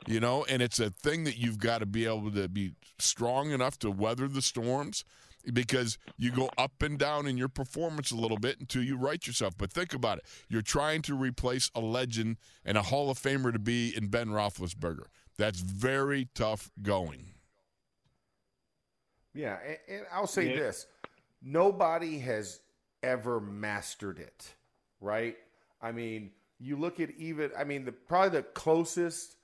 You 0.07 0.21
know, 0.21 0.45
and 0.49 0.63
it's 0.63 0.79
a 0.79 0.91
thing 0.91 1.25
that 1.25 1.37
you've 1.37 1.59
got 1.59 1.79
to 1.79 1.87
be 1.87 2.07
able 2.07 2.31
to 2.31 2.49
be 2.49 2.73
strong 2.99 3.51
enough 3.51 3.79
to 3.81 3.91
weather 3.91 4.29
the 4.29 4.41
storms 4.41 5.05
because 5.53 5.99
you 6.17 6.31
go 6.31 6.49
up 6.57 6.83
and 6.83 6.99
down 6.99 7.27
in 7.27 7.37
your 7.37 7.49
performance 7.49 8.11
a 8.11 8.17
little 8.17 8.39
bit 8.39 8.61
until 8.61 8.83
you 8.83 8.97
right 8.97 9.27
yourself. 9.27 9.55
But 9.59 9.73
think 9.73 9.93
about 9.93 10.19
it. 10.19 10.25
You're 10.49 10.63
trying 10.63 11.03
to 11.03 11.15
replace 11.15 11.71
a 11.75 11.81
legend 11.81 12.37
and 12.65 12.79
a 12.79 12.83
Hall 12.83 13.11
of 13.11 13.19
Famer 13.19 13.53
to 13.53 13.59
be 13.59 13.95
in 13.95 14.09
Ben 14.09 14.29
Roethlisberger. 14.29 15.07
That's 15.39 15.61
very 15.61 16.29
tough 16.35 16.71
going. 16.83 17.25
Yeah, 19.35 19.57
and, 19.65 19.79
and 19.89 20.07
I'll 20.13 20.27
say 20.27 20.51
Yeah. 20.51 20.57
this: 20.57 20.87
nobody 21.41 22.19
has 22.19 22.61
ever 23.03 23.41
mastered 23.41 24.19
it, 24.19 24.55
right? 25.01 25.37
I 25.81 25.93
mean, 25.93 26.33
you 26.59 26.77
look 26.77 26.99
at 26.99 27.11
even, 27.13 27.53
I 27.57 27.63
mean, 27.65 27.85
the 27.85 27.93
probably 27.93 28.41
the 28.41 28.43
closest 28.43 29.37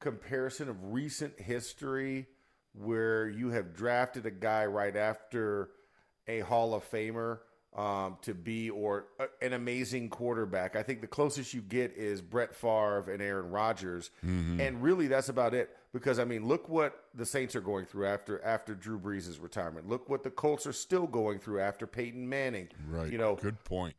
comparison 0.00 0.68
of 0.68 0.92
recent 0.92 1.40
history 1.40 2.26
where 2.72 3.28
you 3.28 3.48
have 3.50 3.74
drafted 3.74 4.26
a 4.26 4.30
guy 4.30 4.66
right 4.66 4.94
after 4.94 5.70
a 6.28 6.40
Hall 6.40 6.74
of 6.74 6.88
Famer 6.88 7.40
um, 7.74 8.16
to 8.22 8.34
be 8.34 8.70
or 8.70 9.06
a, 9.18 9.44
an 9.44 9.52
amazing 9.52 10.08
quarterback. 10.08 10.76
I 10.76 10.82
think 10.82 11.00
the 11.00 11.06
closest 11.06 11.52
you 11.54 11.60
get 11.60 11.92
is 11.92 12.20
Brett 12.22 12.54
Favre 12.54 13.10
and 13.10 13.20
Aaron 13.22 13.50
Rodgers, 13.50 14.10
and 14.22 14.82
really 14.82 15.06
that's 15.08 15.28
about 15.28 15.54
it. 15.54 15.70
Because 15.92 16.18
I 16.18 16.24
mean, 16.24 16.46
look 16.46 16.68
what 16.68 17.04
the 17.14 17.24
Saints 17.24 17.56
are 17.56 17.60
going 17.60 17.86
through 17.86 18.06
after 18.06 18.42
after 18.44 18.74
Drew 18.74 18.98
Brees' 18.98 19.42
retirement. 19.42 19.88
Look 19.88 20.08
what 20.08 20.22
the 20.24 20.30
Colts 20.30 20.66
are 20.66 20.72
still 20.72 21.06
going 21.06 21.38
through 21.38 21.60
after 21.60 21.86
Peyton 21.86 22.28
Manning. 22.28 22.68
Right. 22.88 23.10
You 23.10 23.18
know, 23.18 23.36
good 23.36 23.62
point. 23.64 23.94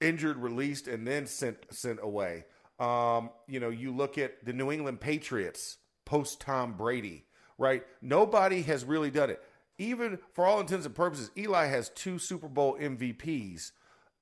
injured, 0.00 0.38
released, 0.38 0.88
and 0.88 1.06
then 1.06 1.26
sent 1.26 1.58
sent 1.70 1.98
away. 2.02 2.44
Um, 2.78 3.30
you 3.46 3.60
know, 3.60 3.68
you 3.68 3.94
look 3.94 4.16
at 4.16 4.44
the 4.44 4.52
New 4.54 4.70
England 4.72 5.00
Patriots 5.00 5.76
post 6.06 6.40
Tom 6.40 6.72
Brady, 6.72 7.26
right? 7.58 7.84
Nobody 8.00 8.62
has 8.62 8.84
really 8.84 9.10
done 9.10 9.28
it. 9.30 9.42
Even 9.80 10.18
for 10.34 10.46
all 10.46 10.60
intents 10.60 10.84
and 10.84 10.94
purposes, 10.94 11.30
Eli 11.38 11.66
has 11.66 11.88
two 11.88 12.18
Super 12.18 12.48
Bowl 12.48 12.76
MVPs, 12.78 13.72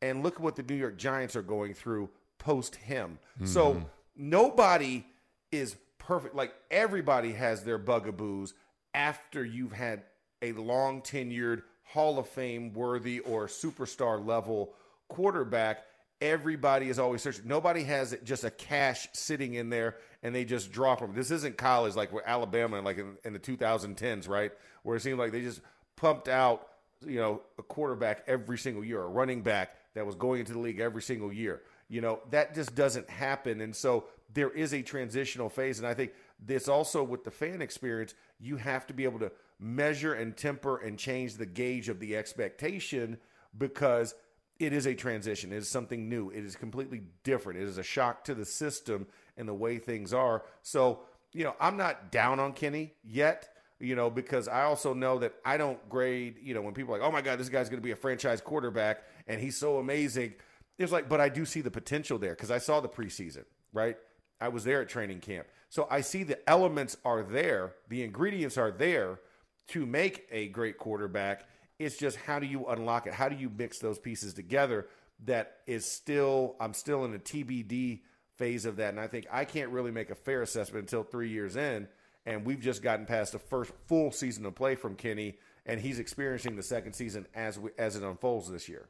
and 0.00 0.22
look 0.22 0.36
at 0.36 0.40
what 0.40 0.54
the 0.54 0.62
New 0.62 0.76
York 0.76 0.96
Giants 0.96 1.34
are 1.34 1.42
going 1.42 1.74
through 1.74 2.10
post 2.38 2.76
him. 2.76 3.18
So 3.44 3.74
mm-hmm. 3.74 3.84
nobody 4.16 5.04
is 5.50 5.74
perfect. 5.98 6.36
Like 6.36 6.54
everybody 6.70 7.32
has 7.32 7.64
their 7.64 7.78
bugaboos 7.78 8.54
after 8.94 9.44
you've 9.44 9.72
had 9.72 10.04
a 10.42 10.52
long 10.52 11.02
tenured 11.02 11.62
Hall 11.82 12.20
of 12.20 12.28
Fame 12.28 12.72
worthy 12.72 13.18
or 13.20 13.48
superstar 13.48 14.24
level 14.24 14.74
quarterback. 15.08 15.84
Everybody 16.20 16.88
is 16.88 17.00
always 17.00 17.22
searching. 17.22 17.48
Nobody 17.48 17.82
has 17.82 18.16
just 18.22 18.44
a 18.44 18.50
cash 18.50 19.08
sitting 19.12 19.54
in 19.54 19.70
there 19.70 19.96
and 20.22 20.34
they 20.34 20.44
just 20.44 20.72
drop 20.72 21.00
them. 21.00 21.14
This 21.14 21.30
isn't 21.30 21.56
college 21.56 21.94
like 21.94 22.12
where 22.12 22.28
Alabama, 22.28 22.80
like 22.80 22.98
in, 22.98 23.16
in 23.24 23.32
the 23.32 23.38
2010s, 23.38 24.28
right? 24.28 24.52
Where 24.82 24.96
it 24.96 25.00
seemed 25.00 25.18
like 25.18 25.32
they 25.32 25.42
just 25.42 25.60
pumped 25.96 26.28
out, 26.28 26.68
you 27.06 27.18
know, 27.18 27.42
a 27.58 27.62
quarterback 27.62 28.24
every 28.26 28.58
single 28.58 28.84
year, 28.84 29.02
a 29.02 29.08
running 29.08 29.42
back 29.42 29.76
that 29.94 30.04
was 30.04 30.14
going 30.14 30.40
into 30.40 30.52
the 30.52 30.58
league 30.58 30.80
every 30.80 31.02
single 31.02 31.32
year. 31.32 31.62
You 31.88 32.00
know, 32.00 32.20
that 32.30 32.54
just 32.54 32.74
doesn't 32.74 33.08
happen. 33.08 33.60
And 33.60 33.74
so 33.74 34.04
there 34.32 34.50
is 34.50 34.74
a 34.74 34.82
transitional 34.82 35.48
phase. 35.48 35.78
And 35.78 35.86
I 35.88 35.94
think 35.94 36.12
this 36.38 36.68
also 36.68 37.02
with 37.02 37.24
the 37.24 37.30
fan 37.30 37.62
experience, 37.62 38.14
you 38.38 38.56
have 38.56 38.86
to 38.88 38.94
be 38.94 39.04
able 39.04 39.20
to 39.20 39.32
measure 39.58 40.14
and 40.14 40.36
temper 40.36 40.78
and 40.78 40.98
change 40.98 41.34
the 41.34 41.46
gauge 41.46 41.88
of 41.88 41.98
the 41.98 42.16
expectation 42.16 43.18
because 43.56 44.14
it 44.58 44.72
is 44.72 44.86
a 44.86 44.94
transition. 44.94 45.52
It 45.52 45.58
is 45.58 45.68
something 45.68 46.08
new. 46.08 46.30
It 46.30 46.44
is 46.44 46.56
completely 46.56 47.02
different. 47.22 47.60
It 47.60 47.68
is 47.68 47.78
a 47.78 47.82
shock 47.82 48.24
to 48.24 48.34
the 48.34 48.44
system 48.44 49.06
and 49.38 49.48
the 49.48 49.54
way 49.54 49.78
things 49.78 50.12
are. 50.12 50.42
So, 50.62 51.00
you 51.32 51.44
know, 51.44 51.54
I'm 51.60 51.76
not 51.76 52.12
down 52.12 52.40
on 52.40 52.52
Kenny 52.52 52.92
yet, 53.02 53.48
you 53.80 53.94
know, 53.94 54.10
because 54.10 54.48
I 54.48 54.64
also 54.64 54.92
know 54.92 55.18
that 55.20 55.34
I 55.44 55.56
don't 55.56 55.88
grade, 55.88 56.36
you 56.42 56.52
know, 56.52 56.60
when 56.60 56.74
people 56.74 56.94
are 56.94 56.98
like, 56.98 57.08
oh 57.08 57.12
my 57.12 57.22
God, 57.22 57.38
this 57.38 57.48
guy's 57.48 57.68
going 57.68 57.80
to 57.80 57.84
be 57.84 57.92
a 57.92 57.96
franchise 57.96 58.40
quarterback 58.40 59.02
and 59.26 59.40
he's 59.40 59.56
so 59.56 59.78
amazing. 59.78 60.34
It's 60.78 60.92
like, 60.92 61.08
but 61.08 61.20
I 61.20 61.28
do 61.28 61.44
see 61.44 61.60
the 61.60 61.70
potential 61.70 62.18
there 62.18 62.32
because 62.32 62.50
I 62.50 62.58
saw 62.58 62.80
the 62.80 62.88
preseason, 62.88 63.44
right? 63.72 63.96
I 64.40 64.48
was 64.48 64.64
there 64.64 64.82
at 64.82 64.88
training 64.88 65.20
camp. 65.20 65.46
So 65.68 65.86
I 65.90 66.00
see 66.00 66.22
the 66.22 66.48
elements 66.48 66.96
are 67.04 67.22
there, 67.22 67.74
the 67.88 68.02
ingredients 68.02 68.56
are 68.56 68.70
there 68.70 69.20
to 69.68 69.84
make 69.84 70.26
a 70.30 70.48
great 70.48 70.78
quarterback. 70.78 71.46
It's 71.78 71.96
just 71.96 72.16
how 72.16 72.38
do 72.38 72.46
you 72.46 72.66
unlock 72.66 73.06
it? 73.06 73.12
How 73.12 73.28
do 73.28 73.36
you 73.36 73.50
mix 73.50 73.78
those 73.78 73.98
pieces 73.98 74.34
together? 74.34 74.86
That 75.24 75.56
is 75.66 75.84
still, 75.84 76.56
I'm 76.60 76.74
still 76.74 77.04
in 77.04 77.14
a 77.14 77.18
TBD 77.18 78.00
phase 78.38 78.64
of 78.64 78.76
that. 78.76 78.90
And 78.90 79.00
I 79.00 79.08
think 79.08 79.26
I 79.30 79.44
can't 79.44 79.70
really 79.70 79.90
make 79.90 80.10
a 80.10 80.14
fair 80.14 80.42
assessment 80.42 80.84
until 80.84 81.02
three 81.02 81.28
years 81.28 81.56
in. 81.56 81.88
And 82.24 82.44
we've 82.44 82.60
just 82.60 82.82
gotten 82.82 83.04
past 83.04 83.32
the 83.32 83.38
first 83.38 83.72
full 83.86 84.10
season 84.12 84.46
of 84.46 84.54
play 84.54 84.74
from 84.74 84.94
Kenny, 84.96 85.38
and 85.66 85.80
he's 85.80 85.98
experiencing 85.98 86.56
the 86.56 86.62
second 86.62 86.92
season 86.92 87.26
as 87.34 87.58
we, 87.58 87.70
as 87.78 87.96
it 87.96 88.02
unfolds 88.02 88.50
this 88.50 88.68
year. 88.68 88.88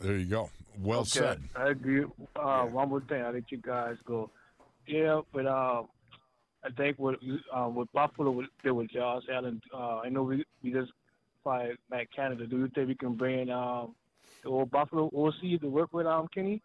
There 0.00 0.16
you 0.16 0.26
go. 0.26 0.50
Well 0.80 1.00
Okay, 1.00 1.08
said. 1.10 1.42
I 1.54 1.68
agree. 1.70 2.04
Uh, 2.34 2.64
One 2.64 2.88
more 2.88 3.00
thing, 3.00 3.22
I'll 3.22 3.32
let 3.32 3.50
you 3.52 3.58
guys 3.58 3.96
go. 4.04 4.30
Yeah, 4.88 5.20
but 5.32 5.46
uh, 5.46 5.84
I 6.64 6.70
think 6.76 6.98
with 6.98 7.16
uh, 7.54 7.68
with 7.68 7.92
Buffalo 7.92 8.32
with, 8.32 8.46
there 8.64 8.74
with 8.74 8.90
Josh 8.90 9.22
Allen, 9.32 9.60
uh, 9.72 9.98
I 9.98 10.08
know 10.08 10.24
we, 10.24 10.44
we 10.62 10.72
just 10.72 10.90
fired 11.44 11.78
Matt 11.90 12.12
Canada. 12.14 12.46
Do 12.46 12.58
you 12.58 12.68
think 12.74 12.88
we 12.88 12.94
can 12.96 13.14
bring 13.14 13.50
um, 13.50 13.94
the 14.42 14.48
old 14.50 14.70
Buffalo 14.72 15.10
OC 15.16 15.60
to 15.60 15.68
work 15.68 15.92
with 15.94 16.06
um 16.06 16.28
Kenny? 16.34 16.60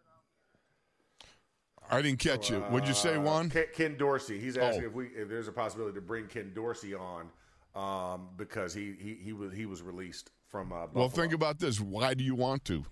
I 1.90 2.02
didn't 2.02 2.20
catch 2.20 2.50
it. 2.50 2.60
What'd 2.70 2.88
you 2.88 2.94
say, 2.94 3.18
Juan? 3.18 3.50
Ken, 3.50 3.64
Ken 3.74 3.96
Dorsey. 3.96 4.38
He's 4.38 4.56
asking 4.56 4.84
Oh. 4.84 4.86
if 4.88 4.92
we 4.94 5.06
if 5.08 5.28
there's 5.28 5.48
a 5.48 5.52
possibility 5.52 5.94
to 5.94 6.00
bring 6.00 6.26
Ken 6.26 6.52
Dorsey 6.54 6.94
on 6.94 7.28
um, 7.74 8.28
because 8.36 8.72
he, 8.74 8.94
he 8.98 9.14
he 9.14 9.32
was 9.32 9.52
he 9.52 9.66
was 9.66 9.82
released 9.82 10.30
from. 10.48 10.72
Uh, 10.72 10.86
Well, 10.92 11.08
think 11.08 11.32
about 11.32 11.58
this. 11.58 11.80
Why 11.80 12.14
do 12.14 12.24
you 12.24 12.34
want 12.34 12.64
to? 12.66 12.84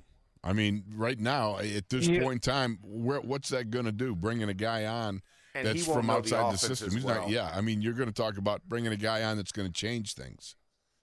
I 0.44 0.52
mean, 0.52 0.84
right 0.94 1.18
now, 1.18 1.58
at 1.58 1.88
this 1.88 2.06
Yeah. 2.06 2.22
point 2.22 2.46
in 2.46 2.52
time, 2.52 2.78
where, 2.82 3.20
what's 3.20 3.48
that 3.48 3.70
going 3.70 3.86
to 3.86 3.92
do? 3.92 4.14
Bringing 4.14 4.48
a 4.48 4.54
guy 4.54 4.84
on 4.86 5.20
And 5.54 5.66
that's 5.66 5.84
from 5.84 6.06
know 6.06 6.20
the 6.20 6.36
outside 6.36 6.52
the, 6.54 6.58
system. 6.58 6.92
He's 6.92 7.02
well. 7.04 7.22
not. 7.22 7.30
Yeah, 7.30 7.50
I 7.52 7.60
mean, 7.60 7.82
you're 7.82 7.92
going 7.94 8.08
to 8.08 8.14
talk 8.14 8.36
about 8.38 8.62
bringing 8.68 8.92
a 8.92 8.96
guy 8.96 9.24
on 9.24 9.36
that's 9.36 9.50
going 9.50 9.66
to 9.66 9.72
change 9.74 10.14
things. 10.14 10.54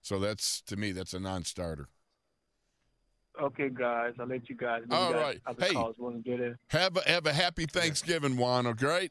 So 0.01 0.19
that's 0.19 0.61
to 0.67 0.77
me, 0.77 0.91
that's 0.93 1.13
a 1.13 1.19
non-starter. 1.19 1.89
Okay, 3.41 3.69
guys, 3.69 4.13
I'll 4.19 4.27
let 4.27 4.47
you 4.49 4.55
guys. 4.55 4.83
All 4.89 5.09
you 5.09 5.13
guys 5.15 5.21
right. 5.23 5.41
Other 5.45 5.65
Hey. 5.65 5.73
calls 5.73 5.95
want 5.97 6.23
to 6.23 6.29
get 6.29 6.39
in. 6.39 6.57
Have 6.69 6.95
a 6.97 7.01
have 7.09 7.25
a 7.25 7.33
happy 7.33 7.65
Thanksgiving, 7.65 8.37
Juan. 8.37 8.65
Okay. 8.67 9.09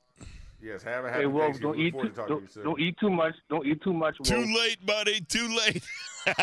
Yes, 0.62 0.82
have 0.82 1.04
a 1.04 1.10
happy 1.10 1.20
Hey, 1.22 1.26
Wolf, 1.26 1.44
Thanksgiving. 1.58 1.72
don't 1.72 1.80
eat 1.80 1.92
too, 1.92 2.08
to 2.08 2.14
talking 2.14 2.26
to 2.26 2.32
you 2.34 2.40
don't, 2.40 2.50
soon. 2.52 2.64
don't 2.64 2.80
eat 2.80 2.96
too 2.98 3.10
much. 3.10 3.34
Don't 3.50 3.66
eat 3.66 3.82
too 3.82 3.92
much. 3.92 4.16
Too 4.24 4.54
late, 4.56 4.86
buddy. 4.86 5.20
Too 5.20 5.48
late. 5.54 5.82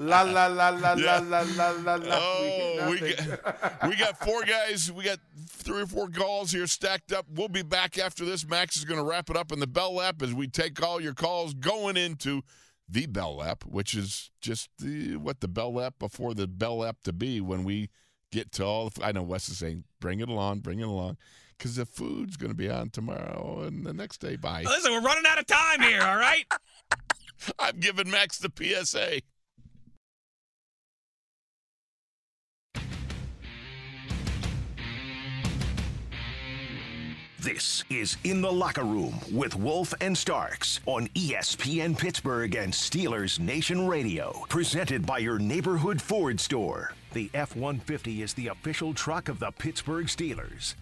La 0.00 0.22
la 0.22 0.46
la 0.46 0.68
la 0.70 0.92
Yeah. 0.94 1.20
la 1.20 1.40
la 1.56 1.70
la 1.70 1.94
la. 1.94 2.18
Oh, 2.18 2.86
we 2.90 3.00
we 3.00 3.14
got, 3.14 3.82
we 3.88 3.96
got 3.96 4.18
four 4.18 4.42
guys. 4.44 4.92
We 4.92 5.04
got 5.04 5.18
three 5.48 5.82
or 5.82 5.86
four 5.86 6.08
calls 6.10 6.52
here 6.52 6.66
stacked 6.66 7.12
up. 7.12 7.24
We'll 7.34 7.48
be 7.48 7.62
back 7.62 7.98
after 7.98 8.26
this. 8.26 8.46
Max 8.46 8.76
is 8.76 8.84
going 8.84 9.00
to 9.00 9.04
wrap 9.04 9.30
it 9.30 9.36
up 9.36 9.52
in 9.52 9.60
the 9.60 9.66
Bell 9.66 9.94
Lap 9.94 10.20
as 10.22 10.34
we 10.34 10.46
take 10.46 10.82
all 10.82 11.00
your 11.00 11.14
calls 11.14 11.54
going 11.54 11.96
into 11.96 12.42
the 12.90 13.06
Bell 13.06 13.36
Lap, 13.36 13.64
which 13.64 13.94
is 13.94 14.30
just 14.40 14.68
the, 14.78 15.16
what 15.16 15.40
the 15.40 15.48
Bell 15.48 15.72
Lap 15.72 15.94
before 15.98 16.34
the 16.34 16.46
Bell 16.46 16.78
Lap 16.78 16.96
to 17.04 17.12
be 17.12 17.40
when 17.40 17.64
we 17.64 17.90
get 18.32 18.52
to 18.52 18.64
all. 18.64 18.90
The, 18.90 19.04
I 19.04 19.12
know 19.12 19.22
Wes 19.22 19.48
is 19.48 19.58
saying, 19.58 19.84
bring 20.00 20.20
it 20.20 20.28
along, 20.28 20.60
bring 20.60 20.80
it 20.80 20.88
along, 20.88 21.16
because 21.56 21.76
the 21.76 21.86
food's 21.86 22.36
going 22.36 22.50
to 22.50 22.56
be 22.56 22.68
on 22.70 22.90
tomorrow 22.90 23.62
and 23.66 23.86
the 23.86 23.92
next 23.92 24.18
day. 24.18 24.36
Bye. 24.36 24.64
Listen, 24.64 24.92
we're 24.92 25.02
running 25.02 25.24
out 25.26 25.38
of 25.38 25.46
time 25.46 25.80
here. 25.80 26.02
All 26.02 26.16
right. 26.16 26.44
I'm 27.58 27.78
giving 27.78 28.10
Max 28.10 28.38
the 28.38 28.52
PSA. 28.54 29.20
This 37.42 37.84
is 37.88 38.18
In 38.22 38.42
the 38.42 38.52
Locker 38.52 38.84
Room 38.84 39.14
with 39.32 39.56
Wolf 39.56 39.94
and 40.02 40.18
Starks 40.18 40.78
on 40.84 41.06
ESPN 41.14 41.96
Pittsburgh 41.96 42.54
and 42.54 42.70
Steelers 42.70 43.40
Nation 43.40 43.88
Radio. 43.88 44.44
Presented 44.50 45.06
by 45.06 45.16
your 45.20 45.38
neighborhood 45.38 46.02
Ford 46.02 46.38
store. 46.38 46.92
The 47.14 47.30
F 47.32 47.56
150 47.56 48.20
is 48.20 48.34
the 48.34 48.48
official 48.48 48.92
truck 48.92 49.30
of 49.30 49.38
the 49.38 49.52
Pittsburgh 49.52 50.04
Steelers. 50.04 50.74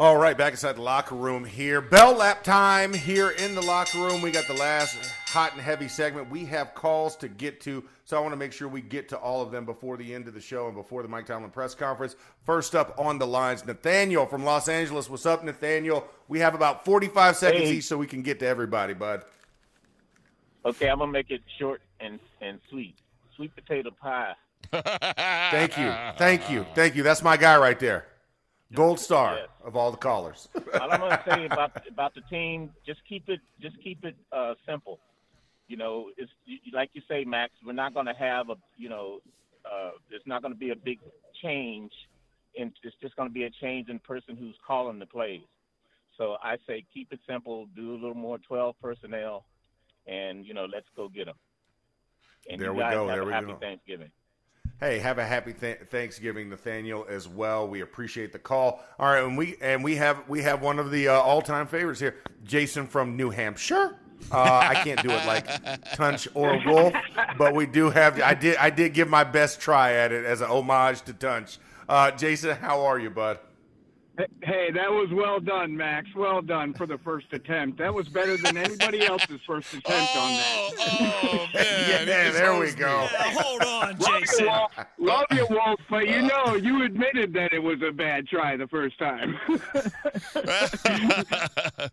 All 0.00 0.16
right, 0.16 0.36
back 0.36 0.52
inside 0.52 0.74
the 0.74 0.82
locker 0.82 1.14
room 1.14 1.44
here. 1.44 1.80
Bell 1.80 2.12
lap 2.16 2.42
time 2.42 2.94
here 2.94 3.30
in 3.30 3.54
the 3.54 3.62
locker 3.62 3.98
room. 3.98 4.20
We 4.20 4.32
got 4.32 4.48
the 4.48 4.54
last 4.54 4.96
hot 5.28 5.52
and 5.52 5.60
heavy 5.60 5.88
segment. 5.88 6.30
We 6.30 6.44
have 6.46 6.74
calls 6.74 7.14
to 7.16 7.28
get 7.28 7.60
to, 7.62 7.84
so 8.04 8.16
I 8.16 8.20
want 8.20 8.32
to 8.32 8.36
make 8.36 8.52
sure 8.52 8.66
we 8.66 8.80
get 8.80 9.08
to 9.10 9.18
all 9.18 9.42
of 9.42 9.50
them 9.50 9.64
before 9.64 9.96
the 9.96 10.14
end 10.14 10.26
of 10.26 10.34
the 10.34 10.40
show 10.40 10.66
and 10.66 10.74
before 10.74 11.02
the 11.02 11.08
Mike 11.08 11.26
Tomlin 11.26 11.50
press 11.50 11.74
conference. 11.74 12.16
First 12.44 12.74
up 12.74 12.94
on 12.98 13.18
the 13.18 13.26
lines, 13.26 13.64
Nathaniel 13.66 14.26
from 14.26 14.44
Los 14.44 14.68
Angeles. 14.68 15.10
What's 15.10 15.26
up, 15.26 15.44
Nathaniel? 15.44 16.08
We 16.28 16.38
have 16.40 16.54
about 16.54 16.84
45 16.84 17.36
seconds 17.36 17.64
Hey. 17.64 17.74
each 17.76 17.84
so 17.84 17.98
we 17.98 18.06
can 18.06 18.22
get 18.22 18.38
to 18.40 18.46
everybody, 18.46 18.94
bud. 18.94 19.22
Okay, 20.64 20.88
I'm 20.88 20.98
gonna 20.98 21.12
make 21.12 21.30
it 21.30 21.42
short 21.58 21.80
and 22.00 22.18
and 22.40 22.58
sweet. 22.70 22.96
Sweet 23.36 23.54
potato 23.54 23.90
pie. 23.90 24.34
Thank 24.72 25.78
you. 25.78 25.92
Thank 26.18 26.50
you. 26.50 26.66
Thank 26.74 26.96
you. 26.96 27.02
That's 27.02 27.22
my 27.22 27.36
guy 27.36 27.56
right 27.58 27.78
there. 27.78 28.06
Gold 28.74 28.98
star 29.00 29.36
Yes. 29.36 29.48
of 29.64 29.76
all 29.76 29.90
the 29.90 29.96
callers. 29.96 30.48
All 30.74 30.90
I'm 30.90 31.00
gonna 31.00 31.22
say 31.26 31.46
about 31.50 31.86
about 31.86 32.14
the 32.14 32.20
team, 32.22 32.70
just 32.84 33.00
keep 33.08 33.28
it 33.28 33.40
just 33.62 33.76
keep 33.82 34.04
it 34.04 34.16
uh, 34.32 34.54
simple. 34.66 34.98
You 35.68 35.76
know, 35.76 36.10
it's 36.16 36.30
like 36.72 36.90
you 36.94 37.02
say, 37.08 37.24
Max. 37.24 37.52
We're 37.64 37.72
not 37.72 37.94
gonna 37.94 38.14
have 38.18 38.50
a 38.50 38.56
you 38.76 38.88
know, 38.88 39.20
uh, 39.64 39.90
there's 40.10 40.22
not 40.26 40.42
gonna 40.42 40.54
be 40.54 40.70
a 40.70 40.76
big 40.76 40.98
change. 41.42 41.92
and 42.58 42.72
it's 42.82 42.96
just 43.00 43.14
gonna 43.14 43.30
be 43.30 43.44
a 43.44 43.50
change 43.50 43.88
in 43.88 43.98
person 44.00 44.36
who's 44.36 44.56
calling 44.66 44.98
the 44.98 45.06
plays. 45.06 45.42
So 46.16 46.36
I 46.42 46.56
say 46.66 46.84
keep 46.92 47.12
it 47.12 47.20
simple. 47.28 47.66
Do 47.76 47.92
a 47.92 47.94
little 47.94 48.14
more 48.14 48.38
12 48.38 48.74
personnel, 48.82 49.44
and 50.06 50.44
you 50.44 50.54
know, 50.54 50.64
let's 50.64 50.86
go 50.96 51.08
get 51.08 51.26
them. 51.26 51.36
And 52.50 52.60
There 52.60 52.72
we 52.72 52.80
go, 52.80 53.06
there 53.06 53.24
we 53.24 53.32
happy 53.32 53.46
go. 53.46 53.56
Thanksgiving. 53.56 54.10
Hey, 54.80 54.98
have 55.00 55.18
a 55.18 55.24
happy 55.26 55.52
th- 55.52 55.80
Thanksgiving, 55.90 56.48
Nathaniel, 56.48 57.04
as 57.08 57.28
well. 57.28 57.66
We 57.68 57.80
appreciate 57.80 58.32
the 58.32 58.38
call. 58.38 58.80
All 58.98 59.06
right, 59.08 59.22
and 59.24 59.36
we 59.36 59.56
and 59.60 59.84
we 59.84 59.96
have 59.96 60.28
we 60.28 60.42
have 60.42 60.62
one 60.62 60.78
of 60.78 60.90
the 60.90 61.08
uh, 61.08 61.14
all-time 61.14 61.66
favorites 61.66 62.00
here, 62.00 62.16
Jason 62.44 62.86
from 62.86 63.16
New 63.16 63.30
Hampshire. 63.30 63.98
Uh, 64.30 64.42
I 64.42 64.74
can't 64.74 65.02
do 65.02 65.10
it 65.10 65.26
like 65.26 65.46
Tunch 65.94 66.28
or 66.34 66.58
Wolf, 66.66 66.92
but 67.36 67.54
we 67.54 67.66
do 67.66 67.90
have. 67.90 68.20
I 68.20 68.34
did 68.34 68.56
I 68.56 68.70
did 68.70 68.94
give 68.94 69.08
my 69.08 69.24
best 69.24 69.60
try 69.60 69.94
at 69.94 70.12
it 70.12 70.24
as 70.24 70.40
an 70.40 70.50
homage 70.50 71.02
to 71.02 71.12
Tunch. 71.12 71.58
Uh, 71.88 72.10
Jason, 72.10 72.56
how 72.56 72.84
are 72.84 72.98
you, 72.98 73.10
bud? 73.10 73.38
Hey, 74.42 74.72
that 74.72 74.90
was 74.90 75.08
well 75.12 75.38
done, 75.38 75.76
Max. 75.76 76.08
Well 76.16 76.42
done 76.42 76.74
for 76.74 76.86
the 76.86 76.98
first 76.98 77.26
attempt. 77.32 77.78
That 77.78 77.94
was 77.94 78.08
better 78.08 78.36
than 78.36 78.56
anybody 78.56 79.06
else's 79.06 79.40
first 79.46 79.72
attempt 79.72 80.16
on 80.16 80.32
that. 80.32 80.70
Oh, 80.80 81.46
man. 81.54 81.88
Yeah, 81.88 82.24
he 82.24 82.30
there 82.32 82.58
we 82.58 82.72
go. 82.72 83.06
Yeah, 83.12 83.30
hold 83.40 83.62
on, 83.62 83.98
Love 83.98 84.00
you, 84.00 84.20
Jason. 84.20 84.46
Wolf. 84.46 84.72
Love 84.98 85.24
you, 85.30 85.46
Wolf. 85.50 85.80
But 85.88 86.08
you 86.08 86.22
know, 86.22 86.56
you 86.56 86.82
admitted 86.82 87.32
that 87.34 87.52
it 87.52 87.62
was 87.62 87.78
a 87.88 87.92
bad 87.92 88.26
try 88.26 88.56
the 88.56 88.66
first 88.66 88.98
time. 88.98 89.38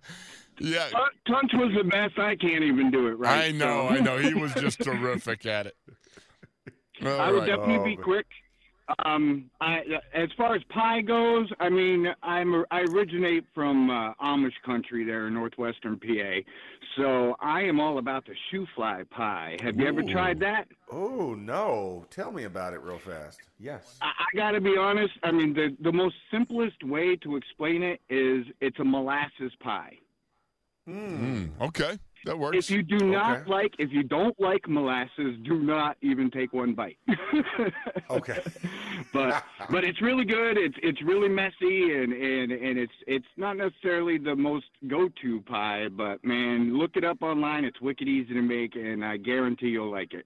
yeah, 0.59 0.89
Tun- 0.89 1.09
Tunch 1.27 1.51
was 1.53 1.73
the 1.77 1.83
best. 1.83 2.17
I 2.19 2.35
can't 2.35 2.63
even 2.63 2.91
do 2.91 3.07
it 3.07 3.19
right. 3.19 3.45
I 3.45 3.51
know, 3.51 3.87
so- 3.89 3.95
I 3.95 3.99
know. 3.99 4.17
He 4.17 4.33
was 4.33 4.53
just 4.55 4.81
terrific 4.81 5.45
at 5.45 5.67
it. 5.67 5.75
All 7.05 7.19
I 7.19 7.31
would 7.31 7.39
right. 7.39 7.47
definitely 7.47 7.75
Oh, 7.75 7.83
be 7.83 7.95
man. 7.95 8.03
quick. 8.03 8.25
Um, 9.03 9.49
I, 9.61 9.79
as 10.13 10.29
far 10.37 10.53
as 10.55 10.61
pie 10.65 11.01
goes, 11.01 11.49
I 11.59 11.69
mean, 11.69 12.05
I'm 12.21 12.63
I 12.69 12.81
originate 12.81 13.43
from 13.55 13.89
uh, 13.89 14.13
Amish 14.21 14.53
country 14.63 15.03
there 15.03 15.25
in 15.25 15.33
northwestern 15.33 15.99
PA, 15.99 16.41
so 16.95 17.35
I 17.41 17.61
am 17.63 17.79
all 17.79 17.97
about 17.97 18.25
the 18.27 18.35
shoofly 18.53 19.09
pie. 19.09 19.57
Have 19.63 19.77
you 19.77 19.87
ever 19.87 20.03
tried 20.03 20.39
that? 20.41 20.67
Oh 20.91 21.33
no, 21.33 22.05
tell 22.11 22.31
me 22.31 22.43
about 22.43 22.73
it 22.73 22.81
real 22.83 22.99
fast. 22.99 23.39
Yes. 23.59 23.97
I, 24.03 24.05
I 24.19 24.37
got 24.37 24.51
to 24.51 24.61
be 24.61 24.77
honest. 24.77 25.13
I 25.23 25.31
mean, 25.31 25.55
the 25.55 25.75
the 25.81 25.91
most 25.91 26.15
simplest 26.29 26.83
way 26.83 27.15
to 27.23 27.37
explain 27.37 27.81
it 27.81 28.01
is 28.07 28.45
it's 28.61 28.77
a 28.79 28.85
molasses 28.85 29.51
pie. 29.61 29.97
Mm, 30.88 31.49
okay, 31.61 31.97
that 32.25 32.38
works. 32.38 32.57
If 32.57 32.69
you 32.69 32.83
do 32.83 32.97
not 33.05 33.39
Okay. 33.41 33.49
like, 33.49 33.73
if 33.79 33.91
you 33.91 34.03
don't 34.03 34.39
like 34.39 34.67
molasses, 34.67 35.38
do 35.43 35.59
not 35.59 35.97
even 36.01 36.29
take 36.29 36.53
one 36.53 36.73
bite. 36.73 36.97
Okay. 38.11 38.39
but 39.11 39.43
but 39.71 39.83
it's 39.83 39.99
really 40.01 40.25
good. 40.25 40.57
It's 40.57 40.75
it's 40.83 41.01
really 41.01 41.27
messy 41.29 41.93
and 41.95 42.13
and 42.13 42.51
and 42.51 42.77
it's 42.77 42.93
it's 43.07 43.25
not 43.36 43.57
necessarily 43.57 44.17
the 44.19 44.36
most 44.36 44.67
go-to 44.88 45.41
pie, 45.41 45.88
but 45.89 46.23
man, 46.23 46.77
look 46.77 46.95
it 46.97 47.03
up 47.03 47.23
online. 47.23 47.65
It's 47.65 47.81
wicked 47.81 48.07
easy 48.07 48.33
to 48.36 48.41
make, 48.41 48.75
and 48.75 49.03
I 49.03 49.17
guarantee 49.17 49.69
you'll 49.69 49.91
like 49.91 50.13
it. 50.13 50.25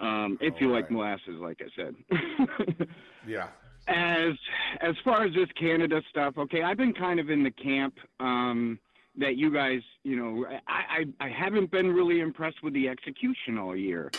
Um, 0.00 0.36
if 0.40 0.54
you 0.60 0.70
like 0.70 0.90
molasses, 0.90 1.40
like 1.40 1.60
I 1.62 1.68
said. 1.74 1.94
Yeah. 3.26 3.48
as 3.88 4.34
as 4.80 4.94
far 5.04 5.24
as 5.24 5.34
this 5.34 5.48
Canada 5.58 6.00
stuff, 6.10 6.34
okay, 6.38 6.62
I've 6.62 6.76
been 6.76 6.92
kind 6.94 7.18
of 7.18 7.30
in 7.30 7.42
the 7.42 7.50
camp 7.50 7.94
um, 8.20 8.78
that 9.18 9.36
you 9.36 9.52
guys, 9.52 9.82
you 10.04 10.16
know, 10.16 10.46
I, 10.66 11.04
I 11.20 11.26
I 11.26 11.28
haven't 11.28 11.70
been 11.70 11.92
really 11.92 12.20
impressed 12.20 12.62
with 12.62 12.72
the 12.72 12.88
execution 12.88 13.58
all 13.58 13.76
year. 13.76 14.10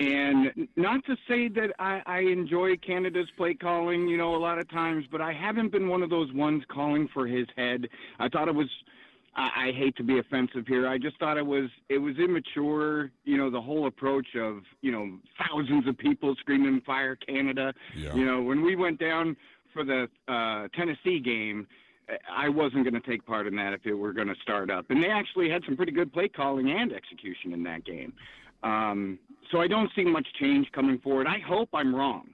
And 0.00 0.68
not 0.74 1.04
to 1.06 1.16
say 1.28 1.48
that 1.48 1.70
I, 1.78 2.02
I 2.04 2.18
enjoy 2.20 2.76
Canada's 2.78 3.28
play 3.36 3.54
calling, 3.54 4.08
you 4.08 4.16
know, 4.16 4.34
a 4.34 4.38
lot 4.38 4.58
of 4.58 4.68
times, 4.68 5.04
but 5.10 5.20
I 5.20 5.32
haven't 5.32 5.70
been 5.70 5.88
one 5.88 6.02
of 6.02 6.10
those 6.10 6.32
ones 6.32 6.64
calling 6.68 7.08
for 7.14 7.28
his 7.28 7.46
head. 7.56 7.88
I 8.18 8.28
thought 8.28 8.48
it 8.48 8.54
was 8.54 8.68
I, 9.36 9.68
I 9.68 9.72
hate 9.72 9.96
to 9.96 10.02
be 10.02 10.18
offensive 10.18 10.66
here. 10.66 10.88
I 10.88 10.98
just 10.98 11.18
thought 11.18 11.36
it 11.36 11.46
was 11.46 11.70
it 11.88 11.98
was 11.98 12.16
immature, 12.18 13.10
you 13.24 13.36
know, 13.36 13.50
the 13.50 13.60
whole 13.60 13.86
approach 13.86 14.34
of, 14.36 14.62
you 14.80 14.90
know, 14.90 15.18
thousands 15.38 15.86
of 15.86 15.96
people 15.96 16.34
screaming 16.40 16.80
fire 16.80 17.16
Canada. 17.16 17.72
Yeah. 17.96 18.14
You 18.14 18.24
know, 18.24 18.42
when 18.42 18.62
we 18.62 18.76
went 18.76 18.98
down 18.98 19.36
for 19.72 19.84
the 19.84 20.08
uh, 20.28 20.68
Tennessee 20.74 21.20
game, 21.20 21.66
I 22.30 22.48
wasn't 22.48 22.84
going 22.84 23.00
to 23.00 23.08
take 23.08 23.24
part 23.24 23.46
in 23.46 23.56
that 23.56 23.72
if 23.72 23.86
it 23.86 23.94
were 23.94 24.12
going 24.12 24.28
to 24.28 24.34
start 24.42 24.70
up. 24.70 24.86
And 24.90 25.02
they 25.02 25.08
actually 25.08 25.48
had 25.48 25.62
some 25.64 25.76
pretty 25.76 25.92
good 25.92 26.12
play 26.12 26.28
calling 26.28 26.70
and 26.70 26.92
execution 26.92 27.52
in 27.52 27.62
that 27.64 27.84
game. 27.84 28.12
Um, 28.62 29.18
so 29.50 29.60
I 29.60 29.68
don't 29.68 29.90
see 29.94 30.04
much 30.04 30.26
change 30.40 30.70
coming 30.72 30.98
forward. 30.98 31.26
I 31.26 31.38
hope 31.46 31.68
I'm 31.74 31.94
wrong. 31.94 32.30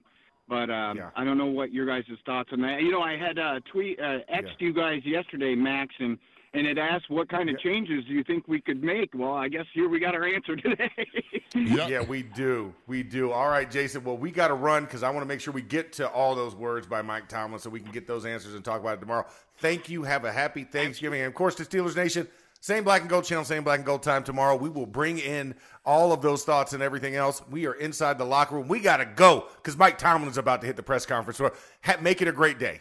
But 0.49 0.71
um, 0.71 0.97
Yeah. 0.97 1.11
I 1.15 1.25
don't 1.25 1.39
know 1.39 1.47
what 1.47 1.73
your 1.73 1.87
guys' 1.87 2.05
thoughts 2.27 2.51
on 2.53 2.61
that. 2.63 2.83
You 2.83 2.91
know, 2.91 3.03
I 3.03 3.17
had 3.17 3.39
uh, 3.39 3.61
tweet 3.71 3.99
uh, 4.01 4.19
xed 4.33 4.61
you 4.61 4.73
guys 4.73 5.03
yesterday, 5.05 5.55
Max, 5.55 5.95
and 5.99 6.19
and 6.53 6.67
it 6.67 6.79
asked 6.79 7.09
what 7.09 7.29
kind 7.29 7.49
of 7.49 7.59
changes 7.61 8.05
do 8.07 8.13
you 8.13 8.25
think 8.25 8.49
we 8.49 8.61
could 8.61 8.83
make. 8.83 9.11
Well, 9.15 9.35
I 9.35 9.49
guess 9.49 9.67
here 9.73 9.89
we 9.89 10.01
got 10.01 10.15
our 10.15 10.27
answer 10.27 10.57
today. 10.57 10.91
Yep. 11.55 11.89
Yeah, 11.89 12.03
we 12.03 12.23
do. 12.23 12.75
We 12.87 13.03
do. 13.03 13.31
All 13.31 13.49
right, 13.49 13.71
Jason. 13.71 14.03
Well, 14.03 14.17
we 14.17 14.31
got 14.31 14.49
to 14.49 14.55
run 14.55 14.85
because 14.85 15.03
I 15.03 15.11
want 15.11 15.23
to 15.23 15.27
make 15.27 15.41
sure 15.41 15.53
we 15.53 15.63
get 15.63 15.93
to 15.95 16.09
all 16.09 16.35
those 16.35 16.55
words 16.55 16.87
by 16.87 17.03
Mike 17.03 17.29
Tomlin 17.29 17.61
so 17.61 17.71
we 17.71 17.81
can 17.81 17.93
get 17.93 18.07
those 18.07 18.25
answers 18.25 18.55
and 18.55 18.65
talk 18.65 18.81
about 18.81 18.99
it 18.99 19.01
tomorrow. 19.01 19.27
Thank 19.59 19.89
you. 19.89 20.03
Have 20.03 20.25
a 20.25 20.33
happy 20.33 20.65
Thanksgiving. 20.65 21.21
And 21.21 21.29
of 21.29 21.35
course, 21.35 21.55
to 21.57 21.65
Steelers 21.65 21.97
Nation, 21.97 22.27
same 22.61 22.85
black 22.85 23.03
and 23.03 23.11
gold 23.11 23.25
channel, 23.25 23.45
same 23.45 23.63
black 23.63 23.79
and 23.79 23.87
gold 23.87 24.03
time 24.03 24.25
tomorrow. 24.25 24.57
We 24.57 24.69
will 24.69 24.87
bring 24.87 25.19
in 25.19 25.55
all 25.85 26.13
of 26.13 26.21
those 26.21 26.45
thoughts 26.45 26.73
and 26.73 26.83
everything 26.83 27.15
else. 27.15 27.43
We 27.49 27.67
are 27.67 27.75
inside 27.75 28.19
the 28.19 28.25
locker 28.25 28.57
room. 28.57 28.69
We 28.69 28.81
got 28.81 28.99
to 28.99 29.07
go 29.07 29.47
because 29.57 29.77
Mike 29.77 29.99
Tomlin 29.99 30.29
is 30.29 30.39
about 30.39 30.61
to 30.63 30.67
hit 30.67 30.77
the 30.77 30.83
press 30.83 31.07
conference. 31.07 31.39
So 31.39 31.53
make 32.01 32.21
it 32.23 32.29
a 32.29 32.33
great 32.33 32.59
day. 32.59 32.81